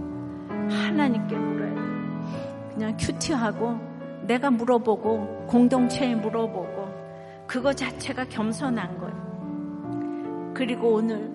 하나님께 0.69 1.37
물어야 1.37 1.73
돼요. 1.73 2.73
그냥 2.75 2.97
큐티하고 2.99 3.79
내가 4.27 4.51
물어보고 4.51 5.47
공동체에 5.47 6.17
물어보고 6.17 6.89
그거 7.47 7.73
자체가 7.73 8.25
겸손한 8.25 8.99
거예요. 8.99 10.53
그리고 10.53 10.95
오늘 10.95 11.31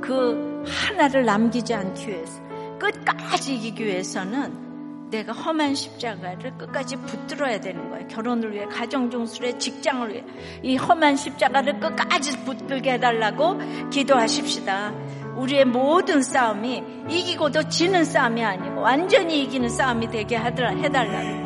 그 0.00 0.62
하나를 0.64 1.24
남기지 1.24 1.74
않기 1.74 2.06
위해서 2.06 2.40
끝까지 2.78 3.56
이기기 3.56 3.84
위해서는 3.84 4.71
내가 5.12 5.32
험한 5.32 5.74
십자가를 5.74 6.56
끝까지 6.56 6.96
붙들어야 6.96 7.60
되는 7.60 7.90
거예요. 7.90 8.08
결혼을 8.08 8.52
위해, 8.52 8.64
가정중수를 8.64 9.48
위해, 9.50 9.58
직장을 9.58 10.10
위해 10.10 10.24
이 10.62 10.76
험한 10.76 11.16
십자가를 11.16 11.78
끝까지 11.78 12.44
붙들게 12.44 12.92
해달라고 12.94 13.58
기도하십시다. 13.90 14.92
우리의 15.36 15.66
모든 15.66 16.22
싸움이 16.22 16.82
이기고도 17.10 17.68
지는 17.68 18.04
싸움이 18.04 18.42
아니고 18.42 18.80
완전히 18.80 19.42
이기는 19.42 19.68
싸움이 19.68 20.08
되게 20.10 20.36
하더라- 20.36 20.76
해달라고. 20.76 21.42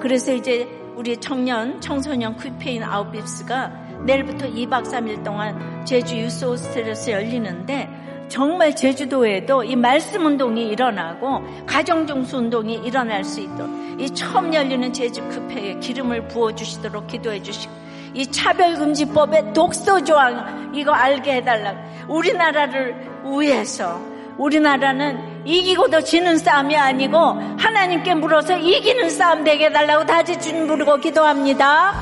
그래서 0.00 0.32
이제 0.32 0.68
우리 0.94 1.16
청년, 1.16 1.80
청소년 1.80 2.36
퀴페인 2.36 2.82
아웃비스가 2.84 3.86
내일부터 4.06 4.46
2박 4.46 4.84
3일 4.84 5.24
동안 5.24 5.84
제주 5.84 6.16
유스 6.16 6.44
호스텔에서 6.44 7.10
열리는데 7.12 8.05
정말 8.28 8.74
제주도에도 8.74 9.62
이 9.62 9.76
말씀 9.76 10.26
운동이 10.26 10.68
일어나고 10.68 11.42
가정종수 11.66 12.38
운동이 12.38 12.74
일어날 12.84 13.24
수 13.24 13.40
있도록 13.40 13.70
이 13.98 14.10
처음 14.10 14.52
열리는 14.52 14.92
제주 14.92 15.26
퀴페에 15.28 15.78
기름을 15.78 16.28
부어 16.28 16.54
주시도록 16.54 17.06
기도해 17.06 17.42
주시고 17.42 17.72
이 18.14 18.26
차별금지법의 18.26 19.52
독소 19.52 20.04
조항 20.04 20.72
이거 20.74 20.92
알게 20.92 21.36
해달라고 21.36 21.78
우리나라를 22.08 22.94
위해서 23.24 24.00
우리나라는 24.38 25.46
이기고도 25.46 26.02
지는 26.02 26.36
싸움이 26.36 26.76
아니고 26.76 27.16
하나님께 27.58 28.14
물어서 28.14 28.58
이기는 28.58 29.08
싸움 29.10 29.44
되게 29.44 29.66
해달라고 29.66 30.04
다시 30.04 30.38
주님 30.38 30.66
부르고 30.66 30.96
기도합니다. 30.96 31.94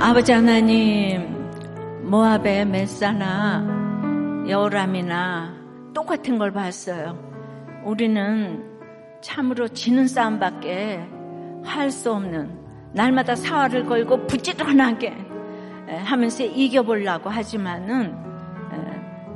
아버지 0.00 0.32
하나님 0.32 1.34
모압의 2.02 2.66
메사나 2.66 3.85
여람이나 4.48 5.54
똑같은 5.94 6.38
걸 6.38 6.52
봤어요. 6.52 7.18
우리는 7.84 8.64
참으로 9.20 9.68
지는 9.68 10.06
싸움밖에 10.06 11.04
할 11.64 11.90
수 11.90 12.12
없는 12.12 12.64
날마다 12.92 13.34
사활을 13.34 13.86
걸고 13.86 14.26
부지런하게 14.26 15.12
하면서 16.04 16.44
이겨보려고 16.44 17.28
하지만은 17.28 18.14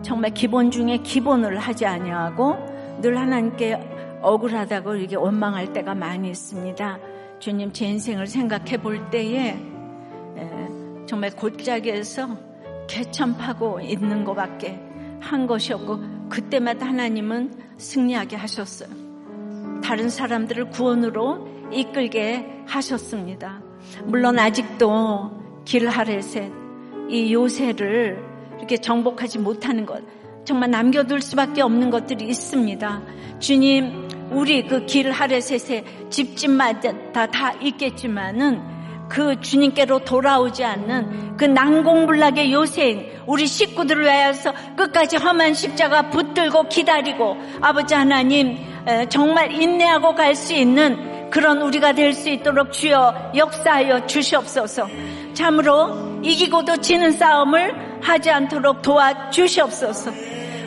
정말 0.03 0.31
기본 0.31 0.71
중에 0.71 0.99
기본을 0.99 1.59
하지 1.59 1.87
아니하고 1.87 2.57
늘 3.01 3.19
하나님께 3.19 4.19
억울하다고 4.23 4.95
이렇게 4.97 5.17
원망할 5.17 5.73
때가 5.73 5.95
많이 5.95 6.31
있습니다. 6.31 6.99
주님 7.39 7.73
제 7.73 7.87
인생을 7.87 8.27
생각해 8.27 8.77
볼 8.79 9.11
때에 9.11 9.59
정말 11.07 11.31
골짜기에서 11.31 12.29
개천파고 12.87 13.81
있는 13.81 14.25
것밖에 14.25 14.79
한 15.21 15.47
것이 15.47 15.73
없고 15.73 16.29
그때마다 16.29 16.87
하나님은 16.87 17.53
승리하게 17.77 18.37
하셨어요. 18.37 18.89
다른 19.83 20.09
사람들을 20.09 20.71
구원으로 20.71 21.49
이끌게 21.73 22.47
하셨습니다. 22.67 23.61
물론 24.05 24.39
아직도 24.39 25.63
길하레셋 25.65 26.53
이 27.09 27.33
요새를 27.33 28.23
이렇게 28.59 28.77
정복하지 28.77 29.39
못하는 29.39 29.87
것 29.87 30.03
정말 30.45 30.71
남겨둘 30.71 31.21
수밖에 31.21 31.63
없는 31.63 31.91
것들이 31.91 32.27
있습니다. 32.29 33.03
주님 33.39 34.09
우리 34.31 34.67
그 34.67 34.87
길 34.87 35.11
하레셋에 35.11 35.85
집집마다 36.09 37.13
다, 37.13 37.27
다 37.27 37.53
있겠지만은 37.61 38.61
그 39.11 39.41
주님께로 39.41 40.05
돌아오지 40.05 40.65
않는 40.65 41.37
그 41.37 41.45
난공불락의 41.45 42.53
요새인 42.53 43.11
우리 43.27 43.47
식구들을 43.47 44.05
위하여서 44.05 44.55
끝까지 44.77 45.17
험한 45.17 45.53
십자가 45.55 46.09
붙들고 46.11 46.69
기다리고 46.69 47.37
아버지 47.61 47.95
하나님 47.95 48.57
정말 49.09 49.51
인내하고 49.53 50.15
갈 50.15 50.35
수 50.35 50.55
있는 50.55 51.29
그런 51.31 51.61
우리가 51.61 51.93
될 51.93 52.15
수 52.15 52.29
있도록 52.31 52.73
주여 52.73 53.33
역사하여 53.35 54.07
주시옵소서. 54.07 54.89
참으로 55.35 56.21
이기고도 56.23 56.77
지는 56.77 57.11
싸움을 57.11 58.01
하지 58.01 58.31
않도록 58.31 58.83
도와주시옵소서. 58.83 60.13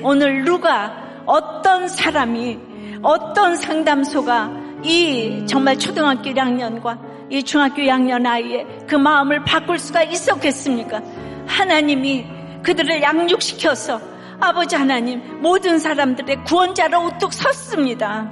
오늘 0.03 0.43
누가 0.43 0.93
어떤 1.25 1.87
사람이 1.87 2.59
어떤 3.01 3.55
상담소가 3.55 4.51
이 4.83 5.45
정말 5.47 5.77
초등학교 5.77 6.29
1학년과 6.29 7.12
이 7.29 7.43
중학교 7.43 7.81
2학년 7.81 8.25
아이의 8.25 8.65
그 8.87 8.95
마음을 8.95 9.43
바꿀 9.43 9.79
수가 9.79 10.03
있었겠습니까? 10.03 11.01
하나님이 11.47 12.25
그들을 12.63 13.01
양육시켜서 13.01 13.99
아버지 14.39 14.75
하나님 14.75 15.41
모든 15.41 15.79
사람들의 15.79 16.43
구원자로 16.43 17.05
우뚝 17.05 17.33
섰습니다. 17.33 18.31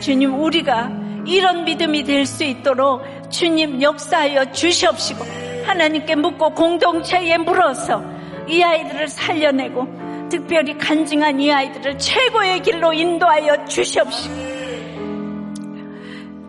주님 0.00 0.40
우리가 0.40 0.90
이런 1.26 1.64
믿음이 1.64 2.02
될 2.04 2.26
수 2.26 2.44
있도록 2.44 3.02
주님 3.30 3.80
역사하여 3.80 4.52
주시옵시고 4.52 5.24
하나님께 5.64 6.16
묻고 6.16 6.54
공동체에 6.54 7.38
물어서 7.38 8.02
이 8.48 8.62
아이들을 8.62 9.08
살려내고 9.08 10.28
특별히 10.28 10.76
간증한 10.76 11.40
이 11.40 11.52
아이들을 11.52 11.98
최고의 11.98 12.60
길로 12.62 12.92
인도하여 12.92 13.64
주시옵시고 13.66 14.61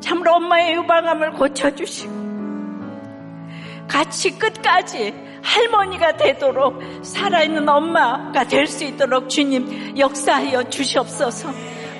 참으로 0.03 0.33
엄마의 0.33 0.75
유방암을 0.75 1.31
고쳐주시고 1.31 2.23
같이 3.87 4.37
끝까지 4.37 5.13
할머니가 5.41 6.17
되도록 6.17 6.81
살아있는 7.03 7.67
엄마가 7.67 8.43
될 8.45 8.67
수 8.67 8.83
있도록 8.83 9.29
주님 9.29 9.97
역사하여 9.97 10.69
주시옵소서. 10.69 11.49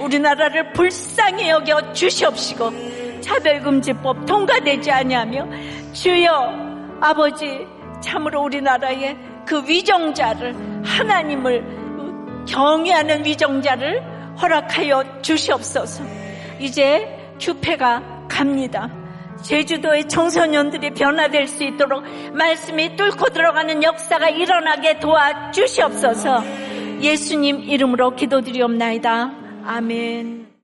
우리나라를 0.02 0.74
불쌍히 0.74 1.48
여겨 1.50 1.94
주시옵시고 1.94 3.22
차별금지법 3.22 4.26
통과되지 4.26 4.92
아니하며 4.92 5.48
주여 5.94 6.98
아버지 7.00 7.66
참으로 8.02 8.44
우리나라의 8.44 9.18
그 9.46 9.66
위정자를 9.66 10.84
하나님을 10.84 12.46
경외하는 12.48 13.24
위정자를 13.24 14.04
허락하여 14.42 15.22
주시옵소서. 15.22 16.04
이제 16.60 17.23
규패가 17.44 18.28
갑니다. 18.30 18.90
제주도의 19.42 20.08
청소년들이 20.08 20.92
변화될 20.92 21.48
수 21.48 21.64
있도록 21.66 22.04
말씀이 22.34 22.96
뚫고 22.96 23.30
들어가는 23.34 23.84
역사가 23.84 24.30
일어나게 24.30 25.00
도와주시옵소서 25.00 26.44
예수님 27.02 27.64
이름으로 27.64 28.16
기도드리옵나이다. 28.16 29.32
아멘. 29.66 30.43